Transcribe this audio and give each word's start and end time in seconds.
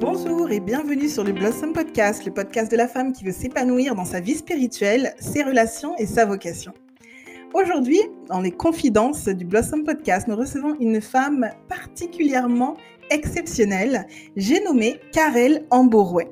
Bonjour 0.00 0.50
et 0.50 0.60
bienvenue 0.60 1.08
sur 1.08 1.24
le 1.24 1.32
Blossom 1.32 1.72
Podcast, 1.72 2.26
le 2.26 2.34
podcast 2.34 2.70
de 2.70 2.76
la 2.76 2.88
femme 2.88 3.14
qui 3.14 3.24
veut 3.24 3.32
s'épanouir 3.32 3.94
dans 3.94 4.04
sa 4.04 4.20
vie 4.20 4.34
spirituelle, 4.34 5.14
ses 5.18 5.42
relations 5.42 5.96
et 5.96 6.04
sa 6.04 6.26
vocation. 6.26 6.74
Aujourd'hui, 7.54 8.00
dans 8.28 8.42
les 8.42 8.50
confidences 8.50 9.28
du 9.28 9.46
Blossom 9.46 9.84
Podcast, 9.84 10.28
nous 10.28 10.36
recevons 10.36 10.76
une 10.78 11.00
femme 11.00 11.48
particulièrement 11.68 12.76
exceptionnelle, 13.08 14.06
j'ai 14.36 14.62
nommé 14.62 15.00
Karel 15.12 15.64
Amborouet. 15.70 16.30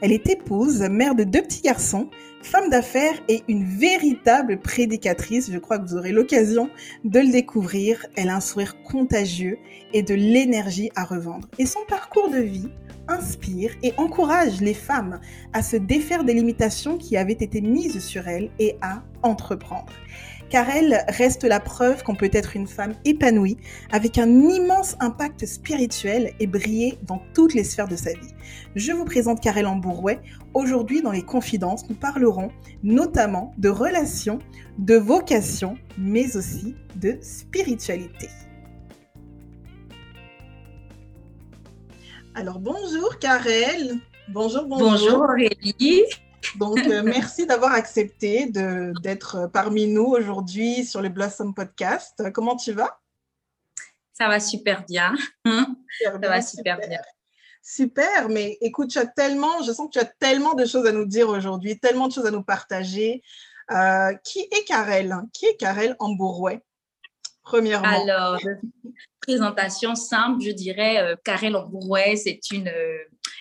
Elle 0.00 0.12
est 0.12 0.28
épouse, 0.28 0.80
mère 0.82 1.14
de 1.14 1.24
deux 1.24 1.42
petits 1.42 1.62
garçons, 1.62 2.08
femme 2.42 2.68
d'affaires 2.68 3.18
et 3.28 3.42
une 3.48 3.64
véritable 3.64 4.60
prédicatrice. 4.60 5.50
Je 5.50 5.58
crois 5.58 5.78
que 5.78 5.88
vous 5.88 5.96
aurez 5.96 6.12
l'occasion 6.12 6.68
de 7.04 7.20
le 7.20 7.30
découvrir. 7.30 8.06
Elle 8.16 8.28
a 8.28 8.36
un 8.36 8.40
sourire 8.40 8.82
contagieux 8.82 9.58
et 9.92 10.02
de 10.02 10.14
l'énergie 10.14 10.90
à 10.94 11.04
revendre. 11.04 11.48
Et 11.58 11.66
son 11.66 11.80
parcours 11.88 12.30
de 12.30 12.38
vie 12.38 12.68
inspire 13.08 13.72
et 13.82 13.92
encourage 13.96 14.60
les 14.60 14.74
femmes 14.74 15.20
à 15.52 15.62
se 15.62 15.76
défaire 15.76 16.24
des 16.24 16.34
limitations 16.34 16.96
qui 16.96 17.16
avaient 17.16 17.32
été 17.32 17.60
mises 17.60 18.02
sur 18.02 18.28
elles 18.28 18.50
et 18.58 18.76
à 18.80 19.02
entreprendre 19.22 19.92
car 20.50 20.68
elle 20.70 21.04
reste 21.08 21.44
la 21.44 21.60
preuve 21.60 22.02
qu'on 22.02 22.14
peut 22.14 22.30
être 22.32 22.56
une 22.56 22.66
femme 22.66 22.94
épanouie, 23.04 23.56
avec 23.92 24.18
un 24.18 24.28
immense 24.28 24.96
impact 25.00 25.46
spirituel 25.46 26.32
et 26.40 26.46
briller 26.46 26.98
dans 27.02 27.20
toutes 27.34 27.54
les 27.54 27.64
sphères 27.64 27.88
de 27.88 27.96
sa 27.96 28.10
vie. 28.12 28.34
Je 28.74 28.92
vous 28.92 29.04
présente 29.04 29.40
Karel 29.40 29.66
Ambourouet. 29.66 30.20
Aujourd'hui, 30.52 31.02
dans 31.02 31.12
les 31.12 31.22
confidences, 31.22 31.88
nous 31.88 31.96
parlerons 31.96 32.50
notamment 32.82 33.52
de 33.58 33.68
relations, 33.68 34.38
de 34.78 34.96
vocation, 34.96 35.76
mais 35.98 36.36
aussi 36.36 36.74
de 36.96 37.18
spiritualité. 37.20 38.28
Alors 42.34 42.58
bonjour 42.58 43.18
Karel. 43.20 44.00
Bonjour, 44.28 44.64
bonjour. 44.66 44.90
Bonjour 44.90 45.20
Aurélie. 45.20 46.04
Donc, 46.56 46.78
euh, 46.78 47.02
merci 47.04 47.46
d'avoir 47.46 47.72
accepté 47.72 48.46
d'être 48.46 49.50
parmi 49.52 49.86
nous 49.86 50.06
aujourd'hui 50.06 50.84
sur 50.84 51.00
le 51.00 51.08
Blossom 51.08 51.54
Podcast. 51.54 52.30
Comment 52.32 52.56
tu 52.56 52.72
vas? 52.72 53.00
Ça 54.12 54.28
va 54.28 54.38
super 54.40 54.84
bien. 54.84 55.14
Ça 56.02 56.10
va 56.18 56.42
super, 56.42 56.78
bien. 56.78 57.00
Super, 57.62 58.28
mais 58.28 58.58
écoute, 58.60 58.90
tu 58.90 58.98
as 58.98 59.06
tellement, 59.06 59.62
je 59.62 59.72
sens 59.72 59.86
que 59.86 59.92
tu 59.92 59.98
as 59.98 60.04
tellement 60.04 60.54
de 60.54 60.66
choses 60.66 60.86
à 60.86 60.92
nous 60.92 61.06
dire 61.06 61.28
aujourd'hui, 61.28 61.78
tellement 61.78 62.08
de 62.08 62.12
choses 62.12 62.26
à 62.26 62.30
nous 62.30 62.42
partager. 62.42 63.22
Euh, 63.70 64.12
qui 64.24 64.40
est 64.40 64.64
Karel? 64.66 65.16
Qui 65.32 65.46
est 65.46 65.56
Karel 65.56 65.96
Ambourouet 65.98 66.62
Premièrement. 67.42 68.02
Alors, 68.02 68.38
présentation 69.20 69.94
simple, 69.94 70.42
je 70.42 70.50
dirais, 70.50 70.98
euh, 70.98 71.16
Karel 71.24 71.56
Ambourouet, 71.56 72.16
c'est 72.16 72.40
une, 72.50 72.70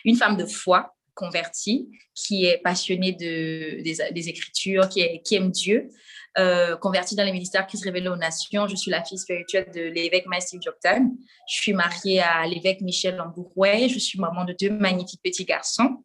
une 0.05 0.15
femme 0.15 0.37
de 0.37 0.45
foi 0.45 0.95
converti, 1.13 1.89
qui 2.13 2.45
est 2.45 2.59
passionné 2.59 3.11
de, 3.13 3.81
des, 3.81 4.29
Écritures, 4.29 4.89
qui, 4.89 5.35
aime 5.35 5.51
Dieu, 5.51 5.89
euh, 6.37 6.75
converti 6.77 7.15
dans 7.15 7.23
les 7.23 7.31
ministères 7.31 7.67
qui 7.67 7.77
se 7.77 7.83
révèlent 7.83 8.09
aux 8.09 8.15
nations. 8.15 8.67
Je 8.67 8.75
suis 8.75 8.91
la 8.91 9.03
fille 9.03 9.17
spirituelle 9.17 9.69
de 9.73 9.81
l'évêque 9.81 10.25
Massive 10.25 10.59
Joktan. 10.61 11.11
Je 11.47 11.55
suis 11.55 11.73
mariée 11.73 12.21
à 12.21 12.45
l'évêque 12.47 12.81
Michel 12.81 13.15
Lambourouet. 13.15 13.89
Je 13.89 13.99
suis 13.99 14.19
maman 14.19 14.43
de 14.45 14.55
deux 14.59 14.71
magnifiques 14.71 15.21
petits 15.23 15.45
garçons. 15.45 16.03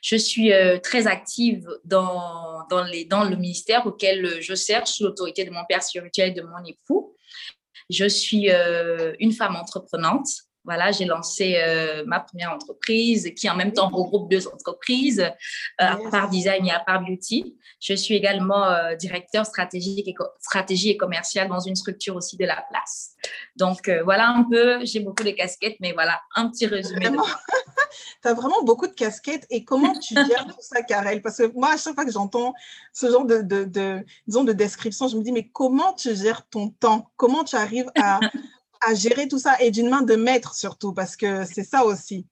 Je 0.00 0.16
suis 0.16 0.52
euh, 0.52 0.78
très 0.78 1.06
active 1.06 1.66
dans, 1.84 2.66
dans, 2.70 2.84
le 2.84 3.36
ministère 3.36 3.86
auquel 3.86 4.40
je 4.40 4.54
sers 4.54 4.86
sous 4.86 5.04
l'autorité 5.04 5.44
de 5.44 5.50
mon 5.50 5.64
père 5.68 5.82
spirituel 5.82 6.30
et 6.30 6.32
de 6.32 6.42
mon 6.42 6.64
époux. 6.64 7.14
Je 7.90 8.06
suis 8.06 8.50
euh, 8.50 9.14
une 9.18 9.32
femme 9.32 9.56
entreprenante. 9.56 10.28
Voilà, 10.68 10.92
j'ai 10.92 11.06
lancé 11.06 11.56
euh, 11.56 12.04
ma 12.06 12.20
première 12.20 12.52
entreprise 12.52 13.32
qui 13.34 13.48
en 13.48 13.56
même 13.56 13.72
temps 13.72 13.88
regroupe 13.88 14.30
deux 14.30 14.46
entreprises, 14.48 15.20
euh, 15.20 15.30
à 15.78 15.96
part 16.10 16.28
design 16.28 16.66
et 16.66 16.70
à 16.70 16.80
part 16.80 17.00
beauty. 17.00 17.56
Je 17.80 17.94
suis 17.94 18.14
également 18.14 18.66
euh, 18.66 18.94
directeur 18.94 19.46
stratégique 19.46 20.06
et 20.06 20.14
stratégie 20.40 20.90
et 20.90 20.98
commerciale 20.98 21.48
dans 21.48 21.60
une 21.60 21.74
structure 21.74 22.16
aussi 22.16 22.36
de 22.36 22.44
la 22.44 22.62
place. 22.68 23.14
Donc 23.56 23.90
voilà 24.04 24.28
un 24.28 24.44
peu, 24.44 24.84
j'ai 24.84 25.00
beaucoup 25.00 25.24
de 25.24 25.30
casquettes, 25.30 25.76
mais 25.80 25.92
voilà 25.92 26.20
un 26.36 26.50
petit 26.50 26.66
résumé. 26.66 27.06
tu 28.22 28.28
as 28.28 28.34
vraiment 28.34 28.62
beaucoup 28.62 28.88
de 28.88 28.92
casquettes. 28.92 29.46
Et 29.48 29.64
comment 29.64 29.98
tu 29.98 30.14
gères 30.14 30.46
tout 30.46 30.60
ça, 30.60 30.82
Karel? 30.82 31.22
Parce 31.22 31.38
que 31.38 31.50
moi, 31.54 31.72
à 31.72 31.76
chaque 31.78 31.94
fois 31.94 32.04
que 32.04 32.12
j'entends 32.12 32.52
ce 32.92 33.10
genre 33.10 33.24
de, 33.24 33.40
de, 33.40 33.64
de, 33.64 34.04
disons, 34.26 34.44
de 34.44 34.52
description, 34.52 35.08
je 35.08 35.16
me 35.16 35.22
dis, 35.22 35.32
mais 35.32 35.48
comment 35.48 35.94
tu 35.94 36.14
gères 36.14 36.46
ton 36.50 36.68
temps? 36.68 37.10
Comment 37.16 37.42
tu 37.42 37.56
arrives 37.56 37.90
à, 37.98 38.20
à 38.80 38.94
gérer 38.94 39.28
tout 39.28 39.38
ça 39.38 39.56
et 39.60 39.70
d'une 39.70 39.88
main 39.88 40.02
de 40.02 40.16
maître 40.16 40.54
surtout, 40.54 40.92
parce 40.92 41.16
que 41.16 41.44
c'est 41.44 41.64
ça 41.64 41.84
aussi. 41.84 42.26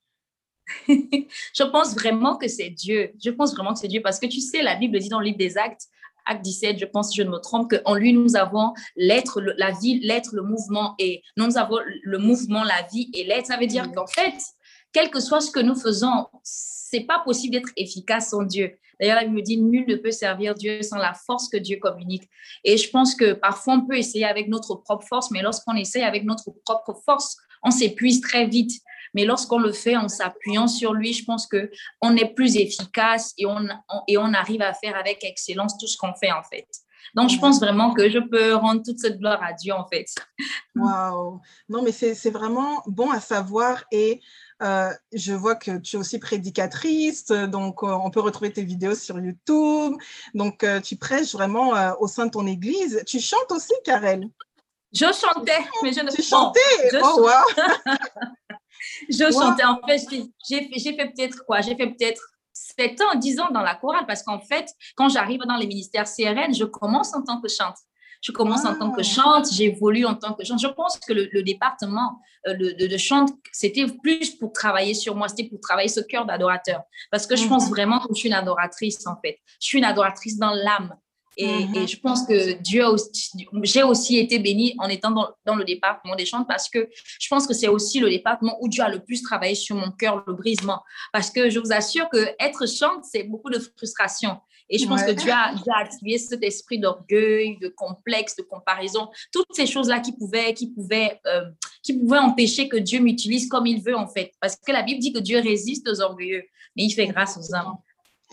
je 0.88 1.62
pense 1.62 1.94
vraiment 1.94 2.36
que 2.36 2.48
c'est 2.48 2.70
Dieu. 2.70 3.12
Je 3.22 3.30
pense 3.30 3.54
vraiment 3.54 3.72
que 3.72 3.78
c'est 3.78 3.88
Dieu 3.88 4.00
parce 4.02 4.18
que 4.18 4.26
tu 4.26 4.40
sais, 4.40 4.62
la 4.62 4.74
Bible 4.74 4.98
dit 4.98 5.08
dans 5.08 5.20
le 5.20 5.26
livre 5.26 5.38
des 5.38 5.58
Actes, 5.58 5.88
Acte 6.26 6.42
17, 6.42 6.78
je 6.78 6.84
pense, 6.84 7.10
si 7.10 7.18
je 7.18 7.22
ne 7.22 7.30
me 7.30 7.38
trompe, 7.38 7.72
qu'en 7.72 7.94
lui, 7.94 8.12
nous 8.12 8.36
avons 8.36 8.74
l'être, 8.96 9.40
la 9.40 9.70
vie, 9.70 10.00
l'être, 10.00 10.34
le 10.34 10.42
mouvement 10.42 10.94
et 10.98 11.22
nous 11.36 11.56
avons 11.56 11.78
le 12.02 12.18
mouvement, 12.18 12.64
la 12.64 12.82
vie 12.92 13.10
et 13.14 13.24
l'être. 13.24 13.46
Ça 13.46 13.56
veut 13.56 13.68
dire 13.68 13.90
qu'en 13.92 14.08
fait, 14.08 14.34
quel 14.96 15.10
que 15.10 15.20
soit 15.20 15.42
ce 15.42 15.50
que 15.50 15.60
nous 15.60 15.74
faisons, 15.74 16.24
c'est 16.42 17.02
pas 17.02 17.18
possible 17.18 17.52
d'être 17.52 17.68
efficace 17.76 18.30
sans 18.30 18.44
Dieu. 18.44 18.78
D'ailleurs, 18.98 19.20
Bible 19.20 19.34
me 19.34 19.42
dit, 19.42 19.58
nul 19.58 19.84
ne 19.86 19.96
peut 19.96 20.10
servir 20.10 20.54
Dieu 20.54 20.80
sans 20.80 20.96
la 20.96 21.12
force 21.12 21.50
que 21.50 21.58
Dieu 21.58 21.76
communique. 21.78 22.26
Et 22.64 22.78
je 22.78 22.88
pense 22.88 23.14
que 23.14 23.34
parfois, 23.34 23.74
on 23.74 23.86
peut 23.86 23.98
essayer 23.98 24.24
avec 24.24 24.48
notre 24.48 24.74
propre 24.76 25.06
force, 25.06 25.30
mais 25.30 25.42
lorsqu'on 25.42 25.74
essaye 25.74 26.02
avec 26.02 26.24
notre 26.24 26.50
propre 26.64 26.98
force, 27.04 27.36
on 27.62 27.70
s'épuise 27.70 28.22
très 28.22 28.46
vite. 28.46 28.72
Mais 29.12 29.26
lorsqu'on 29.26 29.58
le 29.58 29.72
fait 29.72 29.98
en 29.98 30.08
s'appuyant 30.08 30.66
sur 30.66 30.94
lui, 30.94 31.12
je 31.12 31.26
pense 31.26 31.46
que 31.46 31.70
on 32.00 32.16
est 32.16 32.32
plus 32.32 32.56
efficace 32.56 33.34
et 33.36 33.44
on 33.44 34.32
arrive 34.32 34.62
à 34.62 34.72
faire 34.72 34.96
avec 34.96 35.22
excellence 35.24 35.76
tout 35.76 35.88
ce 35.88 35.98
qu'on 35.98 36.14
fait 36.14 36.32
en 36.32 36.42
fait. 36.42 36.66
Donc, 37.16 37.30
je 37.30 37.38
pense 37.38 37.58
vraiment 37.60 37.94
que 37.94 38.10
je 38.10 38.18
peux 38.18 38.54
rendre 38.54 38.82
toute 38.82 38.98
cette 38.98 39.18
gloire 39.18 39.42
à 39.42 39.54
Dieu, 39.54 39.72
en 39.72 39.88
fait. 39.88 40.06
Waouh! 40.76 41.40
Non, 41.70 41.82
mais 41.82 41.90
c'est 41.90 42.30
vraiment 42.30 42.82
bon 42.86 43.10
à 43.10 43.20
savoir. 43.20 43.84
Et 43.90 44.20
euh, 44.62 44.90
je 45.14 45.32
vois 45.32 45.54
que 45.54 45.78
tu 45.78 45.96
es 45.96 45.98
aussi 45.98 46.18
prédicatrice, 46.18 47.26
donc 47.26 47.82
euh, 47.82 47.86
on 47.86 48.10
peut 48.10 48.20
retrouver 48.20 48.52
tes 48.52 48.64
vidéos 48.64 48.94
sur 48.94 49.18
YouTube. 49.18 49.96
Donc, 50.34 50.62
euh, 50.62 50.80
tu 50.80 50.96
prêches 50.96 51.32
vraiment 51.32 51.72
au 52.00 52.06
sein 52.06 52.26
de 52.26 52.32
ton 52.32 52.46
église. 52.46 53.02
Tu 53.06 53.18
chantes 53.18 53.50
aussi, 53.50 53.72
Karel? 53.82 54.28
Je 54.92 55.06
chantais, 55.06 55.64
mais 55.82 55.92
je 55.94 56.00
ne 56.00 56.10
Tu 56.10 56.22
chantais? 56.22 56.60
Oh, 57.02 57.22
wow. 57.22 57.64
Je 59.08 59.30
chantais. 59.32 59.64
En 59.64 59.80
fait, 59.86 60.00
j'ai 60.48 60.96
fait 60.96 61.12
peut-être 61.12 61.44
quoi? 61.44 61.60
J'ai 61.60 61.74
fait 61.76 61.88
peut-être 61.88 62.22
7 62.78 63.00
ans, 63.02 63.18
10 63.18 63.40
ans 63.40 63.50
dans 63.52 63.62
la 63.62 63.74
chorale 63.74 64.06
parce 64.06 64.22
qu'en 64.22 64.40
fait, 64.40 64.68
quand 64.96 65.08
j'arrive 65.08 65.40
dans 65.46 65.56
les 65.56 65.66
ministères 65.66 66.06
CRN, 66.06 66.54
je 66.54 66.64
commence 66.64 67.14
en 67.14 67.22
tant 67.22 67.40
que 67.40 67.48
chante. 67.48 67.76
Je 68.22 68.32
commence 68.32 68.64
en 68.64 68.74
tant 68.74 68.90
que 68.90 69.00
ah. 69.00 69.04
chante, 69.04 69.52
j'évolue 69.52 70.06
en 70.06 70.14
tant 70.14 70.32
que 70.32 70.44
chante. 70.44 70.60
Je 70.60 70.68
pense 70.68 70.98
que 70.98 71.12
le, 71.12 71.42
département 71.42 72.18
euh, 72.46 72.54
de, 72.54 72.86
de, 72.86 72.96
chante, 72.96 73.30
c'était 73.52 73.86
plus 74.02 74.30
pour 74.36 74.52
travailler 74.52 74.94
sur 74.94 75.14
moi, 75.14 75.28
c'était 75.28 75.48
pour 75.48 75.60
travailler 75.60 75.88
ce 75.88 76.00
cœur 76.00 76.24
d'adorateur. 76.24 76.82
Parce 77.10 77.26
que 77.26 77.36
je 77.36 77.46
pense 77.46 77.66
mhm. 77.66 77.70
vraiment 77.70 78.00
que 78.00 78.14
je 78.14 78.20
suis 78.20 78.28
une 78.28 78.34
adoratrice, 78.34 79.06
en 79.06 79.16
fait. 79.22 79.38
Je 79.60 79.66
suis 79.66 79.78
une 79.78 79.84
adoratrice 79.84 80.38
dans 80.38 80.52
l'âme. 80.52 80.96
Et, 81.36 81.66
mhm. 81.66 81.86
je 81.86 81.96
pense 81.98 82.26
que 82.26 82.52
Dieu 82.62 82.82
j'ai 83.62 83.82
aussi 83.82 84.18
été 84.18 84.38
bénie 84.38 84.74
en 84.78 84.88
étant 84.88 85.10
dans, 85.10 85.28
dans, 85.44 85.54
le 85.54 85.64
département 85.64 86.16
des 86.16 86.24
chants 86.24 86.44
parce 86.44 86.68
que 86.70 86.88
je 87.20 87.28
pense 87.28 87.46
que 87.46 87.52
c'est 87.52 87.68
aussi 87.68 88.00
le 88.00 88.08
département 88.08 88.56
où 88.60 88.68
Dieu 88.68 88.82
a 88.82 88.88
le 88.88 89.04
plus 89.04 89.22
travaillé 89.22 89.54
sur 89.54 89.76
mon 89.76 89.90
cœur, 89.90 90.24
le 90.26 90.32
brisement. 90.32 90.82
Parce 91.12 91.30
que 91.30 91.50
je 91.50 91.58
vous 91.58 91.72
assure 91.72 92.08
que 92.08 92.28
être 92.40 92.66
chante, 92.66 93.04
c'est 93.04 93.24
beaucoup 93.24 93.50
de 93.50 93.58
frustration. 93.76 94.38
Et 94.68 94.78
je 94.78 94.86
pense 94.86 95.02
que 95.02 95.12
Dieu 95.12 95.30
a, 95.30 95.54
Dieu 95.54 95.72
a 95.72 95.80
activé 95.80 96.18
cet 96.18 96.42
esprit 96.42 96.78
d'orgueil, 96.78 97.56
de 97.60 97.68
complexe, 97.68 98.34
de 98.36 98.42
comparaison, 98.42 99.08
toutes 99.32 99.46
ces 99.52 99.66
choses-là 99.66 100.00
qui 100.00 100.12
pouvaient, 100.12 100.54
qui, 100.54 100.72
pouvaient, 100.72 101.20
euh, 101.26 101.44
qui 101.82 101.96
pouvaient 101.96 102.18
empêcher 102.18 102.68
que 102.68 102.76
Dieu 102.76 103.00
m'utilise 103.00 103.48
comme 103.48 103.66
il 103.66 103.80
veut, 103.80 103.96
en 103.96 104.08
fait. 104.08 104.32
Parce 104.40 104.56
que 104.56 104.72
la 104.72 104.82
Bible 104.82 105.00
dit 105.00 105.12
que 105.12 105.20
Dieu 105.20 105.40
résiste 105.40 105.88
aux 105.88 106.00
orgueilleux, 106.00 106.42
mais 106.76 106.84
il 106.84 106.90
fait 106.90 107.06
grâce 107.06 107.38
aux 107.38 107.54
hommes. 107.54 107.76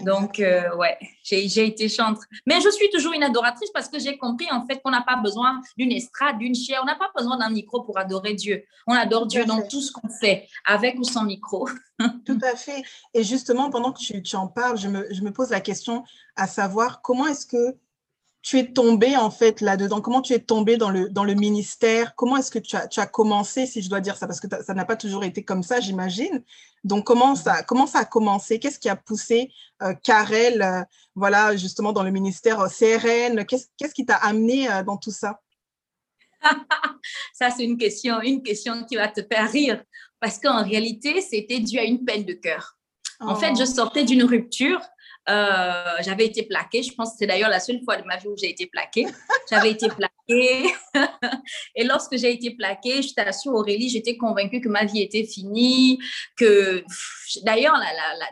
Donc, 0.02 0.40
euh, 0.40 0.76
ouais, 0.76 0.98
j'ai 1.24 1.68
été 1.68 1.88
chantre. 1.88 2.22
Mais 2.48 2.60
je 2.62 2.70
suis 2.70 2.90
toujours 2.90 3.14
une 3.14 3.24
adoratrice 3.24 3.70
parce 3.72 3.88
que 3.88 4.00
j'ai 4.00 4.18
compris 4.18 4.48
en 4.52 4.66
fait 4.66 4.82
qu'on 4.82 4.90
n'a 4.90 5.04
pas 5.04 5.18
besoin 5.18 5.62
d'une 5.78 5.92
estrade, 5.92 6.40
d'une 6.40 6.56
chair, 6.56 6.80
on 6.82 6.86
n'a 6.86 6.96
pas 6.96 7.12
besoin 7.16 7.38
d'un 7.38 7.50
micro 7.50 7.84
pour 7.84 7.98
adorer 8.00 8.34
Dieu. 8.34 8.64
On 8.88 8.94
adore 8.94 9.28
Dieu 9.28 9.46
dans 9.46 9.62
tout 9.68 9.82
ce 9.82 9.92
qu'on 9.92 10.10
fait, 10.10 10.48
avec 10.66 10.98
ou 10.98 11.04
sans 11.04 11.24
micro. 11.24 11.70
tout 12.26 12.40
à 12.42 12.56
fait. 12.56 12.84
Et 13.14 13.24
justement, 13.24 13.70
pendant 13.70 13.92
que 13.92 14.00
tu, 14.00 14.24
tu 14.24 14.36
en 14.36 14.48
parles, 14.48 14.78
je 14.78 14.88
me, 14.88 15.08
je 15.14 15.22
me, 15.22 15.32
pose 15.32 15.52
la 15.52 15.62
question 15.62 16.04
à 16.36 16.48
savoir 16.48 17.02
comment 17.02 17.28
est-ce 17.28 17.46
que 17.46 17.78
tu 18.44 18.60
es 18.60 18.74
tombé 18.74 19.16
en 19.16 19.32
fait 19.32 19.62
là-dedans? 19.62 20.02
Comment 20.02 20.22
tu 20.22 20.34
es 20.34 20.40
tombé 20.40 20.76
dans 20.76 20.90
le, 20.90 21.10
dans 21.10 21.24
le 21.24 21.34
ministère? 21.34 22.14
Comment 22.16 22.38
est-ce 22.38 22.52
que 22.52 22.60
tu 22.60 22.76
as, 22.76 22.88
tu 22.88 23.00
as 23.00 23.08
commencé, 23.08 23.66
si 23.66 23.82
je 23.82 23.90
dois 23.90 24.02
dire 24.02 24.18
ça, 24.18 24.28
parce 24.28 24.42
que 24.42 24.48
ça 24.64 24.74
n'a 24.74 24.84
pas 24.84 24.98
toujours 24.98 25.24
été 25.24 25.44
comme 25.44 25.64
ça, 25.64 25.80
j'imagine. 25.80 26.44
Donc, 26.84 27.06
comment 27.06 27.36
ça, 27.36 27.64
comment 27.64 27.88
ça 27.88 28.00
a 28.00 28.06
commencé? 28.06 28.60
Qu'est-ce 28.60 28.80
qui 28.80 28.90
a 28.90 28.98
poussé 28.98 29.50
euh, 29.82 29.94
Karel, 30.04 30.62
euh, 30.62 30.84
voilà, 31.16 31.56
justement, 31.56 31.94
dans 31.94 32.04
le 32.04 32.12
ministère 32.12 32.60
euh, 32.60 32.68
CRN 32.68 33.46
Qu'est-ce 33.46 33.94
qui 33.94 34.06
t'a 34.06 34.18
amené 34.18 34.68
dans 34.86 34.98
tout 34.98 35.12
ça? 35.12 35.40
Ça, 37.34 37.50
c'est 37.50 37.64
une 37.64 37.78
question, 37.78 38.22
une 38.22 38.44
question 38.44 38.84
qui 38.84 38.98
va 38.98 39.08
te 39.08 39.22
faire 39.22 39.50
rire. 39.50 39.82
Parce 40.20 40.38
qu'en 40.38 40.64
réalité, 40.64 41.22
c'était 41.22 41.60
dû 41.60 41.80
à 41.80 41.84
une 41.84 42.04
peine 42.04 42.26
de 42.26 42.34
cœur. 42.34 42.78
En 43.22 43.36
fait, 43.36 43.56
je 43.56 43.64
oh. 43.64 43.66
sortais 43.66 44.04
d'une 44.04 44.24
rupture 44.24 44.82
euh, 45.30 45.96
j'avais 46.02 46.26
été 46.26 46.44
plaquée. 46.44 46.84
Je 46.84 46.94
pense 46.94 47.12
que 47.12 47.16
c'est 47.20 47.28
d'ailleurs 47.28 47.50
la 47.50 47.60
seule 47.60 47.82
fois 47.84 47.98
de 47.98 48.06
ma 48.06 48.18
vie 48.18 48.28
où 48.28 48.36
j'ai 48.38 48.50
été 48.50 48.66
plaquée. 48.68 49.06
J'avais 49.50 49.72
été 49.72 49.88
plaquée. 49.88 50.74
et 51.76 51.84
lorsque 51.84 52.18
j'ai 52.18 52.34
été 52.34 52.52
plaquée, 52.52 53.02
je 53.02 53.14
t'assure, 53.14 53.54
Aurélie, 53.54 53.90
j'étais 53.90 54.18
convaincue 54.18 54.62
que 54.62 54.70
ma 54.70 54.86
vie 54.86 55.02
était 55.02 55.24
finie, 55.24 56.00
que 56.36 56.84
d'ailleurs, 57.44 57.76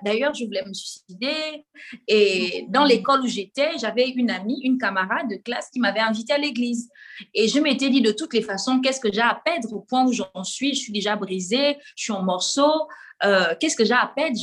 d'ailleurs, 0.03 0.33
je 0.33 0.45
voulais 0.45 0.63
me 0.65 0.73
suicider. 0.73 1.65
Et 2.07 2.65
dans 2.69 2.83
l'école 2.83 3.21
où 3.21 3.27
j'étais, 3.27 3.77
j'avais 3.79 4.09
une 4.09 4.31
amie, 4.31 4.59
une 4.63 4.77
camarade 4.77 5.29
de 5.29 5.35
classe 5.35 5.69
qui 5.71 5.79
m'avait 5.79 5.99
invitée 5.99 6.33
à 6.33 6.37
l'église. 6.37 6.89
Et 7.33 7.47
je 7.47 7.59
m'étais 7.59 7.89
dit 7.89 8.01
de 8.01 8.11
toutes 8.11 8.33
les 8.33 8.41
façons, 8.41 8.81
qu'est-ce 8.81 8.99
que 8.99 9.11
j'ai 9.11 9.21
à 9.21 9.39
perdre 9.43 9.73
au 9.73 9.81
point 9.81 10.05
où 10.05 10.13
j'en 10.13 10.43
suis? 10.43 10.73
Je 10.73 10.79
suis 10.81 10.93
déjà 10.93 11.15
brisée, 11.15 11.77
je 11.95 12.03
suis 12.03 12.13
en 12.13 12.23
morceaux. 12.23 12.87
Euh, 13.23 13.53
qu'est-ce 13.59 13.75
que 13.75 13.85
j'ai 13.85 13.93
à 13.93 14.11
perdre? 14.15 14.35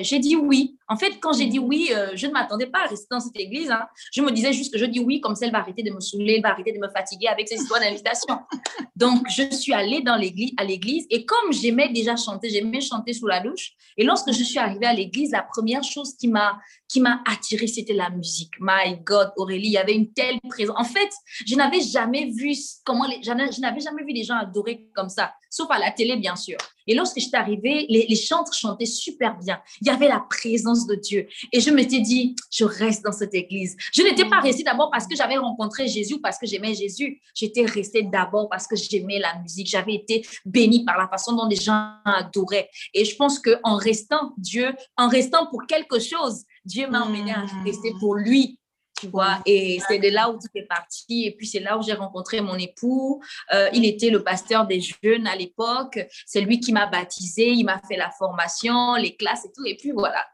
J'ai 0.00 0.18
dit 0.18 0.36
oui. 0.36 0.76
En 0.88 0.96
fait, 0.96 1.18
quand 1.20 1.32
j'ai 1.32 1.46
dit 1.46 1.58
oui, 1.58 1.90
euh, 1.92 2.10
je 2.14 2.26
ne 2.26 2.32
m'attendais 2.32 2.66
pas 2.66 2.80
à 2.84 2.86
rester 2.88 3.06
dans 3.10 3.20
cette 3.20 3.38
église. 3.38 3.70
Hein. 3.70 3.86
Je 4.12 4.22
me 4.22 4.30
disais 4.30 4.52
juste 4.52 4.72
que 4.72 4.78
je 4.78 4.84
dis 4.84 5.00
oui, 5.00 5.20
comme 5.20 5.34
ça, 5.34 5.46
elle 5.46 5.52
va 5.52 5.58
arrêter 5.58 5.82
de 5.82 5.90
me 5.90 6.00
saouler, 6.00 6.34
elle 6.36 6.42
va 6.42 6.50
arrêter 6.50 6.72
de 6.72 6.78
me 6.78 6.88
fatiguer 6.88 7.28
avec 7.28 7.48
ces 7.48 7.56
histoires 7.56 7.80
d'invitation. 7.80 8.38
Donc, 8.96 9.26
je 9.28 9.50
suis 9.54 9.72
allée 9.72 10.02
dans 10.02 10.16
l'église, 10.16 10.52
à 10.56 10.64
l'église 10.64 11.06
et 11.10 11.24
comme 11.24 11.52
j'aimais 11.52 11.88
déjà 11.90 12.16
chanter, 12.16 12.50
j'aimais 12.50 12.80
chanter 12.80 13.12
sous 13.12 13.26
la 13.26 13.40
douche. 13.40 13.72
Et 13.96 14.04
lorsque 14.04 14.32
je 14.32 14.42
suis 14.42 14.58
arrivée 14.58 14.86
à 14.86 14.92
l'église, 14.92 15.30
la 15.30 15.42
première 15.42 15.82
chose 15.82 16.14
qui 16.16 16.28
m'a 16.28 16.58
qui 16.88 17.00
m'a 17.00 17.20
attirée, 17.26 17.66
c'était 17.66 17.92
la 17.92 18.10
musique. 18.10 18.52
My 18.60 18.96
God, 19.04 19.32
Aurélie, 19.36 19.66
il 19.66 19.72
y 19.72 19.78
avait 19.78 19.94
une 19.94 20.12
telle 20.12 20.38
présence. 20.48 20.76
En 20.78 20.84
fait, 20.84 21.10
je 21.44 21.56
n'avais 21.56 21.80
jamais 21.80 22.26
vu 22.26 22.52
comment 22.84 23.04
les, 23.06 23.20
je 23.22 23.60
n'avais 23.60 23.80
jamais 23.80 24.04
vu 24.04 24.12
des 24.12 24.22
gens 24.22 24.36
adorer 24.36 24.88
comme 24.94 25.08
ça, 25.08 25.34
sauf 25.50 25.68
à 25.70 25.78
la 25.78 25.90
télé, 25.90 26.16
bien 26.16 26.36
sûr. 26.36 26.56
Et 26.86 26.94
lorsque 26.94 27.18
j'étais 27.18 27.36
arrivée, 27.36 27.86
les, 27.88 28.06
les 28.06 28.16
chantres 28.16 28.52
chantaient 28.52 28.86
super 28.86 29.36
bien. 29.38 29.60
Il 29.80 29.86
y 29.86 29.90
avait 29.90 30.08
la 30.08 30.20
présence 30.20 30.86
de 30.86 30.94
Dieu. 30.94 31.26
Et 31.52 31.60
je 31.60 31.70
m'étais 31.70 32.00
dit, 32.00 32.36
je 32.50 32.64
reste 32.64 33.04
dans 33.04 33.12
cette 33.12 33.34
église. 33.34 33.76
Je 33.92 34.02
n'étais 34.02 34.24
pas 34.24 34.40
restée 34.40 34.62
d'abord 34.62 34.90
parce 34.90 35.06
que 35.06 35.16
j'avais 35.16 35.36
rencontré 35.36 35.88
Jésus, 35.88 36.20
parce 36.20 36.38
que 36.38 36.46
j'aimais 36.46 36.74
Jésus. 36.74 37.20
J'étais 37.34 37.64
restée 37.64 38.02
d'abord 38.02 38.48
parce 38.48 38.66
que 38.66 38.76
j'aimais 38.76 39.18
la 39.18 39.38
musique. 39.40 39.68
J'avais 39.68 39.94
été 39.94 40.26
bénie 40.44 40.84
par 40.84 40.98
la 40.98 41.08
façon 41.08 41.34
dont 41.34 41.46
les 41.46 41.56
gens 41.56 41.92
adoraient. 42.04 42.68
Et 42.92 43.04
je 43.04 43.16
pense 43.16 43.38
qu'en 43.38 43.76
restant 43.76 44.32
Dieu, 44.38 44.74
en 44.96 45.08
restant 45.08 45.46
pour 45.46 45.66
quelque 45.66 45.98
chose, 45.98 46.44
Dieu 46.64 46.88
m'a 46.88 47.02
emmené 47.02 47.32
à 47.32 47.44
rester 47.64 47.92
pour 48.00 48.14
lui 48.14 48.58
tu 49.00 49.08
vois. 49.08 49.40
Et 49.46 49.80
c'est 49.88 49.98
de 49.98 50.08
là 50.08 50.30
où 50.30 50.34
tout 50.34 50.48
est 50.54 50.66
parti. 50.66 51.24
Et 51.24 51.34
puis, 51.36 51.46
c'est 51.46 51.60
là 51.60 51.78
où 51.78 51.82
j'ai 51.82 51.94
rencontré 51.94 52.40
mon 52.40 52.56
époux. 52.56 53.22
Euh, 53.52 53.68
il 53.72 53.84
était 53.84 54.10
le 54.10 54.22
pasteur 54.22 54.66
des 54.66 54.80
jeunes 54.80 55.26
à 55.26 55.36
l'époque. 55.36 55.98
C'est 56.26 56.40
lui 56.40 56.60
qui 56.60 56.72
m'a 56.72 56.86
baptisé. 56.86 57.48
Il 57.50 57.64
m'a 57.64 57.80
fait 57.88 57.96
la 57.96 58.10
formation, 58.10 58.94
les 58.94 59.16
classes 59.16 59.44
et 59.44 59.52
tout. 59.52 59.64
Et 59.66 59.76
puis, 59.76 59.90
voilà. 59.90 60.24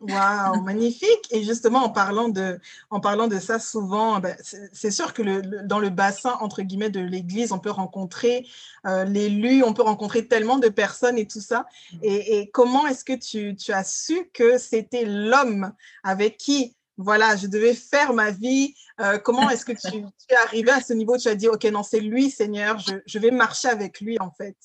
Waouh, 0.00 0.60
magnifique. 0.62 1.26
Et 1.30 1.42
justement, 1.42 1.84
en 1.84 1.88
parlant 1.88 2.28
de, 2.28 2.60
en 2.90 3.00
parlant 3.00 3.28
de 3.28 3.38
ça, 3.38 3.58
souvent, 3.58 4.20
ben, 4.20 4.36
c'est 4.72 4.90
sûr 4.90 5.14
que 5.14 5.22
le, 5.22 5.42
dans 5.64 5.78
le 5.78 5.88
bassin, 5.88 6.36
entre 6.40 6.62
guillemets, 6.62 6.90
de 6.90 7.00
l'Église, 7.00 7.52
on 7.52 7.58
peut 7.58 7.70
rencontrer 7.70 8.46
euh, 8.86 9.04
l'élu, 9.04 9.62
on 9.64 9.72
peut 9.72 9.82
rencontrer 9.82 10.28
tellement 10.28 10.58
de 10.58 10.68
personnes 10.68 11.18
et 11.18 11.26
tout 11.26 11.40
ça. 11.40 11.66
Et, 12.02 12.38
et 12.38 12.50
comment 12.50 12.86
est-ce 12.86 13.04
que 13.04 13.14
tu, 13.14 13.56
tu, 13.56 13.72
as 13.72 13.84
su 13.84 14.30
que 14.34 14.58
c'était 14.58 15.06
l'homme 15.06 15.72
avec 16.02 16.36
qui 16.36 16.75
voilà, 16.96 17.36
je 17.36 17.46
devais 17.46 17.74
faire 17.74 18.12
ma 18.12 18.30
vie. 18.30 18.74
Euh, 19.00 19.18
comment 19.18 19.48
est-ce 19.50 19.64
que 19.64 19.72
tu, 19.90 19.98
es 20.30 20.36
arrivé 20.36 20.70
à 20.70 20.80
ce 20.80 20.92
niveau? 20.92 21.16
Tu 21.18 21.28
as 21.28 21.34
dit, 21.34 21.48
OK, 21.48 21.64
non, 21.64 21.82
c'est 21.82 22.00
lui, 22.00 22.30
Seigneur, 22.30 22.78
je, 22.78 23.18
vais 23.18 23.30
marcher 23.30 23.68
avec 23.68 24.00
lui, 24.00 24.18
en 24.20 24.30
fait. 24.30 24.56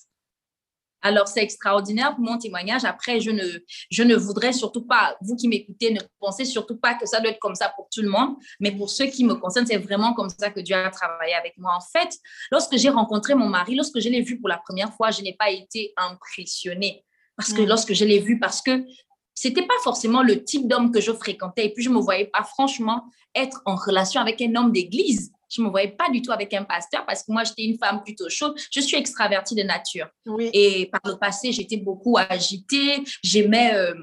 Alors, 1.03 1.27
c'est 1.27 1.41
extraordinaire 1.41 2.15
pour 2.15 2.23
mon 2.23 2.37
témoignage. 2.37 2.85
Après, 2.85 3.19
je 3.19 3.31
ne, 3.31 3.43
je 3.89 4.03
ne 4.03 4.15
voudrais 4.15 4.53
surtout 4.53 4.85
pas, 4.85 5.17
vous 5.21 5.35
qui 5.35 5.47
m'écoutez, 5.47 5.91
ne 5.91 5.99
pensez 6.19 6.45
surtout 6.45 6.77
pas 6.77 6.93
que 6.93 7.07
ça 7.07 7.19
doit 7.19 7.31
être 7.31 7.39
comme 7.39 7.55
ça 7.55 7.73
pour 7.75 7.89
tout 7.91 8.03
le 8.03 8.09
monde. 8.09 8.35
Mais 8.59 8.71
pour 8.71 8.89
ceux 8.89 9.07
qui 9.07 9.25
me 9.25 9.33
concernent, 9.33 9.65
c'est 9.65 9.77
vraiment 9.77 10.13
comme 10.13 10.29
ça 10.29 10.51
que 10.51 10.59
Dieu 10.59 10.75
a 10.75 10.91
travaillé 10.91 11.33
avec 11.33 11.57
moi. 11.57 11.75
En 11.75 11.81
fait, 11.81 12.15
lorsque 12.51 12.77
j'ai 12.77 12.89
rencontré 12.89 13.33
mon 13.33 13.49
mari, 13.49 13.75
lorsque 13.75 13.99
je 13.99 14.09
l'ai 14.09 14.21
vu 14.21 14.39
pour 14.39 14.47
la 14.47 14.59
première 14.59 14.93
fois, 14.93 15.09
je 15.09 15.23
n'ai 15.23 15.33
pas 15.33 15.49
été 15.49 15.91
impressionnée. 15.97 17.03
Parce 17.35 17.51
que 17.51 17.63
mm. 17.63 17.67
lorsque 17.67 17.93
je 17.93 18.05
l'ai 18.05 18.19
vu, 18.19 18.37
parce 18.37 18.61
que 18.61 18.85
c'était 19.33 19.65
pas 19.65 19.73
forcément 19.83 20.23
le 20.23 20.43
type 20.43 20.67
d'homme 20.67 20.91
que 20.91 21.01
je 21.01 21.11
fréquentais. 21.11 21.65
Et 21.65 21.73
puis, 21.73 21.83
je 21.83 21.89
me 21.89 21.99
voyais 21.99 22.25
pas 22.25 22.43
franchement 22.43 23.03
être 23.35 23.61
en 23.65 23.75
relation 23.75 24.21
avec 24.21 24.41
un 24.41 24.55
homme 24.55 24.71
d'église. 24.71 25.31
Je 25.49 25.61
me 25.61 25.69
voyais 25.69 25.89
pas 25.89 26.09
du 26.09 26.21
tout 26.21 26.31
avec 26.31 26.53
un 26.53 26.63
pasteur 26.63 27.05
parce 27.05 27.23
que 27.23 27.31
moi, 27.31 27.43
j'étais 27.43 27.63
une 27.63 27.77
femme 27.77 28.03
plutôt 28.03 28.29
chaude. 28.29 28.53
Je 28.71 28.79
suis 28.79 28.97
extravertie 28.97 29.55
de 29.55 29.63
nature. 29.63 30.07
Et 30.53 30.89
par 30.91 31.01
le 31.05 31.17
passé, 31.17 31.51
j'étais 31.51 31.77
beaucoup 31.77 32.17
agitée. 32.17 33.03
J'aimais. 33.23 33.73
Euh, 33.73 33.93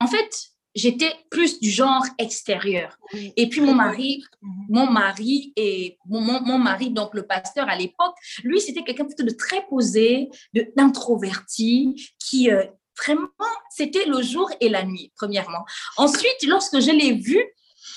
en 0.00 0.06
fait, 0.06 0.54
j'étais 0.74 1.12
plus 1.30 1.60
du 1.60 1.70
genre 1.70 2.04
extérieur. 2.18 2.98
Et 3.36 3.48
puis 3.48 3.60
mon 3.60 3.74
mari, 3.74 4.24
mhm. 4.42 4.50
mon 4.68 4.86
mari 4.90 5.52
et 5.56 5.96
mon, 6.06 6.20
mon, 6.20 6.58
mari, 6.58 6.90
donc 6.90 7.14
le 7.14 7.26
pasteur 7.26 7.68
à 7.68 7.76
l'époque, 7.76 8.14
lui, 8.42 8.60
c'était 8.60 8.82
quelqu'un 8.82 9.04
plutôt 9.04 9.24
de 9.24 9.30
très 9.30 9.64
posé, 9.66 10.28
d'introverti, 10.76 12.12
qui, 12.18 12.50
euh, 12.50 12.64
Vraiment, 12.98 13.28
c'était 13.70 14.06
le 14.06 14.22
jour 14.22 14.50
et 14.60 14.68
la 14.68 14.84
nuit, 14.84 15.12
premièrement. 15.16 15.64
Ensuite, 15.96 16.42
lorsque 16.46 16.80
je 16.80 16.90
l'ai 16.90 17.12
vu, 17.12 17.44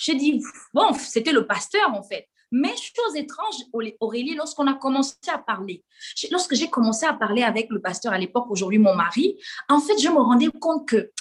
j'ai 0.02 0.16
dit, 0.16 0.42
bon, 0.74 0.94
c'était 0.94 1.32
le 1.32 1.46
pasteur 1.46 1.94
en 1.94 2.04
fait. 2.04 2.28
Mais 2.52 2.70
chose 2.70 3.16
étrange, 3.16 3.56
Aurélie, 4.00 4.36
lorsqu'on 4.36 4.68
a 4.68 4.74
commencé 4.74 5.16
à 5.28 5.38
parler, 5.38 5.84
lorsque 6.32 6.56
j'ai 6.56 6.70
commencé 6.70 7.06
à 7.06 7.14
parler 7.14 7.44
avec 7.44 7.68
le 7.70 7.82
pasteur 7.82 8.14
à 8.14 8.18
l'époque, 8.18 8.46
aujourd'hui 8.50 8.80
mon 8.80 8.96
mari, 8.96 9.38
en 9.70 9.82
fait, 9.82 10.00
je 10.00 10.08
me 10.08 10.20
rendais 10.20 10.48
compte 10.60 10.88
que 10.88 11.12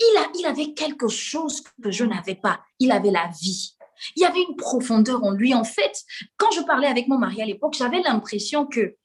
il, 0.00 0.16
a, 0.18 0.30
il 0.38 0.46
avait 0.46 0.72
quelque 0.72 1.08
chose 1.08 1.62
que 1.82 1.90
je 1.90 2.04
n'avais 2.04 2.36
pas. 2.36 2.60
Il 2.78 2.90
avait 2.92 3.10
la 3.10 3.28
vie. 3.40 3.74
Il 4.16 4.22
y 4.22 4.24
avait 4.24 4.42
une 4.48 4.56
profondeur 4.56 5.22
en 5.24 5.32
lui. 5.32 5.52
En 5.52 5.64
fait, 5.64 6.04
quand 6.38 6.50
je 6.52 6.62
parlais 6.62 6.86
avec 6.86 7.06
mon 7.08 7.18
mari 7.18 7.42
à 7.42 7.44
l'époque, 7.44 7.74
j'avais 7.76 8.00
l'impression 8.00 8.66
que 8.66 8.96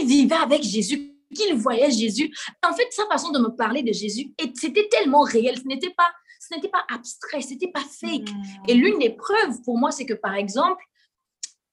il 0.00 0.06
vivait 0.06 0.36
avec 0.36 0.62
Jésus 0.62 1.17
qu'il 1.34 1.54
voyait 1.54 1.90
Jésus. 1.90 2.34
En 2.66 2.74
fait, 2.74 2.86
sa 2.90 3.06
façon 3.06 3.30
de 3.30 3.38
me 3.38 3.48
parler 3.48 3.82
de 3.82 3.92
Jésus, 3.92 4.32
c'était 4.54 4.88
tellement 4.88 5.22
réel. 5.22 5.58
Ce 5.58 5.66
n'était 5.66 5.90
pas, 5.90 6.08
ce 6.40 6.54
n'était 6.54 6.68
pas 6.68 6.84
abstrait, 6.92 7.42
ce 7.42 7.50
n'était 7.50 7.70
pas 7.70 7.80
fake. 7.80 8.28
Et 8.66 8.74
hmm. 8.74 8.78
l'une 8.78 8.98
des 8.98 9.10
preuves 9.10 9.60
pour 9.64 9.78
moi, 9.78 9.90
c'est 9.90 10.06
que 10.06 10.14
par 10.14 10.34
exemple, 10.34 10.82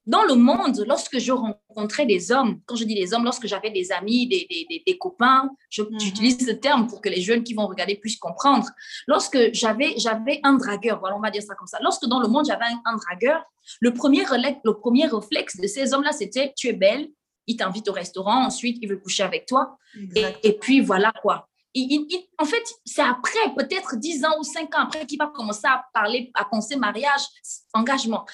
dans 0.05 0.23
le 0.23 0.35
monde, 0.35 0.83
lorsque 0.87 1.17
je 1.17 1.31
rencontrais 1.31 2.05
des 2.05 2.31
hommes, 2.31 2.59
quand 2.67 2.75
je 2.75 2.83
dis 2.83 2.93
des 2.93 3.15
hommes, 3.15 3.23
lorsque 3.23 3.47
j'avais 3.47 3.71
des 3.71 3.91
amis, 3.91 4.27
des, 4.27 4.45
des, 4.47 4.83
des, 4.85 4.97
copains, 5.00 5.50
hmm. 5.77 6.00
j'utilise 6.00 6.45
ce 6.45 6.51
terme 6.51 6.88
pour 6.88 7.01
que 7.01 7.09
les 7.09 7.21
jeunes 7.21 7.43
qui 7.43 7.55
vont 7.55 7.65
regarder 7.65 7.95
puissent 7.95 8.19
comprendre. 8.19 8.67
Lorsque 9.07 9.51
j'avais, 9.53 9.95
j'avais 9.97 10.41
un 10.43 10.53
dragueur, 10.53 11.00
voilà, 11.00 11.15
on 11.17 11.21
va 11.21 11.31
dire 11.31 11.41
ça 11.41 11.55
comme 11.55 11.67
ça. 11.67 11.79
Lorsque 11.81 12.05
dans 12.05 12.19
le 12.19 12.27
monde, 12.27 12.45
j'avais 12.45 12.65
un, 12.65 12.81
un 12.85 12.97
dragueur, 12.97 13.43
le 13.79 13.93
premier, 13.93 14.24
le 14.24 14.71
premier 14.74 15.07
réflexe 15.07 15.57
de 15.57 15.65
ces 15.65 15.93
hommes-là, 15.93 16.12
c'était 16.12 16.53
tu 16.55 16.67
es 16.67 16.74
belle, 16.74 17.09
il 17.47 17.57
t'invite 17.57 17.87
au 17.87 17.93
restaurant, 17.93 18.45
ensuite 18.45 18.77
il 18.81 18.89
veut 18.89 18.97
coucher 18.97 19.23
avec 19.23 19.45
toi. 19.45 19.77
Et, 20.43 20.53
puis 20.59 20.81
voilà 20.81 21.11
quoi. 21.21 21.47
en 22.39 22.45
fait, 22.45 22.63
c'est 22.85 23.01
après, 23.01 23.53
peut-être 23.55 23.95
10 23.95 24.25
ans 24.25 24.35
ou 24.39 24.43
5 24.43 24.75
ans 24.75 24.83
après, 24.83 25.05
qu'il 25.05 25.17
va 25.17 25.27
commencer 25.27 25.65
à 25.67 25.85
parler, 25.93 26.31
à 26.33 26.45
penser 26.45 26.75
mariage, 26.75 27.21
engagement. 27.73 28.25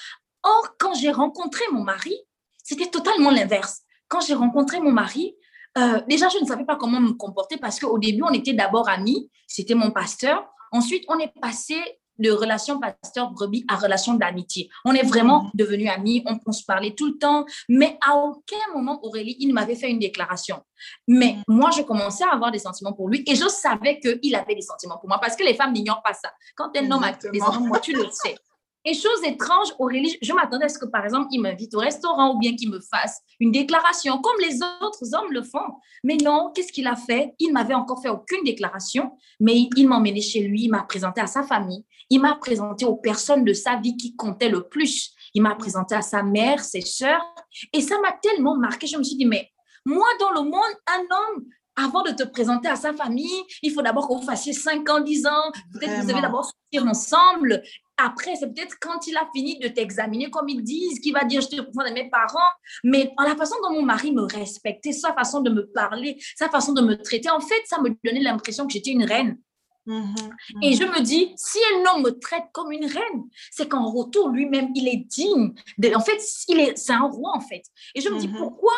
Or, 0.42 0.74
quand 0.78 0.94
j'ai 0.94 1.12
rencontré 1.12 1.64
mon 1.72 1.82
mari, 1.82 2.16
c'était 2.62 2.90
totalement 2.90 3.30
l'inverse. 3.30 3.82
Quand 4.08 4.20
j'ai 4.20 4.34
rencontré 4.34 4.80
mon 4.80 4.92
mari, 4.92 5.36
euh, 5.78 6.00
déjà, 6.08 6.28
je 6.28 6.38
ne 6.38 6.46
savais 6.46 6.64
pas 6.64 6.76
comment 6.76 7.00
me 7.00 7.12
comporter 7.12 7.56
parce 7.56 7.80
qu'au 7.80 7.98
début, 7.98 8.22
on 8.22 8.32
était 8.32 8.52
d'abord 8.52 8.88
amis, 8.88 9.30
c'était 9.46 9.74
mon 9.74 9.90
pasteur. 9.90 10.44
Ensuite, 10.70 11.04
on 11.08 11.18
est 11.18 11.32
passé 11.40 11.76
de 12.18 12.30
relation 12.30 12.80
pasteur-brebis 12.80 13.64
à 13.68 13.76
relation 13.76 14.14
d'amitié. 14.14 14.68
On 14.84 14.94
est 14.94 15.02
vraiment 15.02 15.44
mhm. 15.44 15.50
devenus 15.54 15.90
amis, 15.90 16.24
on, 16.26 16.52
se 16.52 16.64
parlait 16.64 16.94
tout 16.94 17.06
le 17.06 17.18
temps, 17.18 17.44
mais 17.68 17.98
à 18.06 18.16
aucun 18.16 18.56
moment, 18.74 19.04
Aurélie, 19.04 19.36
il 19.40 19.52
m'avait 19.52 19.74
fait 19.74 19.90
une 19.90 19.98
déclaration. 19.98 20.62
Mais 21.08 21.36
mhm. 21.48 21.56
moi, 21.56 21.70
je 21.76 21.82
commençais 21.82 22.24
à 22.24 22.32
avoir 22.32 22.50
des 22.50 22.58
sentiments 22.58 22.92
pour 22.92 23.08
lui 23.08 23.22
et 23.26 23.34
je 23.34 23.48
savais 23.48 23.98
qu'il 24.00 24.34
avait 24.34 24.54
des 24.54 24.62
sentiments 24.62 24.98
pour 24.98 25.08
moi 25.08 25.18
parce 25.20 25.36
que 25.36 25.44
les 25.44 25.54
femmes 25.54 25.72
n'ignorent 25.72 26.02
pas 26.02 26.14
ça. 26.14 26.30
Quand 26.56 26.70
un 26.76 26.90
homme 26.90 27.04
a 27.04 27.12
des 27.12 27.38
sentiments, 27.38 27.66
moi, 27.66 27.80
tu 27.80 27.92
le 27.92 28.06
sais. 28.10 28.34
Et 28.84 28.94
chose 28.94 29.22
étrange, 29.24 29.68
Aurélie, 29.78 30.18
je 30.20 30.32
m'attendais 30.32 30.64
à 30.64 30.68
ce 30.68 30.76
que, 30.76 30.86
par 30.86 31.04
exemple, 31.04 31.28
il 31.30 31.40
m'invite 31.40 31.72
au 31.74 31.78
restaurant 31.78 32.34
ou 32.34 32.38
bien 32.38 32.56
qu'il 32.56 32.68
me 32.68 32.80
fasse 32.80 33.20
une 33.38 33.52
déclaration, 33.52 34.20
comme 34.20 34.40
les 34.40 34.56
autres 34.56 35.14
hommes 35.14 35.30
le 35.30 35.42
font. 35.42 35.76
Mais 36.02 36.16
non, 36.16 36.50
qu'est-ce 36.52 36.72
qu'il 36.72 36.88
a 36.88 36.96
fait? 36.96 37.32
Il 37.38 37.52
m'avait 37.52 37.74
encore 37.74 38.02
fait 38.02 38.08
aucune 38.08 38.42
déclaration, 38.42 39.12
mais 39.38 39.68
il 39.76 39.88
m'a 39.88 39.96
emmené 39.96 40.20
chez 40.20 40.40
lui, 40.40 40.64
il 40.64 40.68
m'a 40.68 40.82
présenté 40.82 41.20
à 41.20 41.28
sa 41.28 41.44
famille, 41.44 41.84
il 42.12 42.20
m'a 42.20 42.34
présenté 42.34 42.84
aux 42.84 42.96
personnes 42.96 43.42
de 43.42 43.54
sa 43.54 43.76
vie 43.76 43.96
qui 43.96 44.14
comptaient 44.14 44.50
le 44.50 44.68
plus. 44.68 45.14
Il 45.32 45.40
m'a 45.40 45.54
présenté 45.54 45.94
à 45.94 46.02
sa 46.02 46.22
mère, 46.22 46.62
ses 46.62 46.82
sœurs, 46.82 47.24
et 47.72 47.80
ça 47.80 47.98
m'a 48.00 48.12
tellement 48.12 48.54
marqué. 48.54 48.86
Je 48.86 48.98
me 48.98 49.02
suis 49.02 49.16
dit, 49.16 49.24
mais 49.24 49.50
moi, 49.86 50.06
dans 50.20 50.30
le 50.32 50.42
monde, 50.42 50.74
un 50.88 51.00
homme 51.00 51.44
avant 51.74 52.02
de 52.02 52.10
te 52.10 52.24
présenter 52.24 52.68
à 52.68 52.76
sa 52.76 52.92
famille, 52.92 53.42
il 53.62 53.72
faut 53.72 53.80
d'abord 53.80 54.08
que 54.08 54.12
vous 54.12 54.26
fassiez 54.26 54.52
5 54.52 54.90
ans, 54.90 55.00
10 55.00 55.26
ans. 55.26 55.52
Peut-être 55.72 55.90
que 55.90 56.00
vous 56.02 56.08
devez 56.08 56.20
d'abord 56.20 56.44
sortir 56.44 56.86
ensemble. 56.86 57.62
Après, 57.96 58.36
c'est 58.36 58.52
peut-être 58.52 58.76
quand 58.78 59.06
il 59.06 59.16
a 59.16 59.26
fini 59.34 59.58
de 59.58 59.68
t'examiner, 59.68 60.28
comme 60.28 60.50
ils 60.50 60.62
disent, 60.62 61.00
qu'il 61.00 61.14
va 61.14 61.24
dire 61.24 61.40
je 61.40 61.48
te 61.48 61.62
présente 61.62 61.88
de 61.88 61.94
mes 61.94 62.10
parents. 62.10 62.40
Mais 62.84 63.10
la 63.18 63.34
façon 63.36 63.56
dont 63.62 63.72
mon 63.72 63.82
mari 63.86 64.12
me 64.12 64.24
respectait, 64.24 64.92
sa 64.92 65.14
façon 65.14 65.40
de 65.40 65.48
me 65.48 65.66
parler, 65.72 66.22
sa 66.36 66.50
façon 66.50 66.74
de 66.74 66.82
me 66.82 66.94
traiter, 67.00 67.30
en 67.30 67.40
fait, 67.40 67.62
ça 67.64 67.80
me 67.80 67.88
donnait 68.04 68.20
l'impression 68.20 68.66
que 68.66 68.74
j'étais 68.74 68.90
une 68.90 69.04
reine. 69.04 69.38
Mhm, 69.84 70.14
Et 70.62 70.74
je 70.74 70.84
me 70.84 71.00
dis, 71.00 71.32
si 71.36 71.58
un 71.74 71.92
homme 71.92 72.02
me 72.02 72.10
traite 72.10 72.44
comme 72.52 72.70
une 72.70 72.86
reine, 72.86 73.24
c'est 73.50 73.68
qu'en 73.68 73.90
retour, 73.90 74.28
lui-même, 74.28 74.70
il 74.74 74.86
est 74.88 75.04
digne. 75.08 75.52
De, 75.78 75.92
en 75.94 76.00
fait, 76.00 76.20
il 76.48 76.60
est, 76.60 76.76
c'est 76.76 76.92
un 76.92 77.08
roi, 77.08 77.32
en 77.34 77.40
fait. 77.40 77.62
Et 77.94 78.00
je 78.00 78.08
me 78.08 78.18
dis, 78.18 78.28
mhm. 78.28 78.36
pourquoi? 78.36 78.74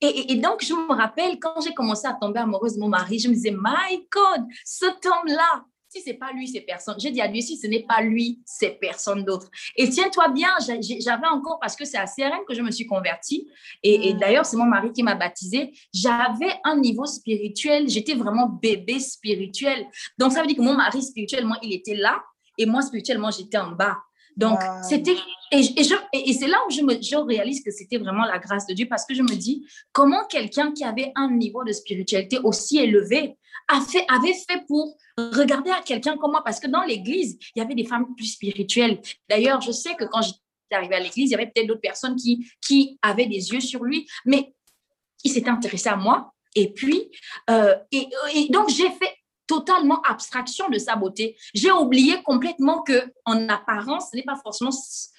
Et, 0.00 0.32
et, 0.32 0.36
donc, 0.36 0.64
je 0.64 0.72
me 0.72 0.94
rappelle, 0.94 1.38
quand 1.38 1.60
j'ai 1.60 1.74
commencé 1.74 2.06
à 2.06 2.14
tomber 2.14 2.40
amoureuse 2.40 2.74
de 2.74 2.80
mon 2.80 2.88
mari, 2.88 3.18
je 3.18 3.28
me 3.28 3.34
disais, 3.34 3.52
My 3.52 4.08
God, 4.10 4.46
cet 4.64 5.04
homme-là, 5.04 5.64
si 5.90 6.00
c'est 6.00 6.14
pas 6.14 6.32
lui, 6.32 6.46
c'est 6.46 6.60
personne. 6.60 6.94
J'ai 6.98 7.10
dit 7.10 7.20
à 7.20 7.26
lui, 7.26 7.42
si 7.42 7.56
ce 7.56 7.66
n'est 7.66 7.82
pas 7.82 8.00
lui, 8.00 8.40
c'est 8.46 8.78
personne 8.80 9.24
d'autre. 9.24 9.48
Et 9.76 9.88
tiens-toi 9.88 10.28
bien, 10.28 10.48
j'avais 11.00 11.26
encore, 11.26 11.58
parce 11.60 11.74
que 11.74 11.84
c'est 11.84 11.98
à 11.98 12.06
CRM 12.06 12.44
que 12.48 12.54
je 12.54 12.62
me 12.62 12.70
suis 12.70 12.86
convertie, 12.86 13.48
et, 13.82 14.08
et 14.08 14.14
mm. 14.14 14.18
d'ailleurs, 14.18 14.46
c'est 14.46 14.56
mon 14.56 14.66
mari 14.66 14.92
qui 14.92 15.02
m'a 15.02 15.16
baptisée, 15.16 15.72
j'avais 15.92 16.52
un 16.64 16.76
niveau 16.76 17.06
spirituel, 17.06 17.88
j'étais 17.88 18.14
vraiment 18.14 18.48
bébé 18.48 19.00
spirituel. 19.00 19.88
Donc, 20.16 20.32
ça 20.32 20.42
veut 20.42 20.46
dire 20.46 20.56
que 20.56 20.62
mon 20.62 20.74
mari 20.74 21.02
spirituellement, 21.02 21.56
il 21.62 21.74
était 21.74 21.96
là, 21.96 22.22
et 22.56 22.66
moi 22.66 22.82
spirituellement, 22.82 23.30
j'étais 23.30 23.58
en 23.58 23.72
bas. 23.72 23.96
Donc, 24.36 24.58
c'était. 24.88 25.16
Et, 25.52 25.62
je, 25.62 25.94
et 26.12 26.32
c'est 26.32 26.46
là 26.46 26.58
où 26.68 26.70
je, 26.70 26.80
me, 26.82 27.02
je 27.02 27.16
réalise 27.16 27.62
que 27.64 27.72
c'était 27.72 27.98
vraiment 27.98 28.24
la 28.24 28.38
grâce 28.38 28.66
de 28.66 28.74
Dieu 28.74 28.86
parce 28.88 29.04
que 29.04 29.14
je 29.14 29.22
me 29.22 29.34
dis, 29.34 29.66
comment 29.90 30.24
quelqu'un 30.28 30.70
qui 30.70 30.84
avait 30.84 31.10
un 31.16 31.28
niveau 31.32 31.64
de 31.64 31.72
spiritualité 31.72 32.38
aussi 32.44 32.78
élevé 32.78 33.36
a 33.66 33.80
fait, 33.80 34.04
avait 34.08 34.34
fait 34.34 34.64
pour 34.68 34.96
regarder 35.18 35.70
à 35.70 35.80
quelqu'un 35.82 36.16
comme 36.16 36.30
moi? 36.30 36.42
Parce 36.44 36.60
que 36.60 36.68
dans 36.68 36.82
l'église, 36.84 37.36
il 37.56 37.58
y 37.58 37.62
avait 37.62 37.74
des 37.74 37.84
femmes 37.84 38.06
plus 38.16 38.26
spirituelles. 38.26 39.00
D'ailleurs, 39.28 39.60
je 39.60 39.72
sais 39.72 39.96
que 39.96 40.04
quand 40.04 40.22
j'étais 40.22 40.38
arrivée 40.70 40.94
à 40.94 41.00
l'église, 41.00 41.30
il 41.30 41.32
y 41.32 41.34
avait 41.34 41.50
peut-être 41.52 41.66
d'autres 41.66 41.80
personnes 41.80 42.14
qui, 42.14 42.48
qui 42.64 42.96
avaient 43.02 43.26
des 43.26 43.50
yeux 43.50 43.60
sur 43.60 43.82
lui, 43.82 44.08
mais 44.24 44.54
il 45.24 45.32
s'était 45.32 45.50
intéressé 45.50 45.88
à 45.88 45.96
moi. 45.96 46.32
Et 46.54 46.72
puis, 46.72 47.10
euh, 47.48 47.74
et, 47.90 48.08
et 48.34 48.48
donc, 48.50 48.68
j'ai 48.68 48.88
fait 48.88 49.16
totalement 49.50 50.00
abstraction 50.02 50.68
de 50.68 50.78
sa 50.78 50.94
beauté. 50.94 51.36
J'ai 51.54 51.72
oublié 51.72 52.22
complètement 52.22 52.82
que, 52.82 53.12
en 53.24 53.48
apparence, 53.48 54.10
ce 54.12 54.16
n'est 54.16 54.22
pas 54.22 54.36
forcément 54.36 54.70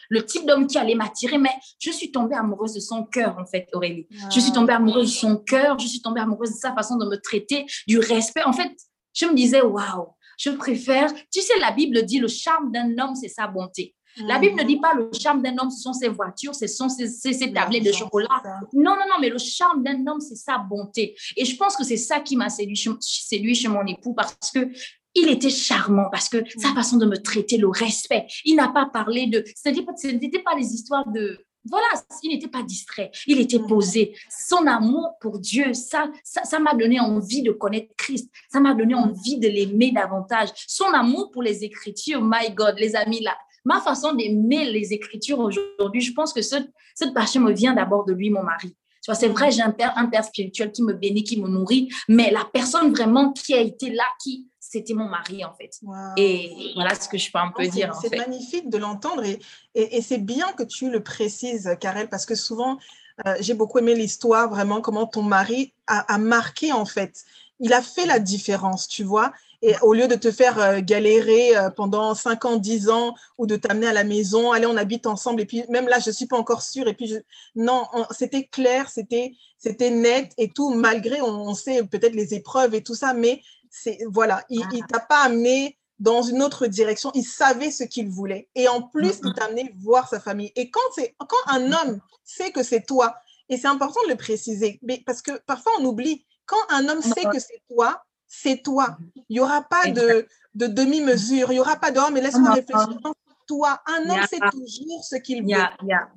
le 0.09 0.25
type 0.25 0.45
d'homme 0.45 0.67
qui 0.67 0.77
allait 0.77 0.95
m'attirer, 0.95 1.37
mais 1.37 1.51
je 1.79 1.91
suis 1.91 2.13
tombée 2.13 2.35
amoureuse 2.35 2.73
de 2.73 2.79
son 2.79 3.03
cœur, 3.03 3.37
en 3.37 3.45
fait, 3.45 3.67
Aurélie. 3.73 4.07
Je 4.33 4.39
suis 4.39 4.53
tombée 4.53 4.71
amoureuse 4.71 5.09
de 5.11 5.17
son 5.17 5.35
cœur, 5.35 5.77
je 5.79 5.87
suis 5.87 6.01
tombée 6.01 6.21
amoureuse 6.21 6.51
de 6.51 6.57
sa 6.57 6.73
façon 6.73 6.95
de 6.95 7.05
me 7.05 7.17
traiter, 7.17 7.65
du 7.87 7.99
respect. 7.99 8.43
En 8.43 8.53
fait, 8.53 8.71
je 9.13 9.25
me 9.25 9.33
disais, 9.33 9.61
waouh, 9.61 10.07
je 10.37 10.51
préfère. 10.51 11.13
Tu 11.29 11.41
sais, 11.41 11.59
la 11.59 11.71
Bible 11.71 12.03
dit 12.03 12.19
le 12.19 12.29
charme 12.29 12.71
d'un 12.71 12.97
homme, 12.99 13.15
c'est 13.15 13.27
sa 13.27 13.47
bonté. 13.47 13.95
La 14.17 14.39
Bible 14.39 14.59
ne 14.59 14.63
dit 14.63 14.79
pas 14.79 14.93
le 14.93 15.09
charme 15.13 15.41
d'un 15.41 15.57
homme, 15.57 15.69
ce 15.69 15.81
sont 15.81 15.93
ses 15.93 16.09
voitures, 16.09 16.55
ce 16.55 16.67
sont 16.67 16.89
ses, 16.89 17.07
ses, 17.07 17.53
tablettes 17.53 17.85
de 17.85 17.91
chocolat. 17.91 18.27
Non, 18.73 18.91
non, 18.91 19.05
non, 19.09 19.15
mais 19.19 19.29
le 19.29 19.37
charme 19.37 19.83
d'un 19.83 20.05
homme, 20.07 20.19
c'est 20.19 20.35
sa 20.35 20.57
bonté. 20.57 21.15
Et 21.37 21.45
je 21.45 21.55
pense 21.55 21.75
que 21.75 21.83
c'est 21.83 21.97
ça 21.97 22.19
qui 22.19 22.35
m'a 22.35 22.49
séduit, 22.49 22.81
séduit 22.99 23.55
chez 23.55 23.67
mon 23.67 23.85
époux 23.85 24.13
parce 24.13 24.35
que 24.53 24.69
il 25.13 25.29
était 25.29 25.49
charmant 25.49 26.07
parce 26.09 26.29
que 26.29 26.37
sa 26.57 26.73
façon 26.73 26.97
de 26.97 27.05
me 27.05 27.17
traiter, 27.17 27.57
le 27.57 27.67
respect, 27.67 28.27
il 28.45 28.55
n'a 28.55 28.69
pas 28.69 28.85
parlé 28.85 29.27
de, 29.27 29.43
ce 29.61 29.69
n'était 30.07 30.39
pas 30.39 30.55
les 30.55 30.73
histoires 30.73 31.09
de, 31.11 31.37
voilà, 31.65 31.85
il 32.23 32.31
n'était 32.31 32.47
pas 32.47 32.63
distrait, 32.63 33.11
il 33.27 33.39
était 33.39 33.59
posé. 33.59 34.15
Son 34.29 34.65
amour 34.67 35.11
pour 35.19 35.39
Dieu, 35.39 35.73
ça, 35.73 36.09
ça, 36.23 36.59
m'a 36.59 36.73
donné 36.73 36.99
envie 36.99 37.43
de 37.43 37.51
connaître 37.51 37.93
Christ, 37.97 38.31
ça 38.51 38.59
m'a 38.59 38.73
donné 38.73 38.95
envie 38.95 39.37
de 39.37 39.47
l'aimer 39.47 39.91
davantage. 39.91 40.49
Son 40.67 40.91
amour 40.93 41.29
pour 41.31 41.43
les 41.43 41.63
Écritures, 41.63 42.21
my 42.23 42.51
God, 42.51 42.75
les 42.79 42.95
amis, 42.95 43.21
là, 43.21 43.37
ma 43.65 43.79
façon 43.81 44.13
d'aimer 44.13 44.69
les 44.71 44.93
Écritures 44.93 45.39
aujourd'hui, 45.39 46.01
je 46.01 46.13
pense 46.13 46.33
que 46.33 46.41
cette, 46.41 46.69
cette 46.95 47.13
passion 47.13 47.41
me 47.41 47.51
vient 47.51 47.73
d'abord 47.73 48.05
de 48.05 48.13
lui, 48.13 48.29
mon 48.29 48.43
mari. 48.43 48.75
C'est 49.01 49.29
vrai, 49.29 49.49
j'ai 49.49 49.63
un 49.63 49.71
père, 49.71 49.93
un 49.97 50.05
père 50.05 50.23
spirituel 50.23 50.71
qui 50.71 50.83
me 50.83 50.93
bénit, 50.93 51.23
qui 51.23 51.41
me 51.41 51.47
nourrit, 51.47 51.89
mais 52.07 52.29
la 52.29 52.45
personne 52.45 52.91
vraiment 52.91 53.33
qui 53.33 53.53
a 53.55 53.59
été 53.59 53.89
là, 53.89 54.03
qui 54.21 54.47
c'était 54.59 54.93
mon 54.93 55.09
mari 55.09 55.43
en 55.43 55.53
fait. 55.53 55.71
Et 56.17 56.71
voilà 56.75 56.95
ce 56.95 57.09
que 57.09 57.17
je 57.17 57.29
peux 57.31 57.39
un 57.39 57.51
peu 57.51 57.67
dire. 57.67 57.93
C'est 57.95 58.15
magnifique 58.15 58.69
de 58.69 58.77
l'entendre 58.77 59.23
et, 59.25 59.39
et, 59.73 60.01
c'est 60.01 60.19
bien 60.19 60.53
que 60.53 60.63
tu 60.63 60.89
le 60.89 61.03
précises, 61.03 61.75
Karel, 61.81 62.09
parce 62.09 62.25
que 62.25 62.35
souvent, 62.35 62.77
euh, 63.25 63.35
j'ai 63.41 63.53
beaucoup 63.53 63.79
aimé 63.79 63.95
l'histoire, 63.95 64.49
vraiment, 64.49 64.79
comment 64.79 65.05
ton 65.05 65.23
mari 65.23 65.73
a, 65.87 66.13
a, 66.13 66.17
marqué 66.17 66.71
en 66.71 66.85
fait. 66.85 67.23
Il 67.59 67.73
a 67.73 67.81
fait 67.81 68.05
la 68.05 68.19
différence, 68.19 68.87
tu 68.87 69.03
vois. 69.03 69.33
Et 69.61 69.75
au 69.81 69.93
lieu 69.93 70.07
de 70.07 70.15
te 70.15 70.31
faire 70.31 70.59
euh, 70.59 70.79
galérer 70.81 71.55
euh, 71.55 71.69
pendant 71.69 72.15
5 72.15 72.45
ans, 72.45 72.55
10 72.57 72.89
ans, 72.89 73.13
ou 73.37 73.45
de 73.45 73.55
t'amener 73.55 73.87
à 73.87 73.93
la 73.93 74.03
maison, 74.03 74.51
allez, 74.51 74.65
on 74.65 74.77
habite 74.77 75.05
ensemble, 75.05 75.41
et 75.41 75.45
puis 75.45 75.63
même 75.69 75.87
là, 75.87 75.99
je 75.99 76.09
ne 76.09 76.15
suis 76.15 76.25
pas 76.25 76.37
encore 76.37 76.61
sûre, 76.61 76.87
et 76.87 76.93
puis 76.93 77.07
je... 77.07 77.17
non, 77.55 77.85
c'était 78.11 78.45
clair, 78.45 78.89
c'était 78.89 79.33
c'était 79.57 79.91
net 79.91 80.33
et 80.37 80.49
tout, 80.49 80.73
malgré, 80.73 81.21
on, 81.21 81.53
sait 81.53 81.83
peut-être 81.83 82.15
les 82.15 82.33
épreuves 82.33 82.73
et 82.73 82.81
tout 82.81 82.95
ça, 82.95 83.13
mais 83.13 83.43
c'est 83.69 83.99
voilà, 84.09 84.43
il, 84.49 84.59
ne 84.59 84.87
t'a 84.87 84.99
pas 84.99 85.21
amené 85.23 85.77
dans 85.99 86.23
une 86.23 86.41
autre 86.41 86.65
direction, 86.65 87.11
il 87.13 87.23
savait 87.23 87.69
ce 87.69 87.83
qu'il 87.83 88.09
voulait. 88.09 88.49
Et 88.55 88.67
en 88.67 88.81
plus, 88.81 89.19
il 89.23 89.33
t'a 89.35 89.45
amené 89.45 89.71
voir 89.77 90.09
sa 90.09 90.19
famille. 90.19 90.51
Et 90.55 90.71
quand, 90.71 90.81
c'est, 90.95 91.15
quand 91.19 91.53
un 91.53 91.71
homme 91.71 92.01
sait 92.23 92.51
que 92.51 92.63
c'est 92.63 92.87
toi, 92.87 93.15
et 93.49 93.57
c'est 93.57 93.67
important 93.67 94.01
de 94.05 94.09
le 94.09 94.17
préciser, 94.17 94.79
mais 94.81 95.03
parce 95.05 95.21
que 95.21 95.37
parfois 95.45 95.73
on 95.79 95.85
oublie, 95.85 96.25
quand 96.47 96.57
un 96.69 96.89
homme 96.89 97.03
sait 97.03 97.25
que 97.25 97.37
c'est 97.37 97.61
toi, 97.69 98.03
c'est 98.33 98.63
toi. 98.63 98.97
Il 99.27 99.33
n'y 99.33 99.39
aura 99.41 99.61
pas 99.61 99.87
de, 99.87 100.25
de 100.55 100.67
demi-mesure. 100.67 101.51
Il 101.51 101.55
n'y 101.55 101.59
aura 101.59 101.75
pas 101.75 101.91
de 101.91 101.99
oh, 101.99 102.09
mais 102.13 102.21
laisse-moi 102.21 102.53
réfléchir. 102.53 102.97
toi, 103.45 103.81
un 103.85 104.09
homme 104.09 104.25
sait 104.25 104.39
toujours 104.51 105.03
ce 105.03 105.17
qu'il 105.17 105.43
veut. 105.43 105.61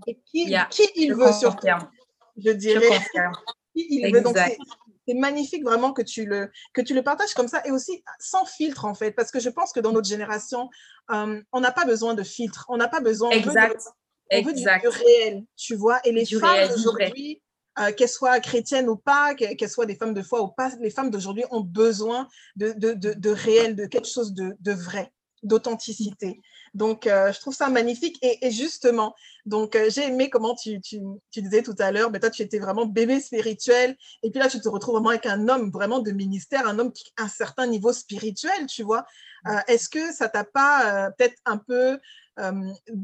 Et 0.06 0.16
qui, 0.25 0.54
qui 0.71 0.88
il 0.94 1.12
veut 1.12 1.33
surtout. 1.33 1.66
Je 2.37 2.50
dirais. 2.52 2.87
qui 3.75 3.87
il 3.90 4.12
veut. 4.12 4.21
Donc, 4.21 4.38
c'est 5.06 5.14
magnifique 5.14 5.64
vraiment 5.64 5.92
que 5.92 6.02
tu, 6.02 6.25
le, 6.25 6.50
que 6.73 6.80
tu 6.80 6.94
le 6.94 7.02
partages 7.02 7.35
comme 7.35 7.49
ça 7.49 7.61
et 7.66 7.73
aussi 7.73 8.02
sans 8.21 8.47
filtre 8.47 8.87
en 8.87 8.94
fait, 8.94 9.11
parce 9.11 9.30
que 9.30 9.40
je 9.40 9.50
pense 9.50 9.73
que 9.73 9.80
dans 9.80 9.92
notre 9.92 10.09
génération, 10.09 10.71
euh, 11.11 11.42
on 11.52 11.61
n'a 11.61 11.73
pas 11.73 11.85
besoin 11.85 12.14
de 12.14 12.23
filtre, 12.23 12.64
on 12.71 12.78
n'a 12.78 12.88
pas 12.88 13.00
besoin 13.00 13.28
exact. 13.30 13.83
on 14.33 14.40
veut, 14.40 14.54
du, 14.54 14.64
réel, 14.66 15.44
tu 15.56 15.75
vois. 15.75 16.00
Et 16.04 16.12
les 16.12 16.25
femmes 16.25 16.71
aujourd'hui, 16.75 17.42
euh, 17.78 17.93
qu'elles 17.93 18.09
soient 18.09 18.38
chrétiennes 18.38 18.88
ou 18.88 18.97
pas, 18.97 19.35
qu'elles 19.35 19.69
soient 19.69 19.87
des 19.87 19.97
femmes 19.97 20.14
de 20.14 20.23
foi 20.23 20.43
ou 20.43 20.49
pas, 20.49 20.71
les 20.81 20.90
femmes 20.90 21.11
d'aujourd'hui 21.11 21.45
ont 21.50 21.61
besoin 21.61 22.28
de, 22.54 22.73
de, 22.73 22.93
de, 22.95 23.31
réel, 23.31 23.75
de 23.75 23.87
quelque 23.87 24.07
chose 24.07 24.33
de, 24.33 24.73
vrai, 24.73 25.12
d'authenticité. 25.43 26.40
Donc, 26.73 27.09
euh, 27.09 27.33
je 27.33 27.40
trouve 27.40 27.54
ça 27.54 27.69
magnifique. 27.69 28.16
Et, 28.23 28.50
justement, 28.52 29.14
donc 29.45 29.75
euh, 29.75 29.90
j'ai 29.90 30.04
aimé 30.04 30.31
comment 30.31 30.54
tu, 30.54 30.81
tu, 30.81 31.00
tu, 31.33 31.43
disais 31.43 31.62
tout 31.62 31.75
à 31.78 31.90
l'heure, 31.90 32.12
mais 32.12 32.21
toi, 32.21 32.31
tu 32.31 32.43
étais 32.43 32.61
vraiment 32.61 32.87
bébé 32.87 33.21
spirituel. 33.21 33.97
Et 34.23 34.31
puis 34.31 34.38
là, 34.38 34.49
tu 34.49 34.61
te 34.61 34.69
retrouves 34.69 34.95
vraiment 34.95 35.11
avec 35.11 35.26
un 35.26 35.49
homme 35.49 35.71
vraiment 35.71 35.99
de 35.99 36.12
ministère, 36.12 36.69
un 36.69 36.78
homme 36.78 36.93
qui 36.93 37.12
a 37.16 37.25
un 37.25 37.28
certain 37.28 37.66
niveau 37.66 37.93
spirituel, 37.93 38.66
tu 38.69 38.85
vois. 38.85 39.04
Est-ce 39.69 39.90
que 39.90 40.12
ça 40.12 40.28
t'a 40.28 40.45
pas 40.45 41.11
peut-être 41.19 41.37
un 41.45 41.59
peu 41.59 41.99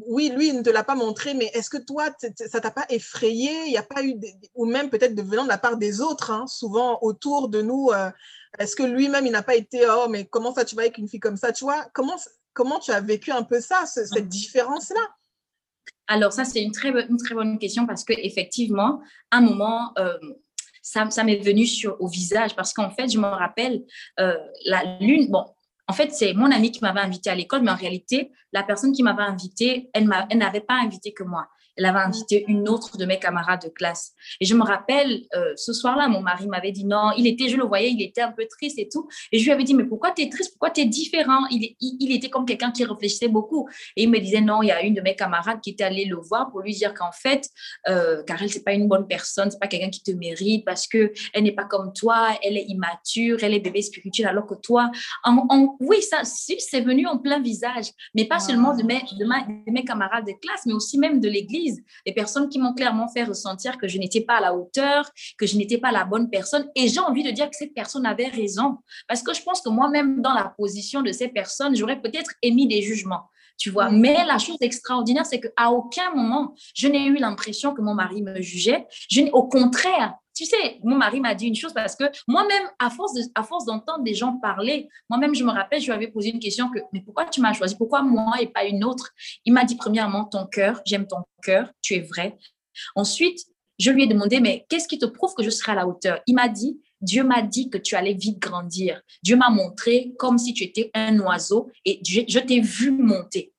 oui, 0.06 0.30
lui, 0.30 0.48
il 0.48 0.56
ne 0.56 0.62
te 0.62 0.70
l'a 0.70 0.84
pas 0.84 0.94
montré, 0.94 1.34
mais 1.34 1.46
est-ce 1.54 1.70
que 1.70 1.78
toi, 1.78 2.08
ça 2.36 2.60
t'a 2.60 2.70
pas 2.70 2.86
effrayé? 2.88 3.50
Il 3.66 3.70
n'y 3.70 3.78
a 3.78 3.82
pas 3.82 4.02
eu, 4.02 4.14
ou 4.54 4.66
même 4.66 4.90
peut-être 4.90 5.14
de 5.14 5.22
venant 5.22 5.44
de 5.44 5.48
la 5.48 5.58
part 5.58 5.76
des 5.76 6.00
autres, 6.00 6.30
hein, 6.30 6.46
souvent 6.46 6.98
autour 7.02 7.48
de 7.48 7.62
nous, 7.62 7.90
euh, 7.92 8.10
est-ce 8.58 8.74
que 8.74 8.82
lui-même, 8.82 9.26
il 9.26 9.32
n'a 9.32 9.42
pas 9.42 9.54
été, 9.54 9.86
oh, 9.88 10.08
mais 10.08 10.24
comment 10.24 10.52
ça, 10.52 10.64
tu 10.64 10.74
vas 10.74 10.82
avec 10.82 10.98
une 10.98 11.08
fille 11.08 11.20
comme 11.20 11.36
ça, 11.36 11.52
tu 11.52 11.64
vois 11.64 11.86
Comment, 11.94 12.16
comment 12.52 12.80
tu 12.80 12.90
as 12.90 13.00
vécu 13.00 13.30
un 13.30 13.44
peu 13.44 13.60
ça, 13.60 13.86
cette 13.86 14.12
mmh. 14.12 14.28
différence-là? 14.28 15.08
Alors, 16.08 16.32
ça, 16.32 16.44
c'est 16.44 16.60
une 16.60 16.72
très, 16.72 16.90
une 16.90 17.16
très 17.16 17.36
bonne 17.36 17.58
question 17.58 17.86
parce 17.86 18.02
qu'effectivement, 18.02 19.00
à 19.30 19.36
un 19.36 19.42
moment, 19.42 19.94
ça, 20.82 21.08
ça 21.10 21.24
m'est 21.24 21.38
venu 21.38 21.66
sur, 21.66 22.00
au 22.00 22.08
visage 22.08 22.56
parce 22.56 22.72
qu'en 22.72 22.90
fait, 22.90 23.08
je 23.08 23.18
me 23.18 23.26
rappelle, 23.26 23.84
euh, 24.18 24.36
la 24.66 24.98
lune, 24.98 25.30
bon, 25.30 25.44
en 25.90 25.92
fait, 25.92 26.12
c'est 26.12 26.34
mon 26.34 26.52
ami 26.52 26.70
qui 26.70 26.78
m'avait 26.82 27.00
invité 27.00 27.30
à 27.30 27.34
l'école, 27.34 27.62
mais 27.62 27.72
en 27.72 27.76
réalité, 27.76 28.30
la 28.52 28.62
personne 28.62 28.92
qui 28.92 29.02
m'avait 29.02 29.24
invité, 29.24 29.90
elle, 29.92 30.06
n'avait 30.06 30.60
pas 30.60 30.74
invité 30.74 31.12
que 31.12 31.24
moi 31.24 31.48
elle 31.80 31.86
avait 31.86 32.00
invité 32.00 32.44
une 32.46 32.68
autre 32.68 32.98
de 32.98 33.06
mes 33.06 33.18
camarades 33.18 33.62
de 33.62 33.68
classe. 33.70 34.12
Et 34.38 34.44
je 34.44 34.54
me 34.54 34.62
rappelle, 34.62 35.22
euh, 35.34 35.54
ce 35.56 35.72
soir-là, 35.72 36.08
mon 36.08 36.20
mari 36.20 36.46
m'avait 36.46 36.72
dit 36.72 36.84
non, 36.84 37.10
il 37.16 37.26
était, 37.26 37.48
je 37.48 37.56
le 37.56 37.64
voyais, 37.64 37.90
il 37.90 38.02
était 38.02 38.20
un 38.20 38.32
peu 38.32 38.46
triste 38.46 38.78
et 38.78 38.88
tout. 38.88 39.08
Et 39.32 39.38
je 39.38 39.44
lui 39.44 39.52
avais 39.52 39.64
dit, 39.64 39.72
mais 39.72 39.84
pourquoi 39.84 40.12
tu 40.12 40.22
es 40.22 40.28
triste? 40.28 40.50
Pourquoi 40.52 40.70
tu 40.70 40.82
es 40.82 40.84
différent? 40.84 41.46
Il, 41.50 41.74
il, 41.80 42.12
était 42.12 42.28
comme 42.28 42.44
quelqu'un 42.44 42.70
qui 42.70 42.84
réfléchissait 42.84 43.28
beaucoup. 43.28 43.66
Et 43.96 44.02
il 44.02 44.10
me 44.10 44.18
disait, 44.18 44.42
non, 44.42 44.62
il 44.62 44.66
y 44.66 44.72
a 44.72 44.82
une 44.82 44.92
de 44.92 45.00
mes 45.00 45.16
camarades 45.16 45.60
qui 45.62 45.70
était 45.70 45.84
allée 45.84 46.04
le 46.04 46.16
voir 46.16 46.50
pour 46.50 46.60
lui 46.60 46.74
dire 46.74 46.92
qu'en 46.92 47.12
fait, 47.12 47.48
euh, 47.88 48.22
car 48.24 48.42
elle, 48.42 48.50
c'est 48.50 48.64
pas 48.64 48.74
une 48.74 48.86
bonne 48.86 49.06
personne, 49.06 49.50
c'est 49.50 49.58
pas 49.58 49.68
quelqu'un 49.68 49.88
qui 49.88 50.02
te 50.02 50.10
mérite 50.10 50.66
parce 50.66 50.86
que 50.86 51.12
elle 51.32 51.44
n'est 51.44 51.52
pas 51.52 51.64
comme 51.64 51.94
toi, 51.94 52.28
elle 52.42 52.58
est 52.58 52.66
immature, 52.68 53.38
elle 53.42 53.54
est 53.54 53.60
bébé 53.60 53.80
spirituel, 53.80 54.28
alors 54.28 54.46
que 54.46 54.54
toi, 54.54 54.90
en, 55.24 55.76
oui, 55.80 56.02
ça, 56.02 56.24
c'est 56.24 56.82
venu 56.82 57.06
en 57.06 57.16
plein 57.16 57.40
visage, 57.40 57.86
mais 58.14 58.26
pas 58.26 58.38
seulement 58.38 58.76
de 58.76 58.82
mes, 58.82 59.00
de, 59.18 59.24
de 59.24 59.72
mes 59.72 59.84
camarades 59.84 60.26
de 60.26 60.32
classe, 60.32 60.66
mais 60.66 60.74
aussi 60.74 60.98
même 60.98 61.20
de 61.20 61.28
l'église 61.28 61.69
des 62.06 62.12
personnes 62.12 62.48
qui 62.48 62.58
m'ont 62.58 62.74
clairement 62.74 63.08
fait 63.08 63.24
ressentir 63.24 63.78
que 63.78 63.88
je 63.88 63.98
n'étais 63.98 64.20
pas 64.20 64.36
à 64.36 64.40
la 64.40 64.54
hauteur, 64.54 65.10
que 65.38 65.46
je 65.46 65.56
n'étais 65.56 65.78
pas 65.78 65.92
la 65.92 66.04
bonne 66.04 66.30
personne. 66.30 66.68
Et 66.74 66.88
j'ai 66.88 67.00
envie 67.00 67.22
de 67.22 67.30
dire 67.30 67.48
que 67.50 67.56
cette 67.56 67.74
personne 67.74 68.06
avait 68.06 68.28
raison. 68.28 68.78
Parce 69.08 69.22
que 69.22 69.34
je 69.34 69.42
pense 69.42 69.60
que 69.60 69.68
moi-même, 69.68 70.22
dans 70.22 70.34
la 70.34 70.54
position 70.56 71.02
de 71.02 71.12
ces 71.12 71.28
personnes, 71.28 71.76
j'aurais 71.76 72.00
peut-être 72.00 72.32
émis 72.42 72.68
des 72.68 72.82
jugements 72.82 73.24
tu 73.60 73.68
vois. 73.68 73.90
Mais 73.90 74.24
la 74.24 74.38
chose 74.38 74.56
extraordinaire, 74.62 75.26
c'est 75.26 75.38
qu'à 75.38 75.70
aucun 75.70 76.14
moment, 76.14 76.54
je 76.74 76.88
n'ai 76.88 77.04
eu 77.04 77.16
l'impression 77.16 77.74
que 77.74 77.82
mon 77.82 77.94
mari 77.94 78.22
me 78.22 78.40
jugeait. 78.40 78.86
Je, 79.10 79.20
au 79.32 79.46
contraire, 79.46 80.14
tu 80.34 80.44
sais, 80.44 80.78
mon 80.82 80.96
mari 80.96 81.20
m'a 81.20 81.34
dit 81.34 81.46
une 81.46 81.54
chose 81.54 81.72
parce 81.72 81.96
que 81.96 82.04
moi-même, 82.26 82.68
à 82.78 82.90
force, 82.90 83.64
d'entendre 83.66 84.02
des 84.02 84.14
gens 84.14 84.38
parler, 84.38 84.88
moi-même, 85.08 85.34
je 85.34 85.44
me 85.44 85.50
rappelle, 85.50 85.80
je 85.80 85.86
lui 85.86 85.92
avais 85.92 86.08
posé 86.08 86.30
une 86.30 86.40
question 86.40 86.70
que, 86.70 86.78
mais 86.92 87.00
pourquoi 87.00 87.26
tu 87.26 87.40
m'as 87.40 87.52
choisi? 87.52 87.76
Pourquoi 87.76 88.02
moi 88.02 88.34
et 88.40 88.46
pas 88.46 88.64
une 88.64 88.84
autre? 88.84 89.10
Il 89.44 89.52
m'a 89.52 89.64
dit, 89.64 89.76
premièrement, 89.76 90.24
ton 90.24 90.46
cœur, 90.46 90.80
j'aime 90.86 91.06
ton 91.06 91.24
cœur, 91.42 91.70
tu 91.82 91.94
es 91.94 92.00
vrai. 92.00 92.38
Ensuite, 92.94 93.40
je 93.78 93.90
lui 93.90 94.04
ai 94.04 94.06
demandé, 94.06 94.40
mais 94.40 94.66
qu'est-ce 94.68 94.88
qui 94.88 94.98
te 94.98 95.06
prouve 95.06 95.34
que 95.34 95.42
je 95.42 95.50
serai 95.50 95.72
à 95.72 95.74
la 95.74 95.86
hauteur? 95.86 96.20
Il 96.26 96.34
m'a 96.34 96.48
dit, 96.48 96.80
Dieu 97.00 97.24
m'a 97.24 97.42
dit 97.42 97.70
que 97.70 97.78
tu 97.78 97.94
allais 97.94 98.14
vite 98.14 98.38
grandir. 98.38 99.00
Dieu 99.22 99.36
m'a 99.36 99.48
montré 99.48 100.12
comme 100.18 100.36
si 100.36 100.52
tu 100.52 100.64
étais 100.64 100.90
un 100.94 101.18
oiseau 101.20 101.70
et 101.84 102.00
je, 102.06 102.20
je 102.28 102.38
t'ai 102.38 102.60
vu 102.60 102.90
monter. 102.90 103.54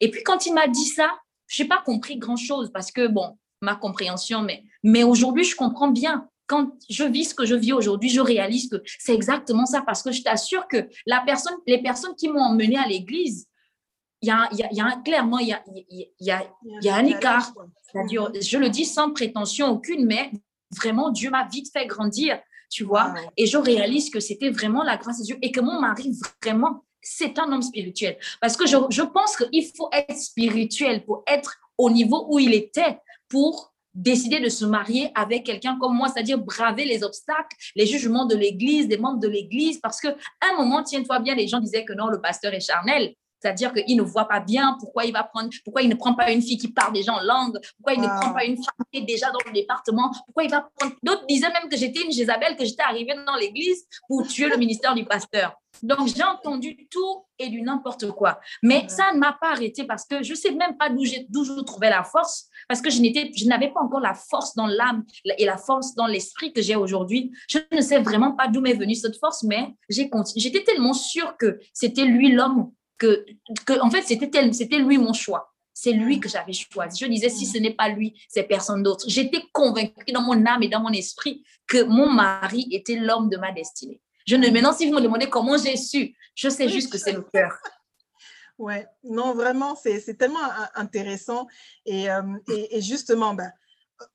Et 0.00 0.10
puis 0.10 0.22
quand 0.22 0.46
il 0.46 0.54
m'a 0.54 0.68
dit 0.68 0.86
ça, 0.86 1.10
je 1.48 1.62
n'ai 1.62 1.68
pas 1.68 1.82
compris 1.84 2.18
grand-chose 2.18 2.70
parce 2.72 2.92
que, 2.92 3.08
bon, 3.08 3.36
ma 3.60 3.74
compréhension, 3.74 4.42
mais, 4.42 4.62
mais 4.84 5.02
aujourd'hui, 5.02 5.44
je 5.44 5.56
comprends 5.56 5.88
bien. 5.88 6.28
Quand 6.46 6.72
je 6.90 7.04
vis 7.04 7.30
ce 7.30 7.34
que 7.34 7.46
je 7.46 7.54
vis 7.54 7.72
aujourd'hui, 7.72 8.10
je 8.10 8.20
réalise 8.20 8.68
que 8.68 8.76
c'est 8.98 9.14
exactement 9.14 9.64
ça 9.64 9.80
parce 9.80 10.02
que 10.02 10.12
je 10.12 10.22
t'assure 10.22 10.68
que 10.68 10.88
la 11.06 11.22
personne, 11.24 11.54
les 11.66 11.82
personnes 11.82 12.14
qui 12.14 12.28
m'ont 12.28 12.42
emmené 12.42 12.76
à 12.76 12.86
l'église, 12.86 13.48
il 14.20 14.28
y 14.28 14.30
a, 14.30 14.48
y, 14.52 14.80
a, 14.80 15.02
clairement, 15.02 15.38
il 15.38 15.48
y 15.48 15.52
a, 15.52 15.62
y, 16.20 16.30
a, 16.30 16.44
y 16.82 16.88
a 16.88 16.94
un 16.96 17.06
écart. 17.06 17.52
Je 17.94 18.58
le 18.58 18.68
dis 18.68 18.84
sans 18.84 19.10
prétention 19.12 19.70
aucune, 19.70 20.04
mais 20.04 20.30
vraiment, 20.76 21.10
Dieu 21.10 21.30
m'a 21.30 21.46
vite 21.46 21.70
fait 21.72 21.86
grandir, 21.86 22.38
tu 22.70 22.84
vois. 22.84 23.14
Et 23.36 23.46
je 23.46 23.56
réalise 23.56 24.10
que 24.10 24.20
c'était 24.20 24.50
vraiment 24.50 24.82
la 24.82 24.98
grâce 24.98 25.18
de 25.18 25.24
Dieu 25.24 25.38
et 25.40 25.50
que 25.50 25.60
mon 25.60 25.80
mari, 25.80 26.12
vraiment, 26.42 26.84
c'est 27.00 27.38
un 27.38 27.50
homme 27.52 27.62
spirituel. 27.62 28.18
Parce 28.40 28.56
que 28.56 28.66
je, 28.66 28.76
je 28.90 29.02
pense 29.02 29.36
qu'il 29.36 29.66
faut 29.76 29.88
être 29.92 30.16
spirituel 30.16 31.04
pour 31.04 31.22
être 31.26 31.56
au 31.78 31.90
niveau 31.90 32.26
où 32.30 32.38
il 32.38 32.54
était 32.54 32.98
pour 33.28 33.73
décider 33.94 34.40
de 34.40 34.48
se 34.48 34.64
marier 34.64 35.10
avec 35.14 35.44
quelqu'un 35.44 35.78
comme 35.78 35.96
moi, 35.96 36.08
c'est-à-dire 36.08 36.38
braver 36.38 36.84
les 36.84 37.02
obstacles, 37.02 37.56
les 37.76 37.86
jugements 37.86 38.26
de 38.26 38.36
l'Église, 38.36 38.88
des 38.88 38.98
membres 38.98 39.20
de 39.20 39.28
l'Église, 39.28 39.78
parce 39.80 40.00
que 40.00 40.08
un 40.08 40.56
moment, 40.56 40.82
tiens-toi 40.82 41.20
bien, 41.20 41.34
les 41.34 41.48
gens 41.48 41.60
disaient 41.60 41.84
que 41.84 41.92
non, 41.92 42.08
le 42.08 42.20
pasteur 42.20 42.52
est 42.54 42.60
charnel. 42.60 43.14
C'est-à-dire 43.40 43.74
qu'il 43.74 43.96
ne 43.98 44.02
voit 44.02 44.26
pas 44.26 44.40
bien 44.40 44.74
pourquoi 44.80 45.04
il 45.04 45.12
va 45.12 45.22
prendre, 45.22 45.50
pourquoi 45.64 45.82
il 45.82 45.90
ne 45.90 45.94
prend 45.94 46.14
pas 46.14 46.30
une 46.30 46.40
fille 46.40 46.56
qui 46.56 46.72
parle 46.72 46.94
déjà 46.94 47.12
en 47.12 47.20
langue, 47.20 47.58
pourquoi 47.76 47.92
il 47.92 48.00
ne 48.00 48.06
prend 48.06 48.32
pas 48.32 48.44
une 48.46 48.56
femme 48.56 48.86
qui 48.90 49.00
est 49.00 49.04
déjà 49.04 49.30
dans 49.30 49.38
le 49.44 49.52
département, 49.52 50.10
pourquoi 50.24 50.44
il 50.44 50.50
va 50.50 50.66
prendre. 50.76 50.94
D'autres 51.02 51.26
disaient 51.26 51.52
même 51.52 51.68
que 51.68 51.76
j'étais 51.76 52.00
une 52.00 52.10
Jézabel, 52.10 52.56
que 52.56 52.64
j'étais 52.64 52.82
arrivée 52.82 53.14
dans 53.26 53.36
l'église 53.36 53.84
pour 54.08 54.26
tuer 54.26 54.48
le 54.48 54.56
ministère 54.56 54.94
du 54.94 55.04
pasteur. 55.04 55.54
Donc, 55.82 56.08
j'ai 56.08 56.22
entendu 56.22 56.86
tout 56.90 57.24
et 57.38 57.48
du 57.48 57.62
n'importe 57.62 58.10
quoi. 58.12 58.40
Mais 58.62 58.88
ça 58.88 59.12
ne 59.12 59.18
m'a 59.18 59.36
pas 59.40 59.52
arrêté 59.52 59.84
parce 59.84 60.04
que 60.04 60.22
je 60.22 60.30
ne 60.30 60.36
sais 60.36 60.52
même 60.52 60.76
pas 60.76 60.88
d'où 60.90 61.04
je 61.04 61.60
trouvais 61.62 61.90
la 61.90 62.04
force, 62.04 62.48
parce 62.68 62.80
que 62.80 62.90
je 62.90 63.46
n'avais 63.46 63.72
pas 63.72 63.80
encore 63.80 64.00
la 64.00 64.14
force 64.14 64.54
dans 64.54 64.66
l'âme 64.66 65.04
et 65.38 65.44
la 65.44 65.56
force 65.56 65.94
dans 65.94 66.06
l'esprit 66.06 66.52
que 66.52 66.62
j'ai 66.62 66.76
aujourd'hui. 66.76 67.32
Je 67.48 67.58
ne 67.72 67.80
sais 67.80 68.00
vraiment 68.00 68.32
pas 68.32 68.48
d'où 68.48 68.60
m'est 68.60 68.74
venue 68.74 68.94
cette 68.94 69.18
force, 69.18 69.42
mais 69.42 69.74
j'étais 69.88 70.64
tellement 70.64 70.94
sûre 70.94 71.36
que 71.36 71.58
c'était 71.72 72.04
lui 72.04 72.32
l'homme 72.32 72.72
que, 72.98 73.26
que 73.66 73.80
en 73.80 73.90
fait, 73.90 74.02
c'était, 74.02 74.52
c'était 74.52 74.78
lui 74.78 74.98
mon 74.98 75.12
choix. 75.12 75.50
C'est 75.76 75.92
lui 75.92 76.20
que 76.20 76.28
j'avais 76.28 76.52
choisi. 76.52 77.04
Je 77.04 77.10
disais, 77.10 77.28
si 77.28 77.46
ce 77.46 77.58
n'est 77.58 77.74
pas 77.74 77.88
lui, 77.88 78.14
c'est 78.28 78.44
personne 78.44 78.84
d'autre. 78.84 79.04
J'étais 79.08 79.42
convaincue 79.52 80.12
dans 80.12 80.22
mon 80.22 80.46
âme 80.46 80.62
et 80.62 80.68
dans 80.68 80.80
mon 80.80 80.92
esprit 80.92 81.44
que 81.66 81.82
mon 81.82 82.08
mari 82.08 82.68
était 82.70 82.94
l'homme 82.94 83.28
de 83.28 83.36
ma 83.36 83.50
destinée. 83.50 84.00
Je 84.26 84.36
ne, 84.36 84.48
maintenant, 84.50 84.72
si 84.72 84.88
vous 84.88 84.94
me 84.94 85.00
demandez 85.00 85.28
comment 85.28 85.56
j'ai 85.58 85.76
su, 85.76 86.14
je 86.34 86.48
sais 86.48 86.68
juste 86.68 86.90
que 86.90 86.98
c'est 86.98 87.12
le 87.12 87.22
cœur. 87.22 87.56
Ouais, 88.56 88.86
non, 89.02 89.34
vraiment, 89.34 89.74
c'est 89.74 90.16
tellement 90.16 90.38
intéressant. 90.76 91.48
Et, 91.86 92.08
euh, 92.08 92.22
et, 92.46 92.80
justement, 92.80 93.34
ben, 93.34 93.50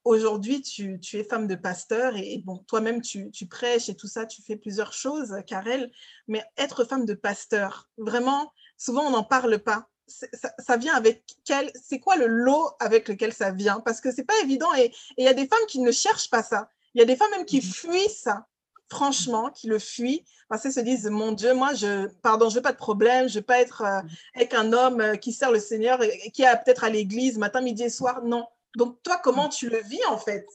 aujourd'hui, 0.06 0.62
tu, 0.62 0.98
tu, 1.01 1.18
es 1.18 1.25
femme 1.25 1.46
de 1.46 1.56
pasteur 1.56 2.16
et, 2.16 2.42
bon, 2.46 2.60
toi-même, 2.60 3.01
tu, 3.01 3.32
tu, 3.32 3.48
prêches 3.48 3.89
et 3.89 3.96
tout 3.96 4.08
ça, 4.08 4.25
tu 4.25 4.42
fais 4.42 4.56
plusieurs 4.56 4.94
choses, 4.94 5.36
Karel. 5.46 5.92
Mais 6.30 6.41
être 6.58 6.86
femme 6.86 7.06
de 7.06 7.13
pasteur, 7.13 7.89
vraiment, 7.98 8.54
souvent 8.78 9.08
on 9.08 9.12
n'en 9.12 9.24
parle 9.24 9.60
pas. 9.60 9.89
Ça, 10.08 10.78
vient 10.78 10.95
avec 10.95 11.24
quel, 11.45 11.72
c'est 11.76 12.00
quoi 12.00 12.15
le 12.15 12.26
lot 12.26 12.72
avec 12.80 13.10
lequel 13.10 13.32
ça 13.32 13.52
vient? 13.52 13.80
Parce 13.80 14.02
que 14.02 14.12
c'est 14.12 14.24
pas 14.24 14.39
évident 14.41 14.74
et 14.74 14.91
il 15.17 15.26
y 15.26 15.28
a 15.28 15.36
des 15.36 15.48
femmes 15.48 15.60
qui 15.67 15.80
ne 15.80 15.91
cherchent 15.91 16.32
pas 16.32 16.41
ça. 16.41 16.72
Il 16.95 17.00
y 17.00 17.04
a 17.04 17.06
des 17.06 17.15
femmes 17.15 17.30
même 17.30 17.45
qui 17.45 17.58
mhm. 17.58 17.62
fuient 17.62 18.10
ça, 18.10 18.48
franchement, 18.89 19.49
qui 19.49 19.67
le 19.67 19.80
fuient 19.80 20.23
parce 20.49 20.63
qu'elles 20.63 20.73
se 20.73 20.80
disent 20.80 21.06
mon 21.06 21.32
Dieu, 21.32 21.54
moi 21.54 21.73
je, 21.75 22.08
pardon, 22.21 22.49
je 22.49 22.56
veux 22.56 22.62
pas 22.62 22.71
de 22.71 22.78
problème, 22.78 23.30
je 23.30 23.36
veux 23.36 23.45
pas 23.45 23.62
être 23.62 23.84
euh, 23.84 24.02
avec 24.36 24.54
un 24.56 24.73
homme 24.73 24.99
euh, 24.99 25.15
qui 25.15 25.32
sert 25.32 25.52
le 25.52 25.60
Seigneur, 25.60 26.02
et 26.04 26.32
qui 26.32 26.41
est 26.41 26.63
peut-être 26.65 26.84
à 26.84 26.89
l'église 26.89 27.38
matin, 27.38 27.62
midi 27.62 27.84
et 27.84 27.89
soir. 27.89 28.23
Non. 28.23 28.47
Donc 28.75 29.02
toi, 29.04 29.19
comment 29.23 29.45
mhm. 29.45 29.52
tu 29.52 29.69
le 29.69 29.82
vis 29.84 30.04
en 30.10 30.17
fait? 30.17 30.45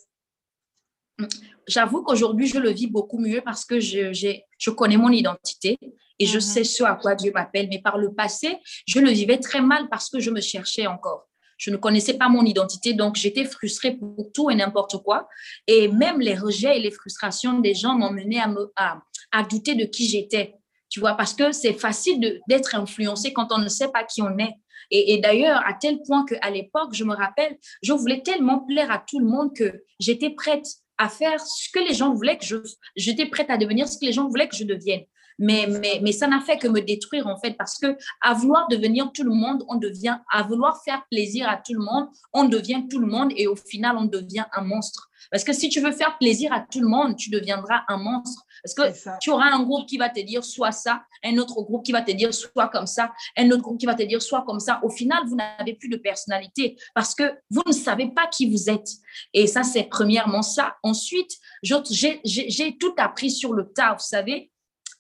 J'avoue 1.68 2.02
qu'aujourd'hui, 2.02 2.48
je 2.48 2.58
le 2.58 2.70
vis 2.70 2.88
beaucoup 2.88 3.18
mieux 3.18 3.40
parce 3.40 3.64
que 3.64 3.78
je, 3.78 4.12
je 4.58 4.70
connais 4.70 4.96
mon 4.96 5.10
identité 5.10 5.78
et 6.18 6.26
je 6.26 6.36
mhm. 6.36 6.40
sais 6.40 6.64
ce 6.64 6.82
à 6.82 6.96
quoi 6.96 7.14
Dieu 7.14 7.30
m'appelle. 7.32 7.68
Mais 7.70 7.80
par 7.80 7.96
le 7.96 8.12
passé, 8.12 8.58
je 8.86 8.98
le 8.98 9.10
vivais 9.10 9.38
très 9.38 9.60
mal 9.60 9.88
parce 9.88 10.10
que 10.10 10.18
je 10.18 10.30
me 10.30 10.40
cherchais 10.40 10.88
encore. 10.88 11.28
Je 11.56 11.70
ne 11.70 11.76
connaissais 11.76 12.14
pas 12.14 12.28
mon 12.28 12.44
identité, 12.44 12.94
donc 12.94 13.16
j'étais 13.16 13.44
frustrée 13.44 13.92
pour 13.92 14.30
tout 14.32 14.50
et 14.50 14.54
n'importe 14.54 15.02
quoi. 15.02 15.28
Et 15.66 15.88
même 15.88 16.20
les 16.20 16.34
rejets 16.34 16.76
et 16.76 16.80
les 16.80 16.90
frustrations 16.90 17.60
des 17.60 17.74
gens 17.74 17.94
m'ont 17.94 18.12
mené 18.12 18.40
à, 18.76 19.02
à, 19.32 19.42
douter 19.44 19.74
de 19.74 19.84
qui 19.84 20.08
j'étais. 20.08 20.54
Tu 20.88 21.00
vois, 21.00 21.14
parce 21.14 21.34
que 21.34 21.52
c'est 21.52 21.72
facile 21.72 22.40
d'être 22.48 22.74
influencé 22.74 23.32
quand 23.32 23.52
on 23.52 23.58
ne 23.58 23.68
sait 23.68 23.88
pas 23.88 24.04
qui 24.04 24.22
on 24.22 24.38
est. 24.38 24.54
Et, 24.90 25.14
et 25.14 25.18
d'ailleurs, 25.18 25.62
à 25.66 25.72
tel 25.74 26.00
point 26.06 26.24
qu'à 26.24 26.50
l'époque, 26.50 26.92
je 26.92 27.04
me 27.04 27.14
rappelle, 27.14 27.56
je 27.82 27.92
voulais 27.92 28.22
tellement 28.22 28.60
plaire 28.60 28.90
à 28.90 28.98
tout 28.98 29.18
le 29.18 29.26
monde 29.26 29.54
que 29.56 29.82
j'étais 29.98 30.30
prête 30.30 30.66
à 30.98 31.08
faire 31.08 31.40
ce 31.40 31.68
que 31.72 31.80
les 31.80 31.94
gens 31.94 32.14
voulaient 32.14 32.38
que 32.38 32.44
je... 32.44 32.56
J'étais 32.96 33.26
prête 33.26 33.50
à 33.50 33.56
devenir 33.56 33.88
ce 33.88 33.98
que 33.98 34.04
les 34.04 34.12
gens 34.12 34.28
voulaient 34.28 34.48
que 34.48 34.56
je 34.56 34.64
devienne. 34.64 35.04
Mais, 35.38 35.66
mais, 35.68 36.00
mais 36.02 36.12
ça 36.12 36.26
n'a 36.26 36.40
fait 36.40 36.58
que 36.58 36.68
me 36.68 36.80
détruire, 36.80 37.26
en 37.26 37.36
fait, 37.36 37.56
parce 37.56 37.78
que 37.78 37.96
à 38.20 38.34
vouloir 38.34 38.68
devenir 38.68 39.10
tout 39.12 39.24
le 39.24 39.32
monde, 39.32 39.64
on 39.68 39.76
devient, 39.76 40.18
à 40.30 40.42
vouloir 40.42 40.82
faire 40.84 41.02
plaisir 41.10 41.48
à 41.48 41.56
tout 41.56 41.74
le 41.74 41.84
monde, 41.84 42.08
on 42.32 42.44
devient 42.44 42.84
tout 42.88 42.98
le 42.98 43.06
monde 43.06 43.32
et 43.36 43.46
au 43.46 43.56
final, 43.56 43.96
on 43.96 44.04
devient 44.04 44.44
un 44.52 44.62
monstre. 44.62 45.10
Parce 45.30 45.44
que 45.44 45.52
si 45.52 45.68
tu 45.68 45.80
veux 45.80 45.92
faire 45.92 46.16
plaisir 46.18 46.52
à 46.52 46.60
tout 46.60 46.80
le 46.80 46.88
monde, 46.88 47.16
tu 47.16 47.30
deviendras 47.30 47.82
un 47.88 47.96
monstre. 47.96 48.44
Parce 48.62 48.74
que 48.74 49.18
tu 49.20 49.30
auras 49.30 49.50
un 49.52 49.62
groupe 49.62 49.86
qui 49.86 49.98
va 49.98 50.08
te 50.08 50.20
dire 50.20 50.44
soit 50.44 50.72
ça, 50.72 51.02
un 51.22 51.36
autre 51.38 51.60
groupe 51.62 51.84
qui 51.84 51.92
va 51.92 52.02
te 52.02 52.12
dire 52.12 52.32
soit 52.32 52.68
comme 52.68 52.86
ça, 52.86 53.12
un 53.36 53.50
autre 53.50 53.62
groupe 53.62 53.78
qui 53.78 53.86
va 53.86 53.94
te 53.94 54.02
dire 54.02 54.22
soit 54.22 54.42
comme 54.42 54.60
ça. 54.60 54.80
Au 54.82 54.90
final, 54.90 55.22
vous 55.26 55.36
n'avez 55.36 55.74
plus 55.74 55.88
de 55.88 55.96
personnalité 55.96 56.76
parce 56.94 57.14
que 57.14 57.24
vous 57.50 57.62
ne 57.66 57.72
savez 57.72 58.08
pas 58.08 58.26
qui 58.26 58.50
vous 58.50 58.70
êtes. 58.70 58.88
Et 59.32 59.46
ça, 59.46 59.62
c'est 59.62 59.84
premièrement 59.84 60.42
ça. 60.42 60.76
Ensuite, 60.82 61.32
j'ai 61.62 62.76
tout 62.78 62.94
appris 62.96 63.30
sur 63.30 63.52
le 63.52 63.70
tas, 63.72 63.94
vous 63.94 64.04
savez. 64.04 64.50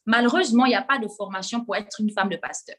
Malheureusement, 0.06 0.66
il 0.66 0.70
n'y 0.70 0.74
a 0.74 0.82
pas 0.82 0.98
de 0.98 1.08
formation 1.08 1.64
pour 1.64 1.76
être 1.76 2.00
une 2.00 2.10
femme 2.10 2.28
de 2.28 2.36
pasteur. 2.36 2.76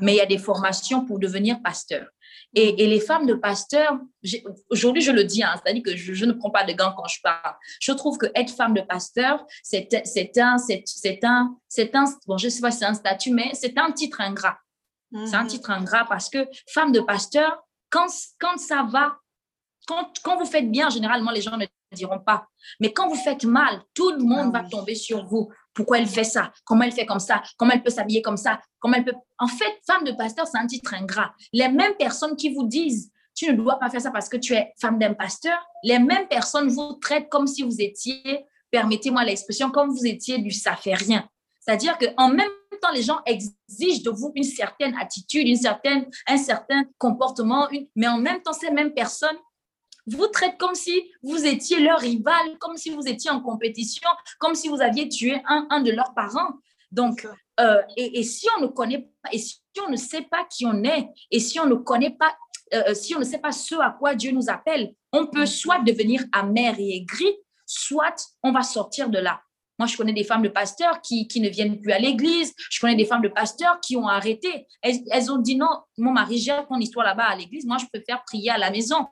Mais 0.00 0.12
il 0.14 0.16
y 0.16 0.20
a 0.20 0.26
des 0.26 0.38
formations 0.38 1.04
pour 1.04 1.18
devenir 1.18 1.60
pasteur. 1.60 2.06
Et, 2.54 2.84
et 2.84 2.86
les 2.86 3.00
femmes 3.00 3.26
de 3.26 3.34
pasteur, 3.34 3.98
aujourd'hui 4.70 5.02
je 5.02 5.10
le 5.10 5.24
dis, 5.24 5.42
hein, 5.42 5.54
c'est-à-dire 5.56 5.82
que 5.82 5.96
je, 5.96 6.24
ne 6.24 6.32
prends 6.32 6.50
pas 6.50 6.64
de 6.64 6.72
gants 6.72 6.94
quand 6.96 7.08
je 7.08 7.20
parle. 7.20 7.54
Je 7.80 7.92
trouve 7.92 8.16
que 8.16 8.26
être 8.34 8.54
femme 8.54 8.74
de 8.74 8.80
pasteur, 8.80 9.44
c'est 9.64 9.92
un, 9.94 10.02
c'est 10.04 10.38
un, 10.38 10.56
c'est 11.68 11.94
un, 11.94 12.04
bon, 12.26 12.38
je 12.38 12.48
sais 12.48 12.60
pas 12.60 12.70
si 12.70 12.78
c'est 12.78 12.84
un 12.84 12.94
statut, 12.94 13.32
mais 13.32 13.50
c'est 13.54 13.76
un 13.76 13.90
titre 13.90 14.20
ingrat. 14.20 14.58
C'est 15.24 15.36
un 15.36 15.42
mhm. 15.42 15.48
titre 15.48 15.70
ingrat 15.70 16.04
parce 16.08 16.28
que 16.28 16.46
femme 16.68 16.92
de 16.92 17.00
pasteur, 17.00 17.62
quand, 17.90 18.08
quand 18.40 18.58
ça 18.58 18.86
va, 18.88 19.16
quand, 19.86 20.12
quand 20.22 20.36
vous 20.36 20.46
faites 20.46 20.70
bien, 20.70 20.90
généralement 20.90 21.30
les 21.30 21.40
gens 21.40 21.56
ne 21.56 21.66
diront 21.94 22.20
pas. 22.20 22.46
Mais 22.80 22.92
quand 22.92 23.08
vous 23.08 23.16
faites 23.16 23.44
mal, 23.44 23.82
tout 23.94 24.10
le 24.10 24.22
monde 24.22 24.52
ah 24.54 24.62
va 24.62 24.68
tomber 24.68 24.94
sur 24.94 25.24
vous. 25.26 25.50
Pourquoi 25.76 25.98
elle 25.98 26.08
fait 26.08 26.24
ça? 26.24 26.50
Comment 26.64 26.84
elle 26.84 26.92
fait 26.92 27.06
comme 27.06 27.20
ça? 27.20 27.42
Comment 27.58 27.72
elle 27.72 27.82
peut 27.82 27.90
s'habiller 27.90 28.22
comme 28.22 28.38
ça? 28.38 28.60
Comment 28.80 28.96
elle 28.96 29.04
peut 29.04 29.14
En 29.38 29.46
fait, 29.46 29.78
femme 29.86 30.04
de 30.04 30.12
pasteur, 30.12 30.46
c'est 30.46 30.58
un 30.58 30.66
titre 30.66 30.94
ingrat. 30.94 31.32
Les 31.52 31.68
mêmes 31.68 31.94
personnes 31.96 32.34
qui 32.34 32.52
vous 32.52 32.66
disent 32.66 33.12
tu 33.36 33.52
ne 33.52 33.56
dois 33.56 33.78
pas 33.78 33.90
faire 33.90 34.00
ça 34.00 34.10
parce 34.10 34.30
que 34.30 34.38
tu 34.38 34.54
es 34.54 34.72
femme 34.80 34.98
d'un 34.98 35.12
pasteur, 35.12 35.58
les 35.84 35.98
mêmes 35.98 36.26
personnes 36.26 36.68
vous 36.68 36.94
traitent 36.94 37.28
comme 37.28 37.46
si 37.46 37.62
vous 37.62 37.82
étiez, 37.82 38.46
permettez-moi 38.70 39.24
l'expression, 39.24 39.70
comme 39.70 39.90
vous 39.90 40.06
étiez 40.06 40.38
du 40.38 40.50
ça 40.50 40.74
fait 40.74 40.94
rien. 40.94 41.28
C'est-à-dire 41.60 41.98
qu'en 41.98 42.28
même 42.28 42.48
temps, 42.80 42.92
les 42.94 43.02
gens 43.02 43.20
exigent 43.26 44.02
de 44.02 44.10
vous 44.10 44.32
une 44.34 44.44
certaine 44.44 44.96
attitude, 44.98 45.46
une 45.46 45.56
certaine, 45.56 46.06
un 46.26 46.38
certain 46.38 46.84
comportement, 46.96 47.68
mais 47.94 48.08
en 48.08 48.18
même 48.18 48.40
temps, 48.40 48.54
ces 48.54 48.70
mêmes 48.70 48.94
personnes 48.94 49.36
vous 50.06 50.26
traitent 50.28 50.58
comme 50.58 50.74
si 50.74 51.10
vous 51.22 51.44
étiez 51.44 51.80
leur 51.80 51.98
rival, 51.98 52.58
comme 52.58 52.76
si 52.76 52.90
vous 52.90 53.06
étiez 53.06 53.30
en 53.30 53.40
compétition, 53.40 54.08
comme 54.38 54.54
si 54.54 54.68
vous 54.68 54.80
aviez 54.80 55.08
tué 55.08 55.40
un, 55.46 55.66
un 55.70 55.80
de 55.80 55.90
leurs 55.90 56.14
parents. 56.14 56.54
Donc, 56.92 57.26
euh, 57.60 57.82
et, 57.96 58.20
et, 58.20 58.22
si 58.22 58.46
on 58.56 58.62
ne 58.62 58.66
connaît 58.68 59.08
pas, 59.22 59.30
et 59.32 59.38
si 59.38 59.60
on 59.84 59.90
ne 59.90 59.96
sait 59.96 60.22
pas 60.22 60.44
qui 60.44 60.66
on 60.66 60.84
est, 60.84 61.08
et 61.30 61.40
si 61.40 61.58
on 61.58 61.66
ne 61.66 61.74
connaît 61.74 62.16
pas, 62.16 62.36
euh, 62.74 62.94
si 62.94 63.14
on 63.14 63.18
ne 63.18 63.24
sait 63.24 63.38
pas 63.38 63.52
ce 63.52 63.74
à 63.76 63.90
quoi 63.90 64.14
Dieu 64.14 64.30
nous 64.30 64.48
appelle, 64.48 64.94
on 65.12 65.26
peut 65.26 65.46
soit 65.46 65.80
devenir 65.80 66.22
amer 66.32 66.74
et 66.78 66.96
aigri, 66.96 67.36
soit 67.64 68.14
on 68.42 68.52
va 68.52 68.62
sortir 68.62 69.08
de 69.08 69.18
là. 69.18 69.40
Moi, 69.78 69.86
je 69.86 69.96
connais 69.96 70.12
des 70.12 70.24
femmes 70.24 70.42
de 70.42 70.48
pasteurs 70.48 71.02
qui, 71.02 71.28
qui 71.28 71.40
ne 71.40 71.50
viennent 71.50 71.80
plus 71.80 71.92
à 71.92 71.98
l'église. 71.98 72.54
Je 72.70 72.80
connais 72.80 72.94
des 72.94 73.04
femmes 73.04 73.20
de 73.20 73.28
pasteurs 73.28 73.78
qui 73.80 73.96
ont 73.96 74.06
arrêté. 74.06 74.66
Elles, 74.80 75.00
elles 75.10 75.30
ont 75.30 75.36
dit 75.36 75.56
non, 75.56 75.68
mon 75.98 76.12
mari 76.12 76.38
gère 76.38 76.66
ton 76.66 76.78
histoire 76.78 77.04
là-bas 77.04 77.24
à 77.24 77.36
l'église. 77.36 77.66
Moi, 77.66 77.76
je 77.78 77.86
préfère 77.86 78.22
prier 78.24 78.50
à 78.50 78.58
la 78.58 78.70
maison. 78.70 79.06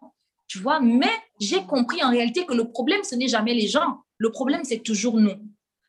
Tu 0.46 0.59
vois, 0.59 0.80
mais 0.80 1.11
j'ai 1.40 1.64
compris 1.64 2.02
en 2.02 2.11
réalité 2.11 2.44
que 2.46 2.54
le 2.54 2.68
problème, 2.68 3.02
ce 3.02 3.14
n'est 3.14 3.28
jamais 3.28 3.54
les 3.54 3.66
gens. 3.66 4.02
Le 4.18 4.30
problème, 4.30 4.62
c'est 4.64 4.83
toujours 4.83 5.18
nous. 5.18 5.35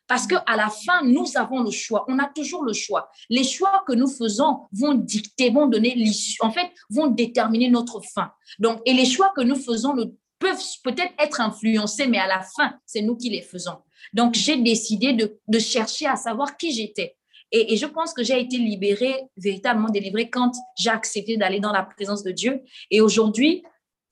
Parce 0.08 0.26
qu'à 0.26 0.56
la 0.56 0.68
fin, 0.68 1.02
nous 1.02 1.26
avons 1.36 1.62
le 1.62 1.70
choix. 1.70 2.04
On 2.08 2.18
a 2.18 2.26
toujours 2.26 2.64
le 2.64 2.72
choix. 2.72 3.10
Les 3.28 3.42
choix 3.42 3.82
que 3.86 3.92
nous 3.92 4.06
faisons 4.06 4.60
vont 4.72 4.94
dicter, 4.94 5.50
vont 5.50 5.66
donner 5.66 5.94
l'issue, 5.94 6.38
en 6.40 6.50
fait, 6.50 6.70
vont 6.90 7.08
déterminer 7.08 7.68
notre 7.68 8.00
fin. 8.00 8.30
Donc, 8.58 8.80
et 8.86 8.92
les 8.92 9.06
choix 9.06 9.32
que 9.36 9.42
nous 9.42 9.56
faisons 9.56 9.94
peuvent 10.38 10.62
peut-être 10.84 11.12
être 11.18 11.40
influencés, 11.40 12.06
mais 12.06 12.18
à 12.18 12.26
la 12.26 12.40
fin, 12.40 12.74
c'est 12.84 13.02
nous 13.02 13.16
qui 13.16 13.30
les 13.30 13.42
faisons. 13.42 13.78
Donc, 14.12 14.34
j'ai 14.34 14.56
décidé 14.56 15.12
de, 15.12 15.58
chercher 15.58 16.06
à 16.06 16.16
savoir 16.16 16.56
qui 16.56 16.72
j'étais. 16.72 17.16
Et, 17.50 17.76
je 17.76 17.86
pense 17.86 18.12
que 18.12 18.22
j'ai 18.22 18.40
été 18.40 18.58
libérée, 18.58 19.16
véritablement 19.36 19.88
délivrée, 19.88 20.30
quand 20.30 20.52
j'ai 20.78 20.90
accepté 20.90 21.36
d'aller 21.36 21.58
dans 21.58 21.72
la 21.72 21.82
présence 21.82 22.22
de 22.22 22.30
Dieu. 22.30 22.62
Et 22.90 23.00
aujourd'hui, 23.00 23.64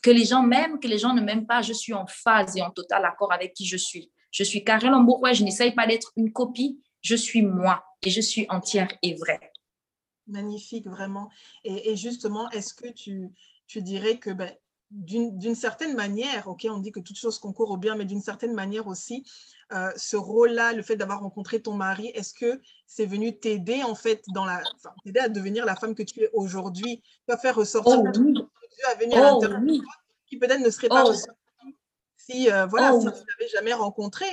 que 0.04 0.10
les 0.10 0.26
gens 0.26 0.42
m'aiment, 0.42 0.78
que 0.78 0.86
les 0.86 0.98
gens 0.98 1.14
ne 1.14 1.22
m'aiment 1.22 1.46
pas, 1.46 1.62
je 1.62 1.72
suis 1.72 1.94
en 1.94 2.06
phase 2.06 2.58
et 2.58 2.62
en 2.62 2.70
total 2.70 3.06
accord 3.06 3.32
avec 3.32 3.54
qui 3.54 3.64
je 3.64 3.78
suis. 3.78 4.12
Je 4.30 4.44
suis 4.44 4.62
Karel 4.62 4.90
Lambourg, 4.90 5.26
je 5.32 5.42
n'essaye 5.42 5.72
pas 5.72 5.86
d'être 5.86 6.12
une 6.16 6.30
copie, 6.30 6.78
je 7.00 7.14
suis 7.14 7.40
moi 7.40 7.82
et 8.02 8.10
je 8.10 8.20
suis 8.20 8.44
entière 8.50 8.88
et 9.00 9.14
vraie. 9.14 9.40
Magnifique, 10.26 10.86
vraiment. 10.86 11.30
Et, 11.64 11.96
justement, 11.96 12.50
est-ce 12.50 12.74
que 12.74 12.88
tu, 12.88 13.30
tu 13.66 13.80
dirais 13.80 14.18
que 14.18 14.28
ben, 14.28 14.52
d'une 14.90 15.54
certaine 15.54 15.96
manière, 15.96 16.48
ok, 16.48 16.66
on 16.70 16.78
dit 16.78 16.92
que 16.92 17.00
toute 17.00 17.16
chose 17.16 17.38
concourt 17.38 17.70
au 17.70 17.78
bien, 17.78 17.96
mais 17.96 18.04
d'une 18.04 18.20
certaine 18.20 18.52
manière 18.52 18.86
aussi, 18.86 19.24
euh, 19.72 19.90
ce 19.96 20.16
rôle-là, 20.16 20.74
le 20.74 20.82
fait 20.82 20.96
d'avoir 20.96 21.20
rencontré 21.20 21.62
ton 21.62 21.72
mari, 21.72 22.08
est-ce 22.08 22.34
que 22.34 22.60
c'est 22.86 23.06
venu 23.06 23.38
t'aider 23.38 23.82
en 23.82 23.94
fait 23.94 24.22
dans 24.34 24.44
la, 24.44 24.62
t'aider 25.02 25.20
à 25.20 25.28
devenir 25.28 25.64
la 25.64 25.74
femme 25.74 25.94
que 25.94 26.02
tu 26.02 26.20
es 26.20 26.30
aujourd'hui, 26.34 27.00
tu 27.02 27.24
vas 27.26 27.38
faire 27.38 27.56
ressortir 27.56 28.02
oh, 28.06 28.48
Dieu 28.74 28.84
à 28.90 28.94
venir 28.94 29.18
à 29.18 29.34
oh, 29.34 29.40
l'intérieur, 29.40 29.82
qui 30.26 30.38
peut-être 30.38 30.60
ne 30.60 30.70
serait 30.70 30.88
pas 30.88 31.04
oh 31.06 31.12
si, 32.16 32.50
euh, 32.50 32.66
voilà, 32.66 32.94
oh. 32.94 33.00
si 33.00 33.06
tu 33.06 33.12
n'avais 33.12 33.50
jamais 33.50 33.72
rencontré, 33.74 34.26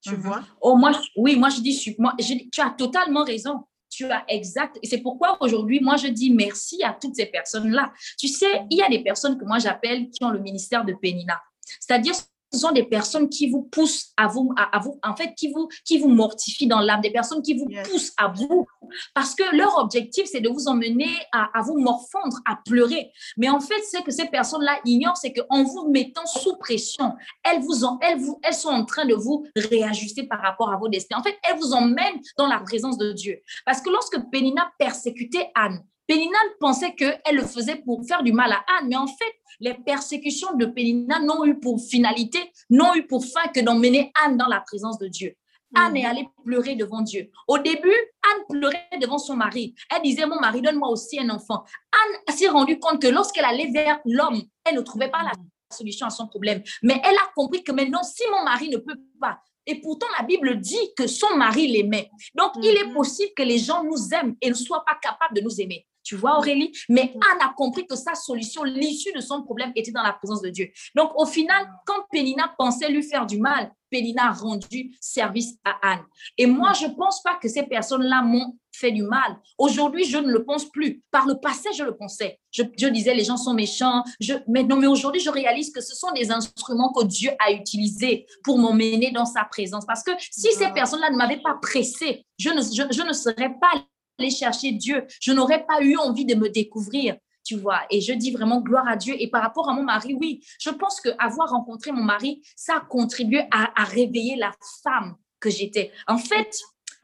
tu 0.00 0.10
mm-hmm. 0.10 0.16
vois. 0.16 0.42
Oh, 0.60 0.76
moi, 0.76 0.92
oui, 1.16 1.36
moi, 1.36 1.48
je 1.48 1.60
dis, 1.60 1.94
moi, 1.98 2.14
tu 2.18 2.60
as 2.60 2.70
totalement 2.70 3.24
raison. 3.24 3.64
Tu 3.88 4.06
as 4.06 4.24
exact. 4.28 4.78
Et 4.82 4.86
c'est 4.86 4.98
pourquoi 4.98 5.36
aujourd'hui, 5.40 5.78
moi, 5.80 5.96
je 5.96 6.08
dis 6.08 6.30
merci 6.30 6.82
à 6.82 6.96
toutes 6.98 7.14
ces 7.14 7.26
personnes-là. 7.26 7.92
Tu 8.18 8.26
sais, 8.26 8.62
il 8.70 8.78
y 8.78 8.82
a 8.82 8.88
des 8.88 9.02
personnes 9.04 9.38
que 9.38 9.44
moi, 9.44 9.58
j'appelle 9.58 10.08
qui 10.10 10.24
ont 10.24 10.30
le 10.30 10.40
ministère 10.40 10.84
de 10.84 10.94
Pénina. 10.94 11.40
C'est-à-dire 11.78 12.14
ce 12.14 12.22
sont 12.58 12.72
des 12.72 12.84
personnes 12.84 13.28
qui 13.28 13.50
vous 13.50 13.62
poussent 13.62 14.12
à 14.16 14.26
vous, 14.26 14.52
à, 14.56 14.78
vous 14.78 14.98
en 15.02 15.16
fait, 15.16 15.34
qui 15.34 15.50
vous, 15.52 15.68
qui 15.84 15.98
vous 15.98 16.08
mortifient 16.08 16.66
dans 16.66 16.80
l'âme, 16.80 17.00
des 17.00 17.10
personnes 17.10 17.42
qui 17.42 17.54
vous 17.54 17.66
poussent 17.84 18.12
à 18.16 18.28
vous, 18.28 18.66
parce 19.14 19.34
que 19.34 19.56
leur 19.56 19.78
objectif, 19.78 20.26
c'est 20.30 20.40
de 20.40 20.48
vous 20.48 20.68
emmener 20.68 21.10
à, 21.32 21.48
à, 21.58 21.62
vous 21.62 21.78
morfondre, 21.78 22.38
à 22.46 22.58
pleurer. 22.64 23.10
Mais 23.36 23.48
en 23.48 23.60
fait, 23.60 23.80
ce 23.90 24.02
que 24.02 24.10
ces 24.10 24.26
personnes-là 24.26 24.78
ignorent, 24.84 25.16
c'est 25.16 25.32
qu'en 25.32 25.64
vous 25.64 25.90
mettant 25.90 26.26
sous 26.26 26.56
pression, 26.56 27.14
elles, 27.42 27.62
vous 27.62 27.84
ont, 27.84 27.98
elles, 28.02 28.18
vous, 28.18 28.38
elles 28.42 28.54
sont 28.54 28.70
en 28.70 28.84
train 28.84 29.06
de 29.06 29.14
vous 29.14 29.46
réajuster 29.56 30.24
par 30.24 30.40
rapport 30.40 30.72
à 30.72 30.76
vos 30.76 30.88
destins. 30.88 31.18
En 31.18 31.22
fait, 31.22 31.38
elles 31.48 31.58
vous 31.58 31.72
emmènent 31.72 32.20
dans 32.36 32.46
la 32.46 32.58
présence 32.60 32.98
de 32.98 33.12
Dieu. 33.12 33.40
Parce 33.64 33.80
que 33.80 33.90
lorsque 33.90 34.18
Pénina 34.30 34.70
persécutait 34.78 35.50
Anne, 35.54 35.82
Pénina 36.06 36.38
pensait 36.60 36.94
qu'elle 36.94 37.36
le 37.36 37.44
faisait 37.44 37.76
pour 37.76 38.04
faire 38.06 38.22
du 38.22 38.32
mal 38.32 38.52
à 38.52 38.64
Anne, 38.76 38.88
mais 38.88 38.96
en 38.96 39.06
fait, 39.06 39.34
les 39.62 39.74
persécutions 39.74 40.54
de 40.56 40.66
Pénina 40.66 41.20
n'ont 41.20 41.44
eu 41.44 41.58
pour 41.58 41.80
finalité, 41.80 42.38
n'ont 42.68 42.94
eu 42.94 43.06
pour 43.06 43.24
fin 43.24 43.46
que 43.54 43.60
d'emmener 43.60 44.12
Anne 44.22 44.36
dans 44.36 44.48
la 44.48 44.60
présence 44.60 44.98
de 44.98 45.06
Dieu. 45.06 45.36
Anne 45.74 45.96
est 45.96 46.02
mm. 46.02 46.06
allée 46.06 46.28
pleurer 46.44 46.74
devant 46.74 47.00
Dieu. 47.00 47.30
Au 47.46 47.58
début, 47.58 47.88
Anne 47.88 48.42
pleurait 48.48 48.98
devant 49.00 49.18
son 49.18 49.36
mari. 49.36 49.74
Elle 49.94 50.02
disait, 50.02 50.26
mon 50.26 50.40
mari, 50.40 50.60
donne-moi 50.60 50.88
aussi 50.88 51.18
un 51.18 51.30
enfant. 51.30 51.64
Anne 51.92 52.36
s'est 52.36 52.48
rendue 52.48 52.78
compte 52.78 53.00
que 53.00 53.06
lorsqu'elle 53.06 53.44
allait 53.44 53.70
vers 53.70 54.00
l'homme, 54.04 54.42
elle 54.64 54.74
ne 54.74 54.80
trouvait 54.80 55.10
pas 55.10 55.22
la 55.22 55.32
solution 55.74 56.06
à 56.06 56.10
son 56.10 56.26
problème. 56.26 56.62
Mais 56.82 57.00
elle 57.04 57.14
a 57.14 57.30
compris 57.34 57.62
que 57.62 57.72
maintenant, 57.72 58.02
si 58.02 58.24
mon 58.32 58.42
mari 58.44 58.68
ne 58.68 58.78
peut 58.78 58.98
pas, 59.20 59.38
et 59.64 59.80
pourtant, 59.80 60.08
la 60.18 60.24
Bible 60.24 60.60
dit 60.60 60.92
que 60.96 61.06
son 61.06 61.36
mari 61.36 61.68
l'aimait. 61.68 62.10
Donc, 62.34 62.50
il 62.56 62.76
est 62.76 62.84
mm-hmm. 62.84 62.94
possible 62.94 63.30
que 63.36 63.44
les 63.44 63.58
gens 63.58 63.84
nous 63.84 64.12
aiment 64.12 64.34
et 64.42 64.48
ne 64.48 64.54
soient 64.54 64.84
pas 64.84 64.98
capables 65.00 65.36
de 65.36 65.40
nous 65.40 65.60
aimer. 65.60 65.86
Tu 66.02 66.16
vois, 66.16 66.38
Aurélie? 66.38 66.72
Mais 66.88 67.14
Anne 67.14 67.48
a 67.48 67.52
compris 67.56 67.86
que 67.86 67.96
sa 67.96 68.14
solution, 68.14 68.64
l'issue 68.64 69.12
de 69.12 69.20
son 69.20 69.42
problème 69.42 69.72
était 69.76 69.92
dans 69.92 70.02
la 70.02 70.12
présence 70.12 70.42
de 70.42 70.50
Dieu. 70.50 70.70
Donc, 70.94 71.12
au 71.16 71.26
final, 71.26 71.68
quand 71.86 72.04
Pénina 72.10 72.54
pensait 72.58 72.90
lui 72.90 73.02
faire 73.02 73.26
du 73.26 73.38
mal, 73.38 73.70
Pénina 73.90 74.28
a 74.28 74.32
rendu 74.32 74.96
service 75.00 75.54
à 75.64 75.92
Anne. 75.92 76.04
Et 76.38 76.46
moi, 76.46 76.72
je 76.72 76.86
ne 76.86 76.94
pense 76.94 77.22
pas 77.22 77.36
que 77.40 77.48
ces 77.48 77.64
personnes-là 77.64 78.22
m'ont 78.22 78.56
fait 78.74 78.90
du 78.90 79.02
mal. 79.02 79.36
Aujourd'hui, 79.58 80.04
je 80.04 80.16
ne 80.16 80.32
le 80.32 80.44
pense 80.44 80.68
plus. 80.70 81.02
Par 81.10 81.26
le 81.26 81.38
passé, 81.38 81.68
je 81.76 81.84
le 81.84 81.94
pensais. 81.94 82.40
Je, 82.50 82.62
disais, 82.88 83.14
les 83.14 83.24
gens 83.24 83.36
sont 83.36 83.52
méchants. 83.52 84.02
Je, 84.18 84.34
mais 84.48 84.64
non, 84.64 84.76
mais 84.76 84.86
aujourd'hui, 84.86 85.20
je 85.20 85.30
réalise 85.30 85.70
que 85.70 85.82
ce 85.82 85.94
sont 85.94 86.10
des 86.12 86.30
instruments 86.30 86.92
que 86.92 87.04
Dieu 87.04 87.30
a 87.38 87.52
utilisés 87.52 88.26
pour 88.44 88.58
m'emmener 88.58 89.10
dans 89.10 89.26
sa 89.26 89.44
présence. 89.44 89.84
Parce 89.84 90.02
que 90.02 90.12
si 90.18 90.52
ces 90.52 90.70
personnes-là 90.70 91.10
ne 91.10 91.16
m'avaient 91.16 91.42
pas 91.42 91.58
pressé, 91.60 92.24
je 92.38 92.48
ne, 92.48 92.62
je 92.62 93.02
ne 93.02 93.12
serais 93.12 93.54
pas 93.60 93.84
aller 94.18 94.30
chercher 94.30 94.72
Dieu. 94.72 95.04
Je 95.20 95.32
n'aurais 95.32 95.64
pas 95.64 95.82
eu 95.82 95.96
envie 95.96 96.24
de 96.24 96.34
me 96.34 96.48
découvrir, 96.48 97.16
tu 97.44 97.56
vois. 97.56 97.80
Et 97.90 98.00
je 98.00 98.12
dis 98.12 98.30
vraiment 98.30 98.60
gloire 98.60 98.88
à 98.88 98.96
Dieu. 98.96 99.14
Et 99.18 99.28
par 99.28 99.42
rapport 99.42 99.68
à 99.68 99.74
mon 99.74 99.82
mari, 99.82 100.16
oui, 100.20 100.44
je 100.60 100.70
pense 100.70 101.00
qu'avoir 101.00 101.50
rencontré 101.50 101.92
mon 101.92 102.04
mari, 102.04 102.42
ça 102.56 102.76
a 102.76 102.80
contribué 102.80 103.42
à, 103.50 103.80
à 103.80 103.84
réveiller 103.84 104.36
la 104.36 104.52
femme 104.82 105.16
que 105.40 105.50
j'étais. 105.50 105.90
En 106.06 106.18
fait, 106.18 106.56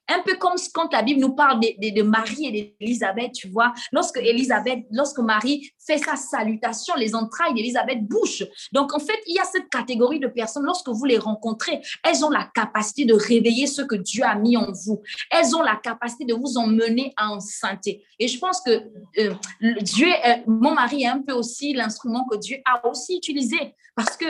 un 0.08 0.20
peu 0.22 0.36
comme 0.36 0.54
quand 0.72 0.92
la 0.92 1.02
Bible 1.02 1.20
nous 1.20 1.34
parle 1.34 1.60
de, 1.60 2.02
Marie 2.02 2.46
et 2.46 2.76
d'Élisabeth, 2.80 3.32
tu 3.32 3.48
vois. 3.48 3.72
Lorsque 3.92 4.18
Élisabeth, 4.18 4.84
lorsque 4.90 5.18
Marie 5.18 5.70
fait 5.78 5.98
sa 5.98 6.16
salutation, 6.16 6.94
les 6.96 7.14
entrailles 7.14 7.54
d'Élisabeth 7.54 8.06
bougent. 8.06 8.46
Donc, 8.72 8.94
en 8.94 8.98
fait, 8.98 9.18
il 9.26 9.34
y 9.34 9.38
a 9.38 9.44
cette 9.44 9.68
catégorie 9.68 10.18
de 10.18 10.28
personnes, 10.28 10.64
lorsque 10.64 10.88
vous 10.88 11.04
les 11.04 11.18
rencontrez, 11.18 11.80
elles 12.04 12.24
ont 12.24 12.30
la 12.30 12.48
capacité 12.54 13.04
de 13.04 13.14
réveiller 13.14 13.66
ce 13.66 13.82
que 13.82 13.96
Dieu 13.96 14.24
a 14.24 14.34
mis 14.34 14.56
en 14.56 14.72
vous. 14.72 15.02
Elles 15.30 15.54
ont 15.54 15.62
la 15.62 15.76
capacité 15.76 16.24
de 16.24 16.34
vous 16.34 16.56
emmener 16.58 17.12
en 17.18 17.40
santé. 17.40 18.04
Et 18.18 18.28
je 18.28 18.38
pense 18.38 18.60
que 18.60 18.70
euh, 19.18 19.34
Dieu, 19.82 20.08
euh, 20.08 20.34
mon 20.46 20.74
mari 20.74 21.02
est 21.02 21.08
un 21.08 21.22
peu 21.22 21.32
aussi 21.32 21.72
l'instrument 21.72 22.26
que 22.30 22.36
Dieu 22.36 22.58
a 22.64 22.86
aussi 22.88 23.16
utilisé 23.16 23.74
parce 23.94 24.16
que 24.16 24.26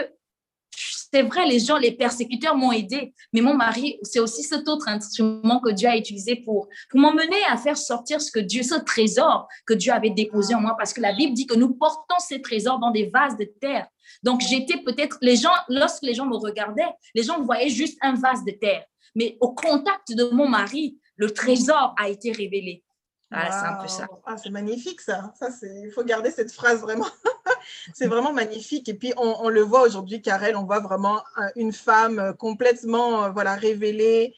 c'est 1.13 1.23
vrai, 1.23 1.47
les 1.47 1.59
gens, 1.59 1.79
les 1.79 1.93
persécuteurs 1.93 2.57
m'ont 2.57 2.73
aidé, 2.73 3.15
mais 3.33 3.41
mon 3.41 3.55
mari, 3.55 3.99
c'est 4.03 4.21
aussi 4.21 4.43
cet 4.43 4.69
autre 4.69 4.89
instrument 4.89 5.61
que 5.61 5.71
Dieu 5.71 5.89
a 5.89 5.97
utilisé 5.97 6.37
pour, 6.37 6.69
pour 6.91 7.01
m'emmener 7.01 7.39
à 7.49 7.57
faire 7.57 7.79
sortir 7.79 8.21
ce 8.21 8.31
que 8.31 8.41
Dieu, 8.41 8.63
ce 8.63 8.75
trésor 8.75 9.49
que 9.67 9.75
Dieu 9.75 9.93
avait 9.93 10.11
déposé 10.11 10.55
en 10.55 10.61
moi, 10.61 10.75
parce 10.77 10.93
que 10.93 11.01
la 11.01 11.15
Bible 11.15 11.33
dit 11.33 11.47
que 11.47 11.57
nous 11.57 11.75
portons 11.75 12.19
ces 12.19 12.43
trésors 12.43 12.79
dans 12.79 12.91
des 12.91 13.07
vases 13.07 13.37
de 13.37 13.45
terre. 13.45 13.87
Donc, 14.23 14.41
j'étais 14.41 14.79
peut-être, 14.79 15.19
les 15.23 15.37
gens, 15.37 15.55
lorsque 15.69 16.03
les 16.03 16.15
gens 16.15 16.27
me 16.27 16.37
regardaient, 16.37 16.91
les 17.15 17.23
gens 17.23 17.43
voyaient 17.43 17.69
juste 17.69 17.99
un 18.03 18.15
vase 18.15 18.45
de 18.45 18.53
terre. 18.53 18.85
Mais 19.15 19.37
au 19.41 19.53
contact 19.53 20.13
de 20.13 20.25
mon 20.31 20.49
mari, 20.49 20.99
le 21.17 21.31
trésor 21.31 21.95
a 21.99 22.09
été 22.09 22.33
révélé. 22.33 22.85
Ah, 23.31 23.51
c'est 23.51 23.67
un 23.67 23.83
peu 23.83 23.89
ça. 23.89 24.07
Ah, 24.25 24.37
c'est 24.39 24.51
magnifique 24.51 25.01
ça. 25.01 25.33
ça 25.39 25.49
il 25.63 25.91
faut 25.91 26.05
garder 26.05 26.31
cette 26.31 26.53
phrase 26.53 26.81
vraiment. 26.81 27.07
c'est 27.95 28.07
vraiment 28.07 28.33
magnifique. 28.33 28.89
Et 28.89 28.95
puis 28.95 29.13
on, 29.17 29.49
le 29.49 29.61
voit 29.61 29.83
aujourd'hui, 29.83 30.23
Karel, 30.23 30.57
on 30.57 30.65
voit 30.65 30.81
vraiment 30.81 31.23
euh, 31.39 31.49
une 31.57 31.73
femme 31.73 32.19
euh, 32.19 32.33
complètement 32.33 33.25
euh, 33.25 33.31
voilà, 33.31 33.55
révélée, 33.55 34.35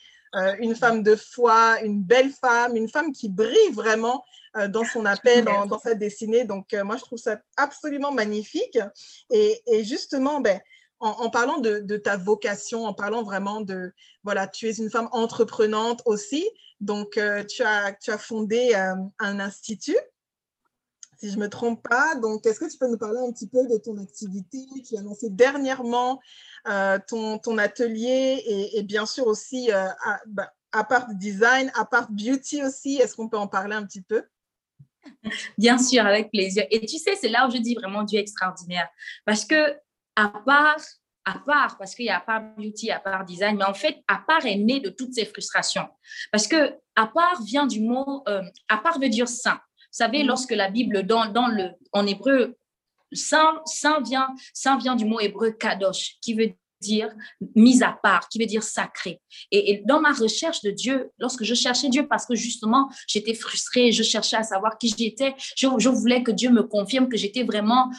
une 0.60 0.76
femme 0.76 1.02
de 1.02 1.16
foi, 1.16 1.80
une 1.82 2.04
belle 2.04 2.30
femme, 2.30 2.76
une 2.76 2.88
femme 2.88 3.10
qui 3.10 3.28
brille 3.28 3.72
vraiment 3.72 4.24
dans 4.68 4.84
son 4.84 5.04
appel, 5.04 5.44
dans, 5.44 5.78
sa 5.80 5.94
destinée. 5.94 6.44
Donc 6.44 6.72
moi, 6.84 6.96
je 6.96 7.02
trouve 7.02 7.18
ça 7.18 7.40
absolument 7.56 8.12
magnifique. 8.12 8.78
Et, 9.30 9.60
justement, 9.82 10.40
ben, 10.40 10.60
en, 11.00 11.30
parlant 11.30 11.58
de, 11.58 11.80
de, 11.80 11.96
ta 11.96 12.16
vocation, 12.16 12.84
en 12.84 12.94
parlant 12.94 13.24
vraiment 13.24 13.60
de, 13.60 13.92
voilà, 14.22 14.46
tu 14.46 14.68
es 14.68 14.74
une 14.74 14.88
femme 14.88 15.08
entreprenante 15.10 16.00
aussi. 16.04 16.48
Donc, 16.80 17.16
euh, 17.18 17.44
tu, 17.44 17.62
as, 17.62 17.92
tu 17.92 18.10
as 18.10 18.18
fondé 18.18 18.72
euh, 18.74 18.94
un 19.18 19.40
institut, 19.40 19.98
si 21.18 21.30
je 21.30 21.36
ne 21.36 21.42
me 21.42 21.48
trompe 21.48 21.86
pas. 21.86 22.14
Donc, 22.16 22.46
est-ce 22.46 22.60
que 22.60 22.70
tu 22.70 22.78
peux 22.78 22.88
nous 22.88 22.98
parler 22.98 23.20
un 23.20 23.32
petit 23.32 23.48
peu 23.48 23.66
de 23.66 23.76
ton 23.76 23.98
activité? 23.98 24.58
Tu 24.88 24.96
as 24.96 25.02
lancé 25.02 25.28
dernièrement 25.30 26.20
euh, 26.68 26.98
ton, 27.06 27.38
ton, 27.38 27.58
atelier 27.58 28.42
et, 28.74 28.82
bien 28.82 29.04
sûr 29.04 29.26
aussi, 29.26 29.70
à, 29.70 29.94
bah, 30.26 30.52
à 30.72 30.84
part 30.84 31.12
design, 31.14 31.70
à 31.74 31.84
part 31.84 32.10
beauty 32.10 32.62
aussi, 32.62 32.96
est-ce 32.96 33.14
qu'on 33.14 33.28
peut 33.28 33.38
en 33.38 33.48
parler 33.48 33.74
un 33.74 33.84
petit 33.84 34.02
peu? 34.02 34.24
Bien 35.58 35.78
sûr, 35.78 36.06
avec 36.06 36.30
plaisir. 36.30 36.64
Et 36.70 36.86
tu 36.86 36.98
sais, 36.98 37.16
c'est 37.16 37.28
là 37.28 37.46
où 37.46 37.50
je 37.50 37.58
dis 37.58 37.74
vraiment 37.74 38.02
Dieu 38.02 38.18
extraordinaire. 38.18 38.88
Parce 39.24 39.44
que, 39.44 39.74
à 40.16 40.28
part 40.28 40.80
à 41.30 41.38
part, 41.38 41.78
parce 41.78 41.94
qu'il 41.94 42.06
y 42.06 42.10
a 42.10 42.18
à 42.18 42.20
part 42.20 42.42
beauty, 42.56 42.90
à 42.90 42.98
part 42.98 43.24
design, 43.24 43.56
mais 43.56 43.64
en 43.64 43.74
fait, 43.74 43.98
à 44.08 44.22
part 44.26 44.44
est 44.46 44.56
né 44.56 44.80
de 44.80 44.90
toutes 44.90 45.14
ces 45.14 45.24
frustrations. 45.24 45.86
Parce 46.32 46.46
que 46.46 46.74
à 46.96 47.06
part 47.06 47.42
vient 47.42 47.66
du 47.66 47.80
mot, 47.80 48.22
euh, 48.28 48.42
à 48.68 48.78
part 48.78 48.98
veut 48.98 49.08
dire 49.08 49.28
saint. 49.28 49.60
Vous 49.92 49.96
savez, 50.04 50.24
mm. 50.24 50.26
lorsque 50.26 50.52
la 50.52 50.70
Bible, 50.70 51.04
dans, 51.04 51.26
dans 51.26 51.46
le, 51.46 51.70
en 51.92 52.06
hébreu, 52.06 52.56
saint, 53.12 53.60
saint, 53.64 54.00
vient, 54.00 54.28
saint 54.54 54.78
vient 54.78 54.96
du 54.96 55.04
mot 55.04 55.20
hébreu 55.20 55.52
kadosh, 55.52 56.16
qui 56.20 56.34
veut 56.34 56.52
dire 56.80 57.10
mise 57.54 57.82
à 57.82 57.98
part, 58.02 58.28
qui 58.28 58.38
veut 58.38 58.46
dire 58.46 58.62
sacré. 58.62 59.20
Et, 59.50 59.82
dans 59.86 60.00
ma 60.00 60.12
recherche 60.12 60.62
de 60.62 60.70
Dieu, 60.70 61.10
lorsque 61.18 61.44
je 61.44 61.54
cherchais 61.54 61.90
Dieu, 61.90 62.06
parce 62.08 62.26
que 62.26 62.34
justement, 62.34 62.90
j'étais 63.06 63.34
frustrée, 63.34 63.92
je 63.92 64.02
cherchais 64.02 64.36
à 64.36 64.42
savoir 64.42 64.78
qui 64.78 64.88
j'étais, 64.96 65.34
je, 65.56 65.68
je, 65.78 65.88
voulais 65.88 66.22
que 66.22 66.30
Dieu 66.30 66.50
me 66.50 66.62
confirme 66.62 67.08
que 67.08 67.18
j'étais 67.18 67.44
vraiment 67.44 67.90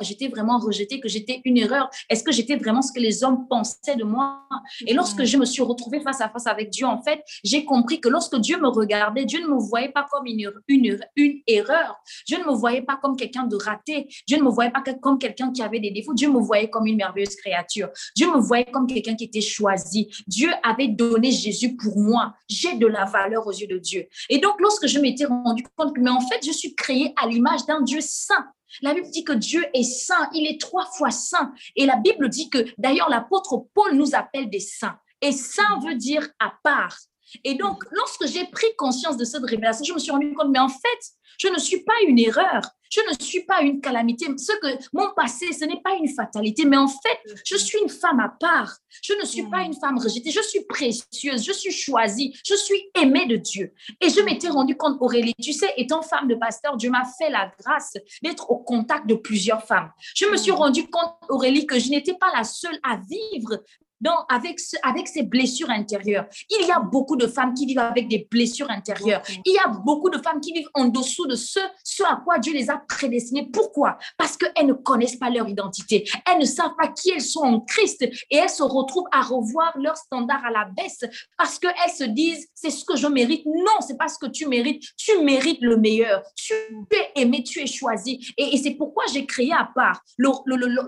j'étais 0.00 0.28
vraiment 0.28 0.58
rejetée, 0.58 1.00
que 1.00 1.08
j'étais 1.08 1.40
une 1.44 1.58
erreur 1.58 1.90
Est-ce 2.08 2.22
que 2.22 2.32
j'étais 2.32 2.56
vraiment 2.56 2.82
ce 2.82 2.92
que 2.92 3.00
les 3.00 3.24
hommes 3.24 3.46
pensaient 3.48 3.96
de 3.96 4.04
moi? 4.04 4.42
Et 4.86 4.94
lorsque 4.94 5.20
mm. 5.20 5.24
je 5.24 5.36
me 5.38 5.44
suis 5.44 5.62
retrouvée 5.62 6.00
face 6.00 6.20
à 6.20 6.28
face 6.28 6.46
avec 6.46 6.70
Dieu, 6.70 6.86
en 6.86 7.02
fait, 7.02 7.22
j'ai 7.44 7.64
compris 7.64 8.00
que 8.00 8.08
lorsque 8.08 8.36
Dieu 8.36 8.58
me 8.60 8.68
regardait, 8.68 9.24
Dieu 9.24 9.40
ne 9.42 9.48
me 9.48 9.58
voyait 9.58 9.90
pas 9.90 10.06
comme 10.10 10.26
une, 10.26 10.52
une, 10.68 11.00
une 11.16 11.40
erreur. 11.46 11.96
Dieu 12.26 12.38
ne 12.38 12.44
me 12.44 12.52
voyait 12.52 12.82
pas 12.82 12.98
comme 13.00 13.16
quelqu'un 13.16 13.44
de 13.44 13.56
raté. 13.56 14.08
Dieu 14.26 14.38
ne 14.38 14.42
me 14.42 14.50
voyait 14.50 14.70
pas 14.70 14.82
comme 15.00 15.18
quelqu'un 15.18 15.52
qui 15.52 15.62
avait 15.62 15.80
des 15.80 15.90
défauts. 15.90 16.14
Dieu 16.14 16.30
me 16.30 16.40
voyait 16.40 16.70
comme 16.70 16.86
une 16.86 16.96
merveilleuse 16.96 17.36
créature. 17.36 17.88
Dieu 18.16 18.28
me 18.28 18.40
voyait 18.40 18.70
comme 18.70 18.86
quelqu'un 18.86 19.14
qui 19.14 19.24
était 19.24 19.40
choisi. 19.40 20.08
Dieu 20.26 20.50
avait 20.62 20.88
donné 20.88 21.30
Jésus 21.30 21.76
pour 21.76 21.98
moi. 21.98 22.34
J'ai 22.48 22.76
de 22.76 22.86
la 22.86 23.04
valeur 23.04 23.46
aux 23.46 23.52
yeux 23.52 23.66
de 23.66 23.78
Dieu. 23.78 24.06
Et 24.28 24.38
donc, 24.38 24.60
lorsque 24.60 24.86
je 24.86 24.98
m'étais 24.98 25.24
rendu 25.24 25.64
compte 25.76 25.94
que, 25.94 26.00
mais 26.00 26.10
en 26.10 26.20
fait, 26.20 26.44
je 26.44 26.52
suis 26.52 26.74
créée 26.74 27.12
à 27.20 27.26
l'image 27.26 27.66
d'un 27.66 27.82
Dieu 27.82 28.00
saint. 28.00 28.46
La 28.80 28.94
Bible 28.94 29.10
dit 29.10 29.24
que 29.24 29.32
Dieu 29.32 29.64
est 29.74 29.82
saint, 29.82 30.30
il 30.32 30.46
est 30.46 30.60
trois 30.60 30.86
fois 30.86 31.10
saint. 31.10 31.52
Et 31.76 31.86
la 31.86 31.96
Bible 31.96 32.28
dit 32.28 32.48
que 32.48 32.64
d'ailleurs 32.78 33.10
l'apôtre 33.10 33.66
Paul 33.74 33.94
nous 33.94 34.14
appelle 34.14 34.48
des 34.48 34.60
saints. 34.60 34.98
Et 35.20 35.32
saint 35.32 35.78
veut 35.84 35.94
dire 35.94 36.28
à 36.38 36.54
part. 36.64 36.96
Et 37.44 37.54
donc, 37.54 37.84
lorsque 37.90 38.26
j'ai 38.26 38.44
pris 38.46 38.66
conscience 38.76 39.16
de 39.16 39.24
cette 39.24 39.44
révélation, 39.44 39.84
je 39.84 39.94
me 39.94 39.98
suis 39.98 40.10
rendu 40.10 40.32
compte, 40.34 40.50
mais 40.50 40.58
en 40.58 40.68
fait, 40.68 41.00
je 41.38 41.48
ne 41.48 41.58
suis 41.58 41.82
pas 41.82 41.94
une 42.06 42.18
erreur. 42.18 42.62
Je 42.90 43.00
ne 43.10 43.24
suis 43.24 43.44
pas 43.44 43.62
une 43.62 43.80
calamité. 43.80 44.26
Ce 44.36 44.52
que 44.52 44.84
mon 44.92 45.14
passé, 45.14 45.50
ce 45.52 45.64
n'est 45.64 45.80
pas 45.80 45.94
une 45.94 46.08
fatalité, 46.08 46.66
mais 46.66 46.76
en 46.76 46.88
fait, 46.88 47.34
je 47.46 47.56
suis 47.56 47.78
une 47.78 47.88
femme 47.88 48.20
à 48.20 48.28
part. 48.28 48.76
Je 49.02 49.14
ne 49.14 49.24
suis 49.24 49.44
pas 49.44 49.62
une 49.62 49.72
femme 49.72 49.98
rejetée. 49.98 50.30
Je 50.30 50.42
suis 50.42 50.64
précieuse. 50.66 51.42
Je 51.42 51.52
suis 51.52 51.72
choisie. 51.72 52.36
Je 52.46 52.54
suis 52.54 52.90
aimée 53.00 53.26
de 53.26 53.36
Dieu. 53.36 53.72
Et 54.00 54.10
je 54.10 54.20
m'étais 54.20 54.48
rendu 54.48 54.76
compte, 54.76 54.98
Aurélie, 55.00 55.34
tu 55.40 55.54
sais, 55.54 55.72
étant 55.78 56.02
femme 56.02 56.28
de 56.28 56.34
pasteur, 56.34 56.76
Dieu 56.76 56.90
m'a 56.90 57.04
fait 57.18 57.30
la 57.30 57.50
grâce 57.58 57.94
d'être 58.22 58.50
au 58.50 58.58
contact 58.58 59.06
de 59.06 59.14
plusieurs 59.14 59.64
femmes. 59.64 59.90
Je 60.14 60.26
me 60.26 60.36
suis 60.36 60.52
rendu 60.52 60.86
compte, 60.90 61.14
Aurélie, 61.30 61.64
que 61.64 61.78
je 61.78 61.88
n'étais 61.88 62.14
pas 62.14 62.30
la 62.36 62.44
seule 62.44 62.78
à 62.82 62.98
vivre 63.08 63.62
donc, 64.02 64.18
avec, 64.28 64.58
avec 64.82 65.06
ces 65.06 65.22
blessures 65.22 65.70
intérieures, 65.70 66.26
il 66.50 66.66
y 66.66 66.72
a 66.72 66.80
beaucoup 66.80 67.14
de 67.14 67.28
femmes 67.28 67.54
qui 67.54 67.66
vivent 67.66 67.78
avec 67.78 68.08
des 68.08 68.26
blessures 68.28 68.68
intérieures. 68.68 69.22
Il 69.44 69.52
y 69.52 69.58
a 69.58 69.68
beaucoup 69.68 70.10
de 70.10 70.18
femmes 70.18 70.40
qui 70.40 70.52
vivent 70.52 70.68
en 70.74 70.86
dessous 70.86 71.26
de 71.26 71.36
ce, 71.36 71.60
ce 71.84 72.02
à 72.02 72.20
quoi 72.24 72.40
Dieu 72.40 72.52
les 72.52 72.68
a 72.68 72.78
prédestinées. 72.78 73.48
Pourquoi? 73.52 73.98
Parce 74.18 74.36
qu'elles 74.36 74.66
ne 74.66 74.72
connaissent 74.72 75.16
pas 75.16 75.30
leur 75.30 75.48
identité. 75.48 76.04
Elles 76.28 76.40
ne 76.40 76.44
savent 76.44 76.74
pas 76.76 76.88
qui 76.88 77.10
elles 77.10 77.22
sont 77.22 77.42
en 77.42 77.60
Christ 77.60 78.02
et 78.02 78.36
elles 78.36 78.50
se 78.50 78.64
retrouvent 78.64 79.08
à 79.12 79.22
revoir 79.22 79.72
leur 79.78 79.96
standard 79.96 80.44
à 80.44 80.50
la 80.50 80.64
baisse 80.64 81.04
parce 81.38 81.60
qu'elles 81.60 81.92
se 81.96 82.04
disent, 82.04 82.48
c'est 82.54 82.70
ce 82.70 82.84
que 82.84 82.96
je 82.96 83.06
mérite. 83.06 83.46
Non, 83.46 83.80
c'est 83.86 83.96
pas 83.96 84.08
ce 84.08 84.18
que 84.18 84.26
tu 84.26 84.48
mérites. 84.48 84.82
Tu 84.96 85.22
mérites 85.22 85.60
le 85.60 85.76
meilleur. 85.76 86.22
Tu 86.34 86.54
es 86.90 87.22
aimé, 87.22 87.44
tu 87.44 87.60
es 87.60 87.66
choisi. 87.66 88.34
Et, 88.36 88.56
c'est 88.56 88.72
pourquoi 88.72 89.04
j'ai 89.12 89.26
créé 89.26 89.52
à 89.52 89.68
part 89.74 90.00
le, 90.16 90.30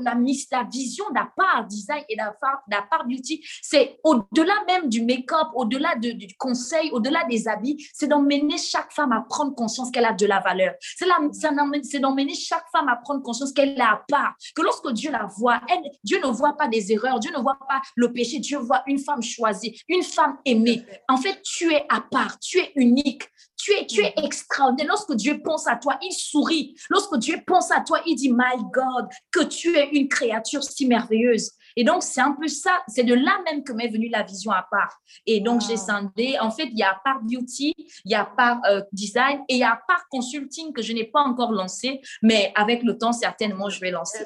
la, 0.02 0.14
la 0.14 0.64
vision 0.64 1.04
d'à 1.14 1.30
part 1.36 1.64
design 1.66 2.02
et 2.08 2.16
d'à 2.16 2.34
part 2.90 3.03
beauty, 3.06 3.44
c'est 3.62 3.98
au-delà 4.04 4.54
même 4.66 4.88
du 4.88 5.02
make-up, 5.02 5.48
au-delà 5.54 5.94
du 5.96 6.34
conseil, 6.38 6.90
au-delà 6.90 7.24
des 7.24 7.48
habits, 7.48 7.86
c'est 7.92 8.06
d'emmener 8.06 8.58
chaque 8.58 8.92
femme 8.92 9.12
à 9.12 9.24
prendre 9.28 9.54
conscience 9.54 9.90
qu'elle 9.90 10.04
a 10.04 10.12
de 10.12 10.26
la 10.26 10.40
valeur. 10.40 10.74
C'est 10.96 12.00
d'emmener 12.00 12.34
chaque 12.34 12.64
femme 12.72 12.88
à 12.88 12.96
prendre 12.96 13.22
conscience 13.22 13.52
qu'elle 13.52 13.70
est 13.70 13.80
à 13.80 14.02
part. 14.08 14.34
Que 14.54 14.62
lorsque 14.62 14.90
Dieu 14.92 15.10
la 15.10 15.26
voit, 15.36 15.60
Dieu 16.02 16.20
ne 16.22 16.28
voit 16.28 16.56
pas 16.56 16.68
des 16.68 16.92
erreurs, 16.92 17.18
Dieu 17.20 17.30
ne 17.32 17.40
voit 17.40 17.58
pas 17.68 17.80
le 17.96 18.12
péché, 18.12 18.38
Dieu 18.38 18.58
voit 18.58 18.82
une 18.86 18.98
femme 18.98 19.22
choisie, 19.22 19.80
une 19.88 20.02
femme 20.02 20.38
aimée. 20.44 20.84
En 21.08 21.16
fait, 21.16 21.40
tu 21.42 21.72
es 21.72 21.84
à 21.88 22.00
part, 22.00 22.38
tu 22.38 22.58
es 22.58 22.72
unique. 22.76 23.24
Tu 23.56 23.72
es, 23.72 23.86
tu 23.86 24.02
es 24.02 24.12
extraordinaire. 24.22 24.88
Lorsque 24.88 25.14
Dieu 25.14 25.40
pense 25.42 25.66
à 25.66 25.76
toi, 25.76 25.96
il 26.02 26.12
sourit. 26.12 26.74
Lorsque 26.90 27.16
Dieu 27.16 27.38
pense 27.46 27.70
à 27.70 27.80
toi, 27.80 28.00
il 28.04 28.14
dit, 28.14 28.30
My 28.30 28.62
God, 28.72 29.08
que 29.30 29.44
tu 29.44 29.74
es 29.74 29.88
une 29.92 30.08
créature 30.08 30.62
si 30.62 30.86
merveilleuse. 30.86 31.52
Et 31.76 31.84
donc, 31.84 32.02
c'est 32.02 32.20
un 32.20 32.32
peu 32.32 32.48
ça, 32.48 32.82
c'est 32.88 33.04
de 33.04 33.14
là 33.14 33.40
même 33.44 33.64
que 33.64 33.72
m'est 33.72 33.88
venue 33.88 34.08
la 34.08 34.22
vision 34.22 34.52
à 34.52 34.66
part. 34.70 35.00
Et 35.26 35.40
donc, 35.40 35.60
j'ai 35.60 35.76
scindé, 35.76 36.38
en 36.40 36.50
fait, 36.50 36.66
il 36.66 36.78
y 36.78 36.82
a 36.82 37.00
part 37.04 37.20
beauty, 37.22 37.74
il 38.04 38.10
y 38.10 38.14
a 38.14 38.24
part 38.24 38.60
euh, 38.68 38.82
design 38.92 39.40
et 39.48 39.54
il 39.54 39.60
y 39.60 39.64
a 39.64 39.80
part 39.88 40.06
consulting 40.10 40.72
que 40.72 40.82
je 40.82 40.92
n'ai 40.92 41.04
pas 41.04 41.20
encore 41.20 41.52
lancé, 41.52 42.00
mais 42.22 42.52
avec 42.54 42.82
le 42.82 42.96
temps, 42.96 43.12
certainement, 43.12 43.68
je 43.68 43.80
vais 43.80 43.90
lancer. 43.90 44.24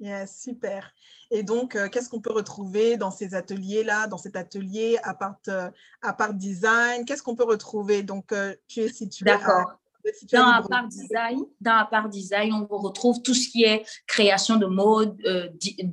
Yes, 0.00 0.40
super. 0.42 0.92
Et 1.30 1.42
donc, 1.42 1.76
euh, 1.76 1.88
qu'est-ce 1.88 2.08
qu'on 2.08 2.20
peut 2.20 2.32
retrouver 2.32 2.96
dans 2.96 3.10
ces 3.10 3.34
ateliers-là, 3.34 4.06
dans 4.06 4.18
cet 4.18 4.36
atelier 4.36 4.98
à 5.02 5.14
part, 5.14 5.36
euh, 5.48 5.70
à 6.02 6.12
part 6.12 6.34
design? 6.34 7.04
Qu'est-ce 7.04 7.22
qu'on 7.22 7.36
peut 7.36 7.44
retrouver? 7.44 8.02
Donc, 8.02 8.34
tu 8.68 8.80
es 8.80 8.88
situé 8.88 9.24
D'accord. 9.24 9.78
Dans 10.32 10.50
la 10.50 10.62
part 10.62 10.88
design, 10.88 11.40
dans 11.60 11.76
la 11.76 11.84
part 11.84 12.08
design, 12.08 12.52
on 12.52 12.66
retrouve 12.78 13.22
tout 13.22 13.34
ce 13.34 13.48
qui 13.48 13.64
est 13.64 13.84
création 14.06 14.56
de 14.56 14.66
mode. 14.66 15.16
Euh, 15.26 15.48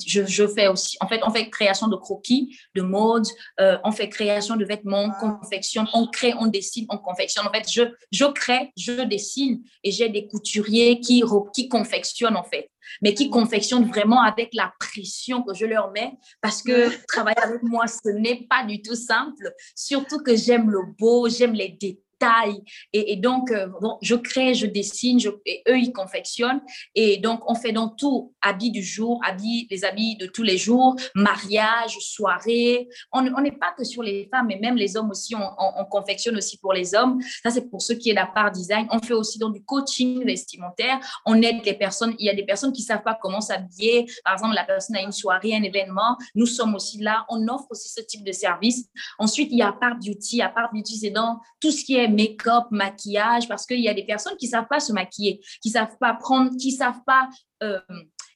je, 0.06 0.26
je, 0.26 0.47
fais 0.47 0.67
aussi, 0.67 0.97
en 1.02 1.08
fait, 1.08 1.21
on 1.24 1.32
fait 1.32 1.50
création 1.50 1.88
de 1.88 1.95
croquis, 1.95 2.58
de 2.76 2.82
mode, 2.82 3.26
euh, 3.60 3.78
on 3.84 3.91
fait 3.91 4.10
création 4.10 4.56
de 4.56 4.65
vêtements, 4.65 5.13
on 5.21 5.39
confectionne, 5.39 5.88
on 5.93 6.08
crée, 6.08 6.34
on 6.38 6.47
dessine, 6.47 6.86
on 6.89 6.97
confectionne. 6.97 7.47
En 7.47 7.52
fait, 7.52 7.69
je, 7.71 7.84
je 8.12 8.26
crée, 8.26 8.71
je 8.78 9.04
dessine 9.04 9.63
et 9.84 9.91
j'ai 9.91 10.10
des 10.10 10.28
couturiers 10.28 11.00
qui, 11.00 11.24
qui 11.54 11.69
confectionnent, 11.69 12.38
en 12.38 12.43
fait 12.43 12.69
mais 13.02 13.13
qui 13.13 13.30
confectionnent 13.30 13.88
vraiment 13.88 14.21
avec 14.21 14.50
la 14.54 14.74
pression 14.80 15.43
que 15.43 15.54
je 15.54 15.65
leur 15.65 15.91
mets 15.91 16.13
parce 16.41 16.62
que 16.62 16.89
travailler 17.08 17.39
avec 17.39 17.63
moi, 17.63 17.86
ce 17.88 18.10
n'est 18.10 18.47
pas 18.50 18.65
du 18.65 18.82
tout 18.82 18.95
simple. 18.95 19.54
Surtout 19.76 20.19
que 20.19 20.36
j'aime 20.36 20.69
le 20.69 20.82
beau, 21.00 21.30
j'aime 21.30 21.54
les 21.54 21.69
détails 21.69 22.02
taille. 22.21 22.62
Et, 22.93 23.15
donc, 23.17 23.51
euh, 23.51 23.67
je 24.01 24.15
crée, 24.15 24.53
je 24.53 24.67
dessine, 24.67 25.19
et 25.45 25.63
eux, 25.67 25.77
ils 25.77 25.91
confectionnent. 25.91 26.62
Et 26.95 27.17
donc, 27.17 27.41
on 27.49 27.55
fait 27.55 27.71
donc 27.71 27.97
tout, 27.97 28.34
habits 28.41 28.71
du 28.71 28.84
jour, 28.84 29.19
habits, 29.27 29.67
les 29.71 29.84
habits 29.84 30.15
de 30.17 30.27
tous 30.27 30.43
les 30.43 30.57
jours, 30.57 30.95
mariage, 31.15 31.97
soirée. 31.99 32.88
On 33.12 33.21
n'est 33.41 33.51
pas 33.51 33.73
que 33.75 33.84
sur 33.84 34.03
les 34.03 34.29
femmes, 34.31 34.47
mais 34.47 34.60
même 34.60 34.75
les 34.75 34.95
hommes 34.95 35.10
aussi, 35.10 35.34
on, 35.36 35.86
confectionne 35.86 36.38
aussi 36.38 36.57
pour 36.57 36.73
les 36.73 36.93
hommes. 36.93 37.19
Ça, 37.43 37.49
c'est 37.49 37.69
pour 37.69 37.81
ceux 37.81 37.95
qui 37.95 38.12
est 38.12 38.13
la 38.13 38.27
part 38.27 38.51
design. 38.51 38.88
On 38.91 38.99
fait 38.99 39.13
aussi 39.13 39.39
donc 39.39 39.53
du 39.53 39.63
coaching 39.63 40.23
vestimentaire. 40.23 40.99
On 41.25 41.41
aide 41.41 41.65
les 41.65 41.73
personnes. 41.73 42.13
Il 42.19 42.25
y 42.25 42.29
a 42.29 42.36
des 42.36 42.45
personnes 42.45 42.71
qui 42.71 42.84
savent 42.84 43.03
pas 43.03 43.17
comment 43.19 43.41
s'habiller. 43.41 44.05
Par 44.23 44.34
exemple, 44.34 44.53
la 44.53 44.63
personne 44.63 44.95
a 44.95 45.01
une 45.01 45.12
soirée, 45.12 45.55
un 45.55 45.63
événement. 45.63 46.17
Nous 46.36 46.45
sommes 46.45 46.75
aussi 46.75 46.99
là. 46.99 47.25
On 47.29 47.47
offre 47.47 47.65
aussi 47.71 47.89
ce 47.89 48.01
type 48.01 48.23
de 48.23 48.31
service. 48.31 48.86
Ensuite, 49.17 49.49
il 49.51 49.57
y 49.57 49.63
a 49.63 49.71
part 49.73 49.95
beauty. 49.95 50.41
À 50.41 50.49
part 50.49 50.71
beauty, 50.71 50.97
c'est 50.97 51.10
dans 51.10 51.39
tout 51.60 51.71
ce 51.71 51.84
qui 51.84 51.95
est 51.95 52.11
make-up, 52.12 52.65
maquillage, 52.71 53.47
parce 53.47 53.65
qu'il 53.65 53.82
y 53.82 53.89
a 53.89 53.93
des 53.93 54.06
personnes 54.06 54.38
qui 54.38 54.47
savent 54.47 54.67
pas 54.69 54.80
se 54.80 54.93
maquiller, 54.93 55.41
qui 55.62 55.69
savent 55.69 55.97
pas 56.00 56.13
prendre, 56.13 56.52
qui 56.58 56.71
savent 56.71 57.02
pas 57.06 57.30
euh, 57.63 57.80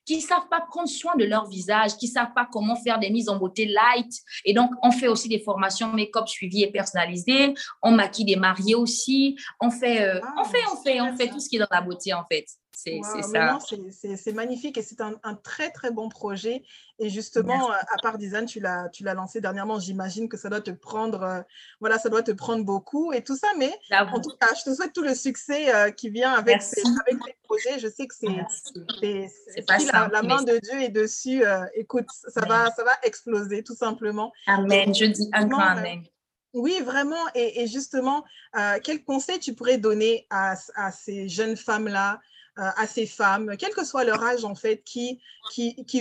qui 0.06 0.22
savent 0.22 0.48
pas 0.50 0.62
prendre 0.62 0.88
soin 0.88 1.16
de 1.16 1.26
leur 1.26 1.48
visage, 1.48 1.98
qui 1.98 2.08
savent 2.08 2.34
pas 2.36 2.48
comment 2.52 2.76
faire 2.76 3.00
des 3.00 3.10
mises 3.10 3.28
en 3.28 3.38
beauté 3.38 3.66
light. 3.66 4.12
Et 4.46 4.54
donc, 4.54 4.72
on 4.84 4.92
fait 4.92 5.08
aussi 5.08 5.28
des 5.28 5.40
formations 5.40 5.92
make-up 5.92 6.28
suivies 6.28 6.64
et 6.64 6.72
personnalisées. 6.72 7.54
On 7.82 7.92
maquille 7.92 8.26
des 8.26 8.36
mariés 8.36 8.76
aussi. 8.76 9.36
On 9.60 9.72
fait, 9.72 10.02
euh, 10.04 10.22
on 10.38 10.44
fait, 10.44 10.60
on 10.72 10.76
fait, 10.78 11.02
on 11.02 11.18
fait 11.18 11.28
tout 11.28 11.40
ce 11.40 11.50
qui 11.50 11.56
est 11.56 11.60
dans 11.60 11.68
la 11.72 11.82
beauté, 11.82 12.14
en 12.14 12.24
fait. 12.32 12.46
C'est 12.76 13.00
ça. 13.02 13.58
C'est 14.16 14.34
magnifique 14.34 14.78
et 14.78 14.82
c'est 14.82 15.02
un, 15.02 15.36
très, 15.36 15.72
très 15.72 15.92
bon 15.92 16.10
projet. 16.10 16.64
Et 17.00 17.10
justement, 17.10 17.72
euh, 17.72 17.76
à 17.76 18.02
part 18.02 18.18
design, 18.18 18.46
tu 18.46 18.60
l'as 18.60 19.14
lancé 19.14 19.42
dernièrement. 19.42 19.80
J'imagine 19.80 20.30
que 20.30 20.38
ça 20.38 20.50
doit 20.50 20.62
te 20.62 20.72
prendre, 20.72 21.24
euh, 21.24 21.42
voilà, 21.80 21.98
ça 21.98 22.10
doit 22.10 22.24
te 22.24 22.32
prendre 22.32 22.64
beaucoup 22.64 23.12
et 23.14 23.24
tout 23.24 23.36
ça. 23.36 23.48
Mais 23.58 23.72
en 23.92 24.20
tout 24.20 24.32
cas, 24.40 24.48
je 24.58 24.70
te 24.70 24.76
souhaite 24.76 24.94
tout 24.94 25.04
le 25.04 25.16
succès 25.16 25.74
euh, 25.74 25.92
qui 25.92 26.10
vient 26.10 26.34
avec, 26.34 26.62
ces, 26.62 26.82
avec 27.06 27.42
projets. 27.44 27.80
Je 27.80 27.88
sais 27.88 28.08
que 28.08 28.16
c'est 28.16 28.28
la, 29.94 30.08
la, 30.08 30.22
main 30.22 30.44
de 30.44 30.60
Dieu 30.60 30.82
est 30.82 30.90
dessus. 30.90 31.44
écoute, 31.76 32.08
ça 32.10 32.42
va, 32.42 32.72
ça 32.72 32.84
va 32.84 32.92
exploser 33.04 33.64
tout 33.64 33.76
simplement. 33.76 34.32
Amen. 34.48 34.94
je 34.94 35.06
dis 35.06 35.30
un 35.34 35.48
grand 35.48 35.62
amen. 35.62 36.04
Oui, 36.54 36.80
vraiment. 36.82 37.24
Et, 37.36 37.68
justement, 37.68 38.24
quel 38.84 39.04
conseil 39.04 39.40
tu 39.40 39.54
pourrais 39.54 39.78
donner 39.78 40.28
à, 40.30 40.56
à 40.76 40.92
ces 40.92 41.28
jeunes 41.28 41.58
femmes-là 41.58 42.14
euh, 42.14 42.18
à 42.58 42.88
ces 42.88 43.06
femmes, 43.06 43.56
quel 43.58 43.74
que 43.74 43.84
soit 43.84 44.04
leur 44.04 44.24
âge 44.24 44.46
en 44.46 44.56
fait, 44.56 44.84
qui, 44.84 45.20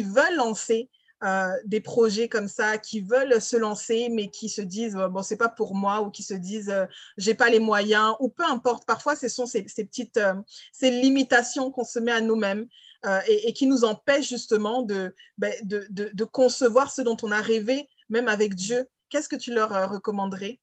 veulent 0.03 0.37
lancer 0.37 0.89
euh, 1.25 1.53
des 1.65 1.81
projets 1.81 2.29
comme 2.29 2.49
ça, 2.49 2.79
qui 2.79 3.01
veulent 3.01 3.41
se 3.41 3.57
lancer, 3.57 4.09
mais 4.11 4.29
qui 4.29 4.49
se 4.49 4.61
disent 4.61 4.95
bon, 5.11 5.23
c'est 5.23 5.37
pas 5.37 5.49
pour 5.49 5.75
moi, 5.75 6.03
ou 6.03 6.11
qui 6.11 6.23
se 6.23 6.35
disent 6.35 6.71
euh, 6.71 6.87
j'ai 7.17 7.35
pas 7.35 7.49
les 7.49 7.61
moyens, 7.61 8.15
ou 8.21 8.29
peu 8.29 8.45
importe. 8.45 8.87
Parfois, 8.87 9.17
ce 9.17 9.29
sont 9.29 9.47
ces, 9.47 9.63
petites 9.63 10.21
ces 10.73 10.91
limitations 10.91 11.71
qu'on 11.71 11.85
se 11.85 11.99
met 11.99 12.13
à 12.13 12.21
nous-mêmes 12.21 12.67
et, 13.29 13.53
qui 13.53 13.67
nous 13.67 13.85
empêchent 13.85 14.31
justement 14.31 14.83
ben, 15.37 15.55
de, 15.63 16.25
concevoir 16.25 16.91
ce 16.91 17.03
dont 17.03 17.17
on 17.23 17.33
a 17.33 17.41
rêvé, 17.41 17.89
même 18.09 18.29
avec 18.29 18.55
Dieu. 18.55 18.89
Qu'est-ce 19.11 19.29
que 19.29 19.37
tu 19.37 19.53
leur 19.53 19.91
recommanderais? 19.91 20.59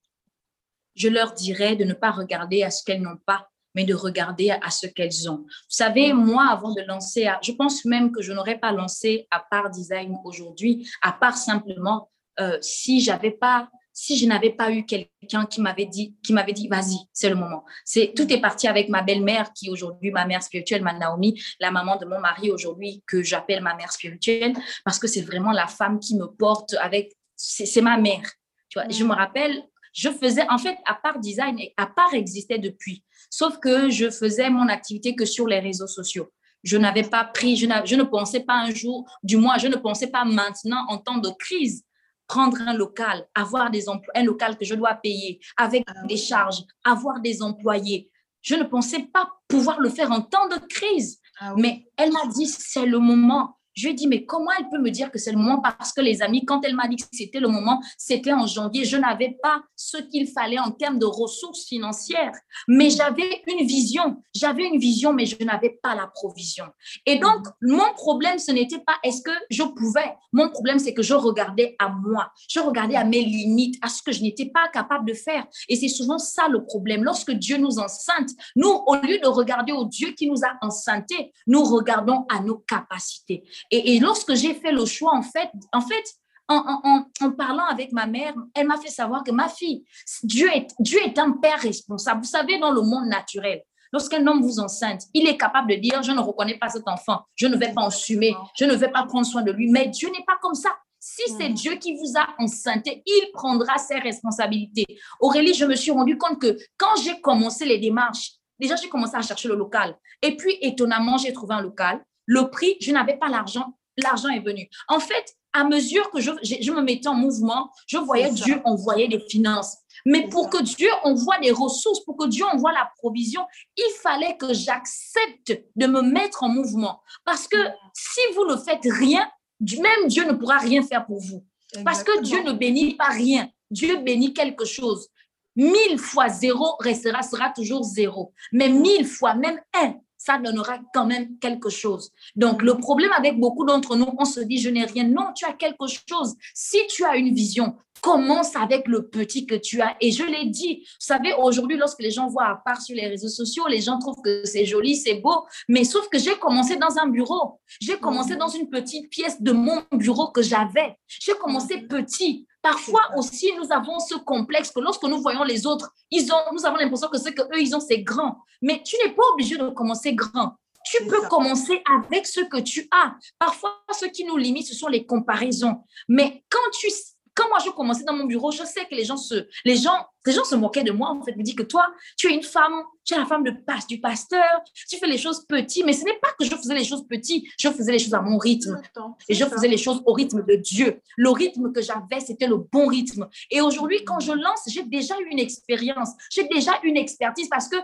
Je 0.96 1.08
leur 1.08 1.34
dirais 1.34 1.76
de 1.76 1.84
ne 1.84 1.94
pas 1.94 2.12
regarder 2.12 2.64
à 2.64 2.72
ce 2.72 2.84
qu'elles 2.84 3.02
n'ont 3.02 3.18
pas, 3.26 3.51
mais 3.76 3.86
de 3.86 3.94
regarder 3.94 4.52
à 4.52 4.70
ce 4.70 4.88
qu'elles 4.88 5.30
ont. 5.30 5.38
Vous 5.38 5.70
savez, 5.70 6.14
moi, 6.14 6.48
avant 6.50 6.74
de 6.74 6.82
lancer, 6.82 7.30
je 7.42 7.52
pense 7.52 7.86
même 7.86 8.12
que 8.12 8.22
je 8.22 8.34
n'aurais 8.34 8.60
pas 8.60 8.72
lancé 8.72 9.28
à 9.32 9.40
part 9.40 9.70
design 9.70 10.18
aujourd'hui, 10.24 10.90
à 11.02 11.12
part 11.12 11.38
simplement 11.38 12.10
euh, 12.40 12.58
si 12.62 13.02
j'avais 13.02 13.32
pas 13.32 13.70
si 13.94 14.18
je 14.18 14.26
n'avais 14.26 14.52
pas 14.52 14.72
eu 14.72 14.86
quelqu'un 14.86 15.46
qui 15.46 15.62
m'avait 15.62 15.86
dit, 15.86 16.16
qui 16.24 16.34
m'avait 16.34 16.54
dit, 16.54 16.68
vas-y, 16.68 16.98
c'est 17.12 17.30
le 17.30 17.36
moment. 17.36 17.66
C'est 17.84 18.14
tout 18.16 18.32
est 18.32 18.40
parti 18.40 18.68
avec 18.68 18.90
ma 18.90 19.02
belle-mère 19.02 19.52
qui 19.54 19.70
aujourd'hui 19.70 20.12
ma 20.12 20.26
mère 20.26 20.44
spirituelle, 20.44 20.82
ma 20.82 20.94
Naomi, 20.94 21.42
la 21.60 21.72
maman 21.72 21.98
de 21.98 22.06
mon 22.06 22.20
mari 22.20 22.52
aujourd'hui 22.52 23.04
que 23.06 23.22
j'appelle 23.22 23.62
ma 23.62 23.76
mère 23.76 23.92
spirituelle 23.92 24.54
parce 24.86 24.98
que 24.98 25.08
c'est 25.08 25.22
vraiment 25.22 25.52
la 25.52 25.68
femme 25.68 26.00
qui 26.00 26.16
me 26.16 26.26
porte 26.26 26.74
avec, 26.76 27.14
c'est 27.36 27.82
ma 27.82 27.98
mère. 27.98 28.32
Tu 28.70 28.80
vois, 28.80 28.88
je 28.90 29.04
me 29.04 29.14
rappelle, 29.14 29.62
je 29.94 30.10
faisais 30.10 30.48
en 30.50 30.58
fait 30.58 30.78
à 30.86 30.96
part 30.96 31.20
design, 31.20 31.60
à 31.78 31.88
part 31.88 32.14
existait 32.14 32.60
depuis, 32.60 33.04
sauf 33.30 33.58
que 33.60 33.90
je 33.90 34.10
faisais 34.10 34.50
mon 34.50 34.68
activité 34.68 35.16
que 35.16 35.26
sur 35.26 35.48
les 35.48 35.60
réseaux 35.60 35.88
sociaux. 35.88 36.32
Je 36.64 36.78
n'avais 36.78 37.04
pas 37.04 37.24
pris, 37.24 37.56
je, 37.56 37.68
je 37.86 37.96
ne 37.96 38.04
pensais 38.04 38.42
pas 38.42 38.54
un 38.54 38.72
jour, 38.72 39.10
du 39.24 39.38
moins, 39.38 39.58
je 39.58 39.68
ne 39.68 39.76
pensais 39.76 40.08
pas 40.08 40.26
maintenant 40.26 40.86
en 40.90 40.98
temps 40.98 41.18
de 41.18 41.30
crise 41.40 41.84
prendre 42.32 42.62
un 42.62 42.74
local, 42.74 43.28
avoir 43.36 43.70
des 43.70 43.90
emplois, 43.90 44.14
un 44.16 44.24
local 44.24 44.58
que 44.58 44.64
je 44.64 44.74
dois 44.74 44.94
payer 44.94 45.42
avec 45.58 45.84
ah 45.88 46.06
des 46.06 46.16
charges, 46.16 46.64
avoir 46.86 47.20
des 47.20 47.42
employés. 47.42 48.10
Je 48.42 48.56
ne 48.56 48.64
pensais 48.64 49.04
pas 49.14 49.28
pouvoir 49.50 49.82
le 49.82 49.90
faire 49.90 50.12
en 50.12 50.22
temps 50.22 50.48
de 50.48 50.56
crise. 50.70 51.20
Ah 51.42 51.54
Mais 51.58 51.90
elle 51.98 52.14
m'a 52.14 52.26
dit, 52.28 52.48
c'est 52.48 52.86
le 52.86 53.00
moment. 53.00 53.58
Je 53.74 53.84
lui 53.84 53.92
ai 53.92 53.94
dit, 53.94 54.08
mais 54.08 54.26
comment 54.26 54.52
elle 54.58 54.68
peut 54.70 54.80
me 54.80 54.90
dire 54.90 55.12
que 55.12 55.18
c'est 55.18 55.32
le 55.32 55.38
moment? 55.38 55.62
Parce 55.62 55.94
que 55.94 56.02
les 56.02 56.22
amis, 56.22 56.46
quand 56.46 56.64
elle 56.66 56.76
m'a 56.76 56.88
dit 56.88 56.98
que 56.98 57.04
c'était 57.12 57.40
le 57.40 57.48
moment, 57.48 57.82
c'était 57.98 58.34
en 58.34 58.46
janvier. 58.46 58.86
Je 58.86 58.98
n'avais 58.98 59.38
pas 59.42 59.62
ce 59.76 59.98
qu'il 59.98 60.28
fallait 60.28 60.60
en 60.60 60.72
termes 60.72 61.00
de 61.00 61.06
ressources 61.06 61.66
financières, 61.66 62.34
mais 62.68 62.90
j'avais 62.90 63.42
une 63.48 63.66
vision. 63.66 64.22
J'avais 64.36 64.66
une 64.66 64.80
vision, 64.80 65.14
mais 65.14 65.26
je 65.26 65.42
n'avais 65.44 65.80
pas 65.82 65.96
la 65.96 66.08
provision. 66.08 66.66
Et 67.06 67.18
donc, 67.18 67.46
mon 67.62 67.94
problème, 67.96 68.40
ce 68.40 68.52
n'était 68.52 68.80
pas 68.80 68.96
est-ce 69.04 69.22
que 69.22 69.32
je 69.50 69.64
pouvais. 69.64 70.16
Mon 70.34 70.50
problème, 70.50 70.80
c'est 70.80 70.94
que 70.94 71.04
je 71.04 71.14
regardais 71.14 71.76
à 71.80 71.90
moi. 71.90 72.32
Je 72.50 72.60
regardais 72.60 72.96
à 72.96 73.04
mes 73.04 73.24
limites, 73.24 73.78
à 73.82 73.90
ce 73.90 74.02
que 74.02 74.12
je 74.12 74.22
n'étais 74.22 74.48
pas 74.48 74.68
capable 74.70 75.08
de 75.08 75.14
faire. 75.14 75.46
Et 75.70 75.76
c'est 75.76 75.88
souvent 75.88 76.18
ça 76.18 76.48
le 76.48 76.64
problème. 76.64 77.04
Lorsque 77.04 77.32
Dieu 77.32 77.58
nous 77.58 77.80
enceinte, 77.80 78.30
nous, 78.56 78.82
au 78.86 78.96
lieu 78.96 79.20
de 79.20 79.28
regarder 79.28 79.72
au 79.72 79.86
Dieu 79.86 80.12
qui 80.12 80.30
nous 80.30 80.44
a 80.44 80.66
enceintés, 80.66 81.32
nous 81.48 81.64
regardons 81.64 82.26
à 82.30 82.42
nos 82.42 82.58
capacités. 82.58 83.44
Et, 83.70 84.00
lorsque 84.00 84.34
j'ai 84.36 84.54
fait 84.54 84.72
le 84.72 84.86
choix, 84.86 85.14
en 85.14 85.22
fait, 85.22 85.50
en 85.74 85.82
fait, 85.82 86.04
en, 86.48 87.06
en, 87.22 87.32
parlant 87.32 87.66
avec 87.66 87.92
ma 87.94 88.08
mère, 88.08 88.34
elle 88.56 88.68
m'a 88.68 88.78
fait 88.78 88.90
savoir 88.90 89.24
que 89.24 89.32
ma 89.32 89.48
fille, 89.48 89.86
Dieu 90.24 90.50
est, 90.54 90.68
Dieu 90.80 91.00
est 91.06 91.18
un 91.18 91.32
père 91.32 91.60
responsable. 91.60 92.22
Vous 92.22 92.30
savez, 92.30 92.60
dans 92.60 92.72
le 92.72 92.82
monde 92.82 93.08
naturel, 93.08 93.62
lorsqu'un 93.94 94.26
homme 94.28 94.42
vous 94.42 94.60
enceinte, 94.60 95.04
il 95.14 95.28
est 95.28 95.38
capable 95.38 95.70
de 95.72 95.76
dire, 95.76 96.04
je 96.04 96.12
ne 96.12 96.20
reconnais 96.20 96.58
pas 96.58 96.70
cet 96.70 96.88
enfant, 96.88 97.22
je 97.36 97.48
ne 97.48 97.56
vais 97.56 97.74
pas 97.74 97.82
ensumer, 97.82 98.36
je 98.58 98.66
ne 98.66 98.76
vais 98.76 98.90
pas 98.90 99.04
prendre 99.04 99.26
soin 99.26 99.44
de 99.44 99.52
lui. 99.52 99.70
Mais 99.70 99.88
Dieu 99.88 100.10
n'est 100.10 100.26
pas 100.26 100.38
comme 100.42 100.56
ça. 100.56 100.70
Si 101.04 101.24
c'est. 101.36 101.50
Dieu 101.50 101.76
qui 101.78 101.96
vous 101.96 102.14
a 102.16 102.28
enceinté, 102.38 103.02
il 103.06 103.32
prendra 103.34 103.80
ses 103.80 103.98
responsabilités. 103.98 104.86
Aurélie, 105.20 105.56
je 105.56 105.66
me 105.66 105.76
suis 105.76 105.90
rendu 105.90 106.16
compte 106.16 106.40
que 106.40 106.56
quand 106.78 106.96
j'ai 107.04 107.20
commencé 107.22 107.66
les 107.66 107.80
démarches, 107.80 108.34
déjà 108.60 108.76
j'ai 108.76 108.88
commencé 108.88 109.16
à 109.16 109.22
chercher 109.24 109.48
le 109.48 109.56
local. 109.56 109.98
Et 110.22 110.38
puis, 110.38 110.58
étonnamment, 110.62 111.18
j'ai 111.18 111.34
trouvé 111.34 111.56
un 111.56 111.62
local 111.62 112.04
le 112.26 112.50
prix, 112.50 112.76
je 112.82 112.92
n'avais 112.92 113.18
pas 113.18 113.30
l'argent, 113.30 113.78
l'argent 113.98 114.30
est 114.30 114.40
venu. 114.40 114.70
En 114.88 115.00
fait, 115.00 115.36
à 115.54 115.64
mesure 115.64 116.10
que 116.12 116.22
je, 116.22 116.32
je, 116.44 116.72
me 116.72 116.82
mettais 116.82 117.08
en 117.08 117.14
mouvement, 117.14 117.72
je 117.88 117.98
voyais 117.98 118.32
Dieu 118.32 118.62
envoyer 118.64 119.08
des 119.08 119.20
finances. 119.20 119.78
Mais 120.06 120.28
pour 120.30 120.50
que 120.50 120.62
Dieu 120.64 120.90
envoie 121.04 121.40
des 121.40 121.52
ressources, 121.52 122.04
pour 122.06 122.18
que 122.18 122.28
Dieu 122.28 122.46
envoie 122.46 122.72
la 122.72 122.90
provision, 122.98 123.42
il 123.76 123.94
fallait 124.02 124.38
que 124.38 124.54
j'accepte 124.54 125.62
de 125.76 125.88
me 125.88 126.02
mettre 126.02 126.44
en 126.44 126.50
mouvement. 126.50 127.02
Parce 127.26 127.48
que 127.48 127.58
si 127.94 128.22
vous 128.36 128.46
ne 128.46 128.56
faites 128.56 128.84
rien, 128.84 129.30
même 129.60 130.08
Dieu 130.08 130.26
ne 130.26 130.34
pourra 130.34 130.58
rien 130.58 130.82
faire 130.82 131.06
pour 131.06 131.20
vous. 131.20 131.46
Parce 131.86 132.04
que 132.04 132.22
Dieu 132.22 132.44
ne 132.44 132.54
bénit 132.54 132.96
pas 132.96 133.10
rien. 133.10 133.50
Dieu 133.70 133.98
bénit 133.98 134.34
quelque 134.34 134.66
chose. 134.66 135.08
Mille 135.56 135.98
fois 135.98 136.30
zéro 136.30 136.76
restera, 136.80 137.22
sera 137.22 137.50
toujours 137.50 137.84
zéro. 137.84 138.34
Mais 138.52 138.70
mille 138.70 139.06
fois, 139.06 139.36
même 139.36 139.60
un, 139.74 139.96
ça 140.24 140.38
donnera 140.38 140.78
quand 140.94 141.06
même 141.06 141.40
quelque 141.40 141.70
chose. 141.70 142.12
Donc, 142.36 142.62
le 142.62 142.78
problème 142.78 143.12
avec 143.18 143.40
beaucoup 143.40 143.66
d'entre 143.66 143.96
nous, 143.96 144.08
on 144.20 144.26
se 144.26 144.40
dit, 144.40 144.60
je 144.60 144.70
n'ai 144.70 144.86
rien. 144.86 145.06
Non, 145.06 145.34
tu 145.36 145.46
as 145.46 145.54
quelque 145.54 145.88
chose. 145.88 146.36
Si 146.54 146.78
tu 146.90 147.04
as 147.04 147.16
une 147.16 147.34
vision, 147.34 147.76
commence 148.02 148.56
avec 148.56 148.88
le 148.88 149.08
petit 149.08 149.48
que 149.48 149.56
tu 149.56 149.82
as. 149.82 149.96
Et 150.00 150.12
je 150.12 150.24
l'ai 150.24 150.46
dit, 150.46 150.84
vous 150.84 151.06
savez, 151.06 151.34
aujourd'hui, 151.34 151.76
lorsque 151.76 152.02
les 152.02 152.12
gens 152.12 152.28
voient 152.28 152.50
à 152.50 152.62
part 152.64 152.82
sur 152.82 152.96
les 152.96 153.08
réseaux 153.08 153.30
sociaux, 153.30 153.66
les 153.68 153.82
gens 153.82 153.98
trouvent 153.98 154.22
que 154.24 154.44
c'est 154.46 154.66
joli, 154.66 154.96
c'est 154.96 155.16
beau. 155.16 155.46
Mais 155.68 155.84
sauf 155.84 156.08
que 156.10 156.20
j'ai 156.20 156.36
commencé 156.36 156.76
dans 156.78 157.00
un 157.00 157.08
bureau. 157.08 157.60
J'ai 157.80 157.98
commencé 157.98 158.36
dans 158.36 158.48
une 158.48 158.70
petite 158.70 159.10
pièce 159.10 159.42
de 159.42 159.52
mon 159.52 159.82
bureau 159.92 160.28
que 160.28 160.44
j'avais. 160.44 160.96
J'ai 161.08 161.34
commencé 161.34 161.82
petit. 161.82 162.46
Parfois 162.62 163.02
aussi, 163.18 163.52
nous 163.58 163.72
avons 163.72 164.00
ce 164.00 164.16
complexe 164.16 164.72
que 164.72 164.80
lorsque 164.80 165.04
nous 165.04 165.22
voyons 165.22 165.44
les 165.44 165.66
autres, 165.66 165.92
ils 166.12 166.32
ont, 166.32 166.54
nous 166.54 166.66
avons 166.66 166.78
l'impression 166.78 167.08
que 167.08 167.18
ce 167.18 167.30
qu'eux, 167.30 167.60
ils 167.60 167.76
ont, 167.76 167.80
c'est 167.80 168.02
grand. 168.02 168.38
Mais 168.62 168.82
tu 168.84 168.96
n'es 168.98 169.14
pas 169.14 169.24
obligé 169.34 169.58
de 169.58 169.70
commencer 169.70 170.14
grand. 170.14 170.56
Tu 170.86 171.06
peux 171.06 171.28
commencer 171.28 171.82
avec 171.86 172.26
ce 172.26 172.42
que 172.42 172.60
tu 172.60 172.88
as. 172.92 173.16
Parfois, 173.40 173.82
ce 173.92 174.06
qui 174.06 174.26
nous 174.26 174.38
limite, 174.38 174.68
ce 174.68 174.76
sont 174.76 174.88
les 174.88 175.06
comparaisons. 175.06 175.84
Mais 176.08 176.44
quand 176.50 176.70
tu 176.80 176.90
quand 177.34 177.48
moi 177.50 177.60
je 177.66 177.72
commençais 177.72 178.04
dans 178.04 178.14
mon 178.14 178.26
bureau, 178.26 178.52
je 178.52 178.64
sais 178.64 178.86
que 178.86 178.96
les 178.96 179.06
gens 179.06 179.18
se, 179.18 179.48
les 179.64 179.76
gens, 179.76 180.06
les 180.26 180.34
gens 180.34 180.44
se 180.44 180.56
moquaient 180.56 180.84
de 180.84 180.92
moi, 180.92 181.10
en 181.10 181.24
fait, 181.24 181.36
me 181.36 181.44
disent 181.44 181.56
que 181.56 181.64
toi, 181.64 181.88
tu 182.18 182.28
es 182.28 182.36
une 182.36 182.44
femme, 182.44 182.84
tu 183.04 183.14
es 183.14 183.18
la 183.18 183.26
femme 183.26 183.44
de 183.44 183.52
passe 183.52 183.88
du 183.88 184.00
pasteur, 184.02 184.62
tu 184.90 184.98
fais 184.98 185.08
les 185.08 185.18
choses 185.18 185.46
petites, 185.46 185.86
mais 185.86 185.94
ce 185.94 186.04
n'est 186.04 186.18
pas 186.22 186.30
que 186.38 186.46
je 186.46 186.56
faisais 186.56 186.76
les 186.76 186.84
choses 186.84 187.08
petites, 187.08 187.46
je 187.58 187.70
faisais 187.70 187.92
les 187.92 188.00
choses 188.00 188.14
à 188.14 188.22
mon 188.22 188.38
rythme. 188.38 188.82
Et 189.30 189.34
je 189.34 189.46
faisais 189.46 189.68
les 189.68 189.78
choses 189.78 190.02
au 190.06 190.14
rythme 190.14 190.44
de 190.46 190.56
Dieu. 190.56 191.00
Le 191.18 191.30
rythme 191.30 191.72
que 191.72 191.82
j'avais, 191.82 192.20
c'était 192.20 192.48
le 192.48 192.58
bon 192.58 192.88
rythme. 192.88 193.28
Et 193.50 193.62
aujourd'hui, 193.62 194.04
quand 194.04 194.20
je 194.20 194.34
lance, 194.34 194.62
j'ai 194.68 194.84
déjà 194.84 195.18
eu 195.20 195.28
une 195.32 195.40
expérience, 195.40 196.10
j'ai 196.30 196.44
déjà 196.44 196.74
une 196.84 196.98
expertise 196.98 197.48
parce 197.50 197.70
que 197.70 197.78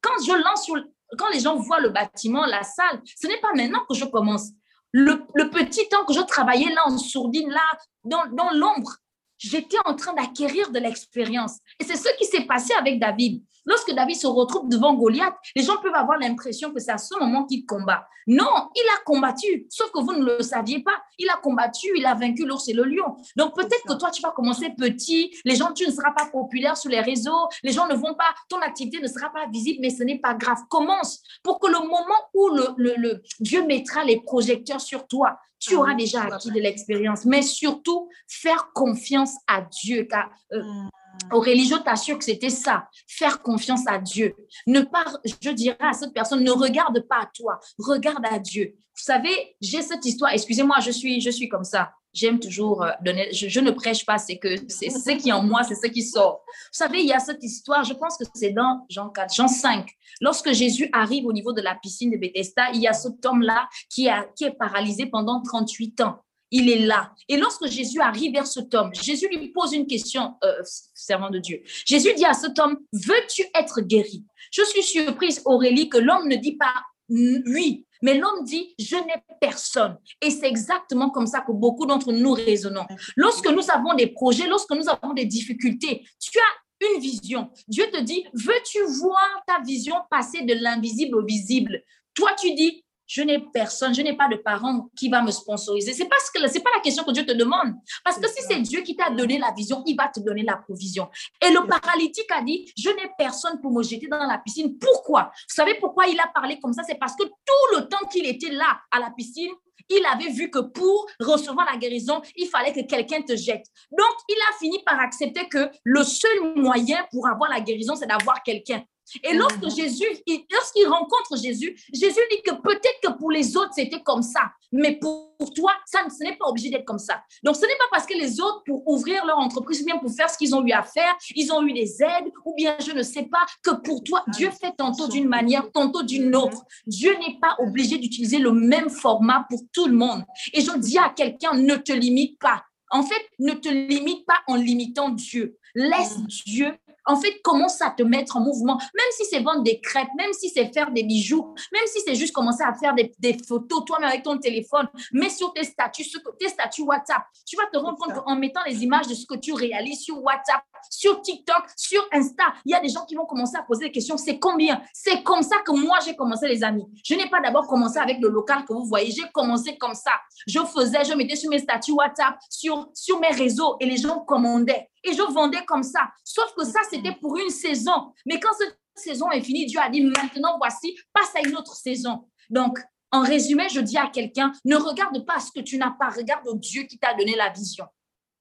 quand 0.00 0.24
je 0.24 0.32
lance 0.32 0.64
sur, 0.64 0.76
quand 1.18 1.28
les 1.30 1.40
gens 1.40 1.56
voient 1.56 1.80
le 1.80 1.90
bâtiment, 1.90 2.46
la 2.46 2.62
salle, 2.62 3.02
ce 3.04 3.26
n'est 3.26 3.40
pas 3.40 3.52
maintenant 3.54 3.84
que 3.88 3.94
je 3.94 4.04
commence. 4.04 4.50
Le, 4.92 5.16
petit 5.50 5.88
temps 5.88 6.04
que 6.04 6.12
je 6.12 6.20
travaillais 6.20 6.72
là 6.72 6.82
en 6.86 6.98
sourdine, 6.98 7.50
là, 7.50 7.62
dans, 8.04 8.26
dans 8.32 8.50
l'ombre, 8.52 8.96
j'étais 9.38 9.78
en 9.84 9.94
train 9.94 10.12
d'acquérir 10.14 10.70
de 10.70 10.78
l'expérience. 10.78 11.58
Et 11.80 11.84
c'est 11.84 11.96
ce 11.96 12.08
qui 12.18 12.26
s'est 12.26 12.44
passé 12.44 12.72
avec 12.74 13.00
David. 13.00 13.42
Lorsque 13.64 13.92
David 13.92 14.16
se 14.16 14.26
retrouve 14.26 14.68
devant 14.68 14.94
Goliath, 14.94 15.34
les 15.54 15.62
gens 15.62 15.76
peuvent 15.82 15.94
avoir 15.94 16.18
l'impression 16.18 16.72
que 16.72 16.80
c'est 16.80 16.90
à 16.90 16.98
ce 16.98 17.18
moment 17.18 17.44
qu'il 17.44 17.64
combat. 17.64 18.06
Non, 18.26 18.70
il 18.74 18.84
a 18.94 19.02
combattu, 19.04 19.66
sauf 19.68 19.90
que 19.90 20.00
vous 20.00 20.12
ne 20.12 20.24
le 20.24 20.42
saviez 20.42 20.82
pas. 20.82 21.02
Il 21.18 21.28
a 21.28 21.36
combattu, 21.36 21.88
il 21.96 22.06
a 22.06 22.14
vaincu 22.14 22.44
l'ours 22.44 22.68
et 22.68 22.72
le 22.72 22.84
lion. 22.84 23.16
Donc 23.36 23.54
peut-être 23.54 23.82
que 23.86 23.94
toi, 23.94 24.10
tu 24.10 24.22
vas 24.22 24.30
commencer 24.30 24.70
petit, 24.70 25.36
les 25.44 25.56
gens, 25.56 25.72
tu 25.72 25.86
ne 25.86 25.90
seras 25.90 26.12
pas 26.12 26.26
populaire 26.26 26.76
sur 26.76 26.90
les 26.90 27.00
réseaux, 27.00 27.48
les 27.62 27.72
gens 27.72 27.86
ne 27.88 27.94
vont 27.94 28.14
pas, 28.14 28.32
ton 28.48 28.58
activité 28.60 29.00
ne 29.00 29.08
sera 29.08 29.30
pas 29.30 29.46
visible, 29.46 29.78
mais 29.82 29.90
ce 29.90 30.02
n'est 30.02 30.18
pas 30.18 30.34
grave. 30.34 30.58
Commence 30.68 31.22
pour 31.42 31.58
que 31.58 31.68
le 31.68 31.78
moment 31.80 32.14
où 32.34 32.48
le, 32.48 32.94
le 32.96 33.22
Dieu 33.40 33.66
mettra 33.66 34.04
les 34.04 34.20
projecteurs 34.20 34.80
sur 34.80 35.06
toi, 35.06 35.38
tu 35.58 35.76
auras 35.76 35.94
déjà 35.94 36.22
acquis 36.22 36.50
de 36.50 36.58
l'expérience, 36.58 37.24
mais 37.24 37.42
surtout 37.42 38.08
faire 38.26 38.72
confiance 38.74 39.34
à 39.46 39.62
Dieu. 39.62 40.06
Car, 40.10 40.28
euh, 40.52 40.62
mmh. 40.62 40.88
Aurélie, 41.30 41.66
je 41.66 41.76
t'assure 41.76 42.18
que 42.18 42.24
c'était 42.24 42.50
ça, 42.50 42.88
faire 43.06 43.42
confiance 43.42 43.86
à 43.86 43.98
Dieu. 43.98 44.34
Ne 44.66 44.82
pas, 44.82 45.04
je 45.40 45.50
dirais 45.50 45.76
à 45.80 45.92
cette 45.92 46.12
personne, 46.12 46.42
ne 46.42 46.50
regarde 46.50 47.06
pas 47.08 47.22
à 47.22 47.30
toi, 47.34 47.58
regarde 47.78 48.24
à 48.30 48.38
Dieu. 48.38 48.74
Vous 48.94 49.02
savez, 49.02 49.56
j'ai 49.60 49.82
cette 49.82 50.04
histoire, 50.04 50.32
excusez-moi, 50.32 50.76
je 50.80 50.90
suis, 50.90 51.20
je 51.20 51.30
suis 51.30 51.48
comme 51.48 51.64
ça. 51.64 51.92
J'aime 52.12 52.38
toujours 52.38 52.82
euh, 52.82 52.90
donner, 53.02 53.32
je, 53.32 53.60
ne 53.60 53.70
prêche 53.70 54.04
pas, 54.04 54.18
c'est 54.18 54.36
que 54.36 54.56
c'est 54.68 54.90
ce 54.90 55.10
qui 55.12 55.30
est 55.30 55.32
en 55.32 55.42
moi, 55.42 55.62
c'est 55.62 55.74
ce 55.74 55.86
qui 55.86 56.02
sort. 56.02 56.42
Vous 56.46 56.78
savez, 56.78 57.00
il 57.00 57.06
y 57.06 57.12
a 57.12 57.18
cette 57.18 57.42
histoire, 57.42 57.84
je 57.84 57.94
pense 57.94 58.18
que 58.18 58.24
c'est 58.34 58.50
dans 58.50 58.84
Jean 58.90 59.08
4, 59.08 59.34
Jean 59.34 59.48
5. 59.48 59.88
Lorsque 60.20 60.52
Jésus 60.52 60.90
arrive 60.92 61.24
au 61.24 61.32
niveau 61.32 61.54
de 61.54 61.62
la 61.62 61.74
piscine 61.74 62.10
de 62.10 62.18
Bethesda, 62.18 62.70
il 62.74 62.82
y 62.82 62.86
a 62.86 62.92
cet 62.92 63.24
homme-là 63.24 63.66
qui, 63.88 64.08
qui 64.36 64.44
est 64.44 64.58
paralysé 64.58 65.06
pendant 65.06 65.40
38 65.40 66.02
ans 66.02 66.22
il 66.52 66.70
est 66.70 66.86
là. 66.86 67.12
Et 67.28 67.36
lorsque 67.36 67.66
Jésus 67.66 68.00
arrive 68.00 68.32
vers 68.32 68.46
cet 68.46 68.72
homme, 68.74 68.94
Jésus 68.94 69.26
lui 69.28 69.48
pose 69.48 69.72
une 69.72 69.86
question, 69.86 70.34
euh, 70.44 70.62
servant 70.94 71.30
de 71.30 71.38
Dieu. 71.38 71.62
Jésus 71.84 72.14
dit 72.14 72.24
à 72.24 72.34
cet 72.34 72.58
homme, 72.60 72.78
veux-tu 72.92 73.42
être 73.54 73.80
guéri? 73.80 74.24
Je 74.52 74.62
suis 74.62 74.82
surprise, 74.82 75.42
Aurélie, 75.46 75.88
que 75.88 75.98
l'homme 75.98 76.28
ne 76.28 76.36
dit 76.36 76.56
pas 76.56 76.74
oui, 77.08 77.84
mais 78.00 78.14
l'homme 78.14 78.44
dit, 78.44 78.74
je 78.78 78.96
n'ai 78.96 79.14
personne. 79.40 79.98
Et 80.20 80.30
c'est 80.30 80.48
exactement 80.48 81.10
comme 81.10 81.26
ça 81.26 81.40
que 81.40 81.52
beaucoup 81.52 81.84
d'entre 81.84 82.12
nous 82.12 82.32
raisonnons. 82.32 82.86
Lorsque 83.16 83.48
nous 83.48 83.70
avons 83.70 83.94
des 83.94 84.06
projets, 84.06 84.46
lorsque 84.46 84.70
nous 84.70 84.88
avons 84.88 85.12
des 85.12 85.26
difficultés, 85.26 86.04
tu 86.18 86.38
as 86.38 86.86
une 86.94 87.00
vision. 87.00 87.50
Dieu 87.68 87.84
te 87.92 88.00
dit, 88.00 88.24
veux-tu 88.32 88.78
voir 89.00 89.42
ta 89.46 89.60
vision 89.60 89.96
passer 90.10 90.42
de 90.42 90.54
l'invisible 90.54 91.16
au 91.16 91.24
visible? 91.24 91.82
Toi, 92.14 92.30
tu 92.40 92.54
dis, 92.54 92.84
je 93.06 93.22
n'ai 93.22 93.38
personne, 93.52 93.94
je 93.94 94.02
n'ai 94.02 94.16
pas 94.16 94.28
de 94.28 94.36
parent 94.36 94.88
qui 94.96 95.08
va 95.08 95.22
me 95.22 95.30
sponsoriser. 95.30 95.92
C'est 95.92 96.08
parce 96.08 96.30
que 96.30 96.46
c'est 96.48 96.62
pas 96.62 96.70
la 96.74 96.80
question 96.80 97.04
que 97.04 97.12
Dieu 97.12 97.24
te 97.24 97.32
demande. 97.32 97.74
Parce 98.04 98.18
que 98.18 98.28
si 98.28 98.42
c'est 98.48 98.60
Dieu 98.60 98.80
qui 98.82 98.96
t'a 98.96 99.10
donné 99.10 99.38
la 99.38 99.52
vision, 99.56 99.82
il 99.86 99.96
va 99.96 100.08
te 100.08 100.20
donner 100.20 100.42
la 100.42 100.56
provision. 100.56 101.08
Et 101.44 101.50
le 101.50 101.66
paralytique 101.66 102.30
a 102.30 102.42
dit, 102.42 102.72
je 102.76 102.90
n'ai 102.90 103.10
personne 103.18 103.60
pour 103.60 103.72
me 103.72 103.82
jeter 103.82 104.08
dans 104.08 104.18
la 104.18 104.38
piscine. 104.38 104.78
Pourquoi? 104.78 105.30
Vous 105.48 105.54
savez 105.54 105.74
pourquoi 105.74 106.06
il 106.06 106.18
a 106.20 106.28
parlé 106.34 106.58
comme 106.60 106.72
ça? 106.72 106.82
C'est 106.86 106.98
parce 106.98 107.14
que 107.16 107.24
tout 107.24 107.76
le 107.76 107.88
temps 107.88 108.06
qu'il 108.10 108.26
était 108.26 108.50
là 108.50 108.80
à 108.90 108.98
la 108.98 109.10
piscine, 109.10 109.52
il 109.88 110.04
avait 110.06 110.30
vu 110.30 110.50
que 110.50 110.60
pour 110.60 111.06
recevoir 111.20 111.66
la 111.70 111.76
guérison, 111.76 112.22
il 112.36 112.48
fallait 112.48 112.72
que 112.72 112.86
quelqu'un 112.86 113.22
te 113.22 113.36
jette. 113.36 113.66
Donc, 113.90 114.14
il 114.28 114.36
a 114.50 114.58
fini 114.58 114.82
par 114.84 114.98
accepter 115.00 115.48
que 115.48 115.70
le 115.84 116.02
seul 116.02 116.54
moyen 116.56 116.98
pour 117.10 117.28
avoir 117.28 117.50
la 117.50 117.60
guérison, 117.60 117.94
c'est 117.94 118.06
d'avoir 118.06 118.42
quelqu'un. 118.42 118.82
Et 119.22 119.34
lorsque. 119.34 119.62
Jésus, 119.74 120.06
lorsqu'il 120.50 120.86
rencontre 120.86 121.36
Jésus, 121.42 121.76
Jésus 121.92 122.20
dit 122.30 122.42
que 122.44 122.52
peut-être 122.52 123.00
que 123.02 123.12
pour 123.18 123.30
les 123.30 123.56
autres, 123.56 123.72
c'était 123.74 124.02
comme 124.02 124.22
ça, 124.22 124.52
mais 124.70 124.98
pour, 124.98 125.30
toi, 125.54 125.72
ça, 125.86 126.00
ce 126.08 126.22
n'est 126.24 126.36
pas 126.36 126.46
obligé 126.46 126.70
d'être 126.70 126.84
comme 126.84 126.98
ça. 126.98 127.22
Donc, 127.42 127.56
ce 127.56 127.62
n'est 127.62 127.76
pas 127.76 127.84
parce 127.90 128.06
que 128.06 128.14
les 128.14 128.40
autres, 128.40 128.62
pour 128.64 128.86
ouvrir 128.88 129.24
leur 129.26 129.38
entreprise, 129.38 129.82
ou 129.82 129.84
bien 129.84 129.98
pour 129.98 130.12
faire 130.12 130.30
ce 130.30 130.38
qu'ils 130.38 130.54
ont 130.54 130.64
eu 130.64 130.72
à 130.72 130.82
faire, 130.82 131.14
ils 131.34 131.52
ont 131.52 131.62
eu 131.62 131.72
des 131.72 132.02
aides, 132.02 132.30
ou 132.44 132.54
bien 132.54 132.76
je 132.80 132.92
ne 132.92 133.02
sais 133.02 133.24
pas, 133.24 133.44
que 133.62 133.70
pour 133.82 134.02
toi, 134.04 134.24
Dieu 134.28 134.50
fait 134.50 134.72
tantôt 134.76 135.08
d'une 135.08 135.28
manière, 135.28 135.70
tantôt 135.72 136.02
d'une 136.02 136.34
autre. 136.36 136.62
Dieu 136.86 137.14
n'est 137.18 137.38
pas 137.40 137.56
obligé 137.58 137.98
d'utiliser 137.98 138.38
le 138.38 138.52
même 138.52 138.88
format 138.88 139.46
pour 139.50 139.60
tout 139.72 139.86
le 139.86 139.94
monde. 139.94 140.22
Et 140.52 140.60
je 140.60 140.76
dis 140.78 140.98
à 140.98 141.10
quelqu'un, 141.10 141.54
ne 141.54 141.76
te 141.76 141.92
limite 141.92 142.38
pas. 142.38 142.62
En 142.90 143.02
fait, 143.02 143.22
ne 143.38 143.54
te 143.54 143.68
limite 143.68 144.26
pas 144.26 144.40
en 144.46 144.56
limitant 144.56 145.08
Dieu. 145.08 145.56
Laisse. 145.74 146.18
Dieu 146.44 146.74
en 147.06 147.16
fait, 147.16 147.40
commence 147.42 147.80
à 147.82 147.90
te 147.90 148.02
mettre 148.02 148.36
en 148.36 148.40
mouvement? 148.40 148.76
Même 148.76 149.10
si 149.12 149.24
c'est 149.24 149.40
vendre 149.40 149.62
des 149.62 149.80
crêpes, 149.80 150.08
même 150.16 150.32
si 150.32 150.48
c'est 150.48 150.72
faire 150.72 150.90
des 150.90 151.02
bijoux, 151.02 151.54
même 151.72 151.86
si 151.86 152.00
c'est 152.04 152.14
juste 152.14 152.32
commencer 152.32 152.62
à 152.62 152.74
faire 152.74 152.94
des, 152.94 153.36
photos 153.46 153.84
toi-même 153.84 154.08
avec 154.08 154.22
ton 154.22 154.38
téléphone, 154.38 154.88
mets 155.12 155.30
sur 155.30 155.52
tes 155.52 155.64
statuts, 155.64 156.04
tes 156.38 156.48
statuts 156.48 156.82
WhatsApp. 156.82 157.22
Tu 157.46 157.56
vas 157.56 157.66
te 157.72 157.78
rendre 157.78 157.98
compte 157.98 158.14
qu'en 158.14 158.36
mettant 158.36 158.60
les 158.66 158.82
images 158.84 159.08
de 159.08 159.14
ce 159.14 159.26
que 159.26 159.34
tu 159.34 159.52
réalises 159.52 160.00
sur 160.00 160.22
WhatsApp, 160.22 160.62
sur 160.90 161.20
TikTok, 161.22 161.64
sur 161.76 162.06
Insta, 162.12 162.44
il 162.64 162.72
y 162.72 162.74
a 162.74 162.80
des 162.80 162.88
gens 162.88 163.04
qui 163.04 163.14
vont 163.14 163.26
commencer 163.26 163.56
à 163.56 163.62
poser 163.62 163.86
des 163.86 163.92
questions. 163.92 164.16
C'est 164.16 164.38
combien? 164.38 164.80
C'est 164.92 165.22
comme 165.22 165.42
ça 165.42 165.56
que 165.64 165.72
moi, 165.72 165.98
j'ai 166.04 166.16
commencé, 166.16 166.48
les 166.48 166.64
amis. 166.64 166.84
Je 167.04 167.14
n'ai 167.14 167.28
pas 167.28 167.40
d'abord 167.40 167.66
commencé 167.66 167.98
avec 167.98 168.18
le 168.20 168.28
local 168.28 168.64
que 168.64 168.72
vous 168.72 168.84
voyez. 168.84 169.10
J'ai 169.10 169.28
commencé 169.32 169.76
comme 169.76 169.94
ça. 169.94 170.12
Je 170.46 170.58
faisais, 170.60 171.04
je 171.04 171.14
mettais 171.14 171.36
sur 171.36 171.50
mes 171.50 171.58
statuts 171.58 171.92
WhatsApp, 171.92 172.36
sur, 172.48 172.88
sur 172.94 173.20
mes 173.20 173.28
réseaux 173.30 173.76
et 173.80 173.86
les 173.86 173.96
gens 173.96 174.20
commandaient 174.20 174.88
et 175.04 175.12
je 175.12 175.22
vendais 175.22 175.64
comme 175.66 175.82
ça. 175.82 176.10
Sauf 176.24 176.54
que 176.56 176.64
ça, 176.64 176.80
c'était 176.90 177.16
pour 177.20 177.36
une 177.36 177.50
saison. 177.50 178.12
Mais 178.26 178.38
quand 178.40 178.52
cette 178.58 178.78
saison 178.94 179.30
est 179.30 179.42
finie, 179.42 179.66
Dieu 179.66 179.80
a 179.80 179.88
dit, 179.88 180.02
maintenant, 180.02 180.58
voici, 180.58 180.96
passe 181.12 181.34
à 181.34 181.46
une 181.46 181.56
autre 181.56 181.74
saison. 181.74 182.28
Donc, 182.50 182.78
en 183.10 183.22
résumé, 183.22 183.68
je 183.68 183.80
dis 183.80 183.98
à 183.98 184.08
quelqu'un, 184.08 184.52
ne 184.64 184.76
regarde 184.76 185.24
pas 185.26 185.38
ce 185.38 185.52
que 185.52 185.60
tu 185.60 185.76
n'as 185.76 185.90
pas, 185.90 186.08
regarde 186.10 186.46
au 186.46 186.56
Dieu 186.56 186.84
qui 186.84 186.98
t'a 186.98 187.14
donné 187.14 187.36
la 187.36 187.50
vision. 187.50 187.86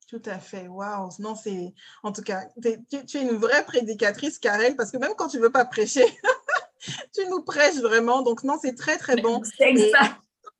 Tout 0.07 0.21
à 0.25 0.39
fait. 0.39 0.67
Waouh. 0.67 1.09
Non, 1.19 1.35
c'est. 1.35 1.73
En 2.03 2.11
tout 2.11 2.21
cas, 2.21 2.41
tu, 2.61 3.17
es 3.17 3.21
une 3.21 3.37
vraie 3.37 3.63
prédicatrice, 3.63 4.39
Karel, 4.39 4.75
parce 4.75 4.91
que 4.91 4.97
même 4.97 5.13
quand 5.17 5.29
tu 5.29 5.37
ne 5.37 5.41
veux 5.41 5.51
pas 5.51 5.63
prêcher, 5.63 6.05
tu 7.15 7.25
nous 7.29 7.43
prêches 7.43 7.77
vraiment. 7.77 8.21
Donc, 8.21 8.43
non, 8.43 8.57
c'est 8.61 8.75
très, 8.75 8.97
très 8.97 9.15
bon. 9.15 9.41
C'est 9.57 9.89
ça. 9.89 10.17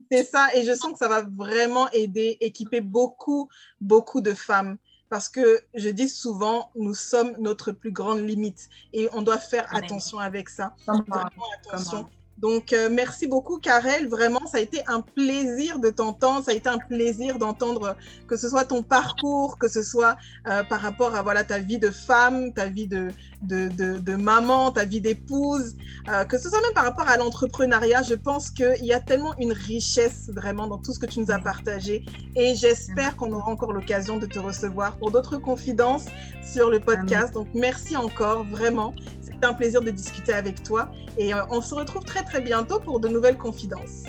C'est 0.10 0.24
ça. 0.24 0.48
Et 0.56 0.64
je 0.64 0.74
sens 0.74 0.94
que 0.94 0.98
ça 0.98 1.10
va 1.10 1.24
vraiment 1.36 1.90
aider, 1.92 2.38
équiper 2.40 2.80
beaucoup, 2.80 3.50
beaucoup 3.82 4.22
de 4.22 4.34
femmes 4.34 4.78
parce 5.12 5.28
que 5.28 5.60
je 5.74 5.90
dis 5.90 6.08
souvent, 6.08 6.72
nous 6.74 6.94
sommes 6.94 7.36
notre 7.38 7.74
plus 7.74 7.92
grande 7.92 8.26
limite 8.26 8.70
et 8.94 9.10
on 9.12 9.22
doit 9.22 9.40
faire 9.40 9.68
attention 9.76 10.20
avec 10.20 10.48
ça. 10.48 10.74
Attention. 10.88 12.10
Donc, 12.38 12.74
euh, 12.74 12.90
merci 12.92 13.28
beaucoup, 13.28 13.60
Karel. 13.60 14.08
Vraiment, 14.08 14.46
ça 14.48 14.58
a 14.58 14.62
été 14.62 14.82
un 14.88 15.02
plaisir 15.02 15.78
de 15.80 15.90
t'entendre. 15.90 16.44
Ça 16.44 16.52
a 16.52 16.54
été 16.56 16.70
un 16.70 16.80
plaisir 16.80 17.38
d'entendre 17.38 17.96
que 18.28 18.36
ce 18.36 18.50
soit 18.50 18.66
ton 18.66 18.82
parcours, 18.82 19.60
que 19.60 19.68
ce 19.68 19.84
soit 19.84 20.18
euh, 20.48 20.64
par 20.64 20.82
rapport 20.82 21.16
à 21.16 21.22
voilà, 21.22 21.44
ta 21.44 21.60
vie 21.60 21.78
de 21.78 21.92
femme, 21.92 22.52
ta 22.54 22.66
vie 22.66 22.88
de, 22.88 23.10
de, 23.44 23.70
de, 23.70 24.16
maman, 24.16 24.72
ta 24.72 24.86
vie 24.86 25.02
d'épouse, 25.02 25.76
euh, 26.10 26.26
que 26.26 26.38
ce 26.40 26.50
soit 26.50 26.62
même 26.62 26.74
par 26.74 26.84
rapport 26.84 27.08
à 27.08 27.18
l'entrepreneuriat. 27.18 28.02
Je 28.02 28.16
pense 28.16 28.50
qu'il 28.50 28.86
y 28.86 28.94
a 28.94 29.00
tellement 29.00 29.36
une 29.38 29.54
richesse 29.54 30.32
vraiment 30.34 30.68
dans 30.68 30.80
tout 30.80 30.94
ce 30.94 31.00
que 31.00 31.06
tu 31.06 31.20
nous 31.20 31.32
as 31.32 31.40
partagé. 31.40 32.06
Et 32.36 32.56
j'espère 32.56 33.16
qu'on 33.18 33.32
aura 33.34 33.52
encore 33.52 33.72
l'occasion 33.72 34.18
de 34.18 34.26
te 34.26 34.40
recevoir 34.40 34.98
pour 34.98 35.12
d'autres 35.12 35.38
confidences 35.38 36.06
sur 36.44 36.72
le 36.72 36.80
podcast. 36.80 37.34
Donc, 37.34 37.50
merci 37.54 37.96
encore, 37.96 38.46
vraiment 38.46 38.96
un 39.44 39.54
plaisir 39.54 39.82
de 39.82 39.92
discuter 39.92 40.34
avec 40.34 40.64
toi 40.64 40.92
et 41.18 41.34
euh, 41.34 41.44
on 41.50 41.62
se 41.62 41.74
retrouve 41.76 42.04
très 42.04 42.24
très 42.24 42.42
bientôt 42.42 42.80
pour 42.80 43.00
de 43.00 43.08
nouvelles 43.08 43.38
confidences. 43.38 44.04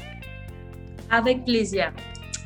Avec 1.11 1.45
plaisir. 1.45 1.93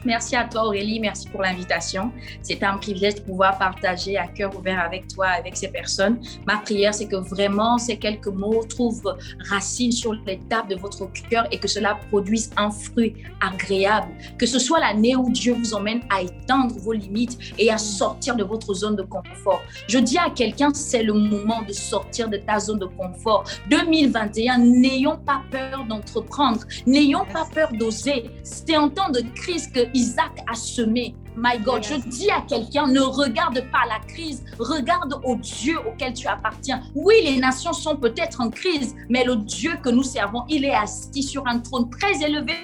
Merci 0.07 0.36
à 0.36 0.44
toi 0.44 0.66
Aurélie, 0.66 1.00
merci 1.00 1.28
pour 1.28 1.42
l'invitation. 1.42 2.12
C'est 2.40 2.62
un 2.62 2.76
privilège 2.76 3.16
de 3.16 3.20
pouvoir 3.22 3.59
partager 3.59 4.16
à 4.16 4.28
cœur 4.28 4.57
ouvert 4.57 4.78
avec 4.78 5.09
toi, 5.09 5.26
avec 5.26 5.57
ces 5.57 5.66
personnes. 5.66 6.20
Ma 6.46 6.59
prière, 6.59 6.94
c'est 6.94 7.09
que 7.09 7.16
vraiment 7.16 7.76
ces 7.76 7.96
quelques 7.96 8.28
mots 8.28 8.62
trouvent 8.62 9.16
racine 9.50 9.90
sur 9.90 10.14
les 10.24 10.38
tables 10.48 10.70
de 10.70 10.76
votre 10.76 11.11
cœur 11.28 11.48
et 11.50 11.59
que 11.59 11.66
cela 11.66 11.98
produise 12.09 12.50
un 12.57 12.70
fruit 12.70 13.14
agréable. 13.40 14.12
Que 14.38 14.46
ce 14.46 14.61
soit 14.61 14.78
l'année 14.78 15.16
où 15.16 15.28
Dieu 15.28 15.54
vous 15.54 15.74
emmène 15.74 16.02
à 16.09 16.22
étendre 16.22 16.76
vos 16.78 16.92
limites 16.92 17.36
et 17.59 17.72
à 17.72 17.76
sortir 17.78 18.36
de 18.36 18.44
votre 18.44 18.74
zone 18.74 18.94
de 18.94 19.02
confort. 19.02 19.61
Je 19.88 19.98
dis 19.98 20.18
à 20.18 20.30
quelqu'un, 20.30 20.72
c'est 20.72 21.02
le 21.02 21.14
moment 21.14 21.62
de 21.62 21.72
sortir 21.72 22.28
de 22.28 22.36
ta 22.36 22.61
zone 22.61 22.78
de 22.78 22.86
confort. 22.86 23.42
2021, 23.70 24.59
n'ayons 24.59 25.16
pas 25.16 25.42
peur 25.50 25.84
d'entreprendre, 25.88 26.61
n'ayons 26.86 27.24
pas 27.24 27.44
peur 27.52 27.72
d'oser. 27.72 28.30
C'est 28.44 28.76
en 28.76 28.88
temps 28.88 29.11
de 29.11 29.22
crise 29.34 29.66
que 29.66 29.80
Isaac 29.97 30.44
a 30.47 30.55
semé. 30.55 31.14
My 31.36 31.59
God, 31.59 31.82
je 31.82 31.94
dis 32.09 32.30
à 32.30 32.42
quelqu'un, 32.42 32.86
ne 32.86 33.01
regarde 33.01 33.61
pas 33.70 33.84
la 33.88 33.99
crise, 34.07 34.44
regarde 34.59 35.20
au 35.24 35.36
Dieu 35.36 35.76
auquel 35.86 36.12
tu 36.12 36.26
appartiens. 36.26 36.82
Oui, 36.94 37.14
les 37.24 37.38
nations 37.38 37.72
sont 37.72 37.97
peut-être 37.97 38.40
en 38.40 38.51
crise, 38.51 38.94
mais 39.09 39.24
le 39.24 39.36
Dieu 39.36 39.72
que 39.82 39.88
nous 39.90 40.03
servons, 40.03 40.44
il 40.49 40.64
est 40.64 40.74
assis 40.74 41.22
sur 41.22 41.47
un 41.47 41.59
trône 41.61 41.88
très 41.90 42.22
élevé 42.22 42.55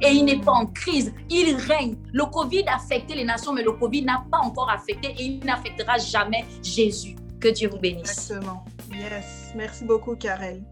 et 0.00 0.10
il 0.12 0.24
n'est 0.24 0.40
pas 0.40 0.52
en 0.52 0.66
crise. 0.66 1.12
Il 1.28 1.56
règne. 1.56 1.96
Le 2.12 2.24
Covid 2.26 2.64
a 2.68 2.76
affecté 2.76 3.14
les 3.14 3.24
nations, 3.24 3.52
mais 3.52 3.62
le 3.62 3.72
Covid 3.72 4.02
n'a 4.02 4.24
pas 4.30 4.38
encore 4.38 4.70
affecté 4.70 5.08
et 5.18 5.24
il 5.24 5.44
n'affectera 5.44 5.98
jamais 5.98 6.44
Jésus. 6.62 7.16
Que 7.40 7.48
Dieu 7.48 7.68
vous 7.68 7.78
bénisse. 7.78 8.10
Exactement. 8.10 8.64
Yes. 8.92 9.52
Merci 9.54 9.84
beaucoup, 9.84 10.16
Karel. 10.16 10.62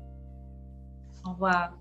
Au 1.26 1.30
revoir. 1.32 1.72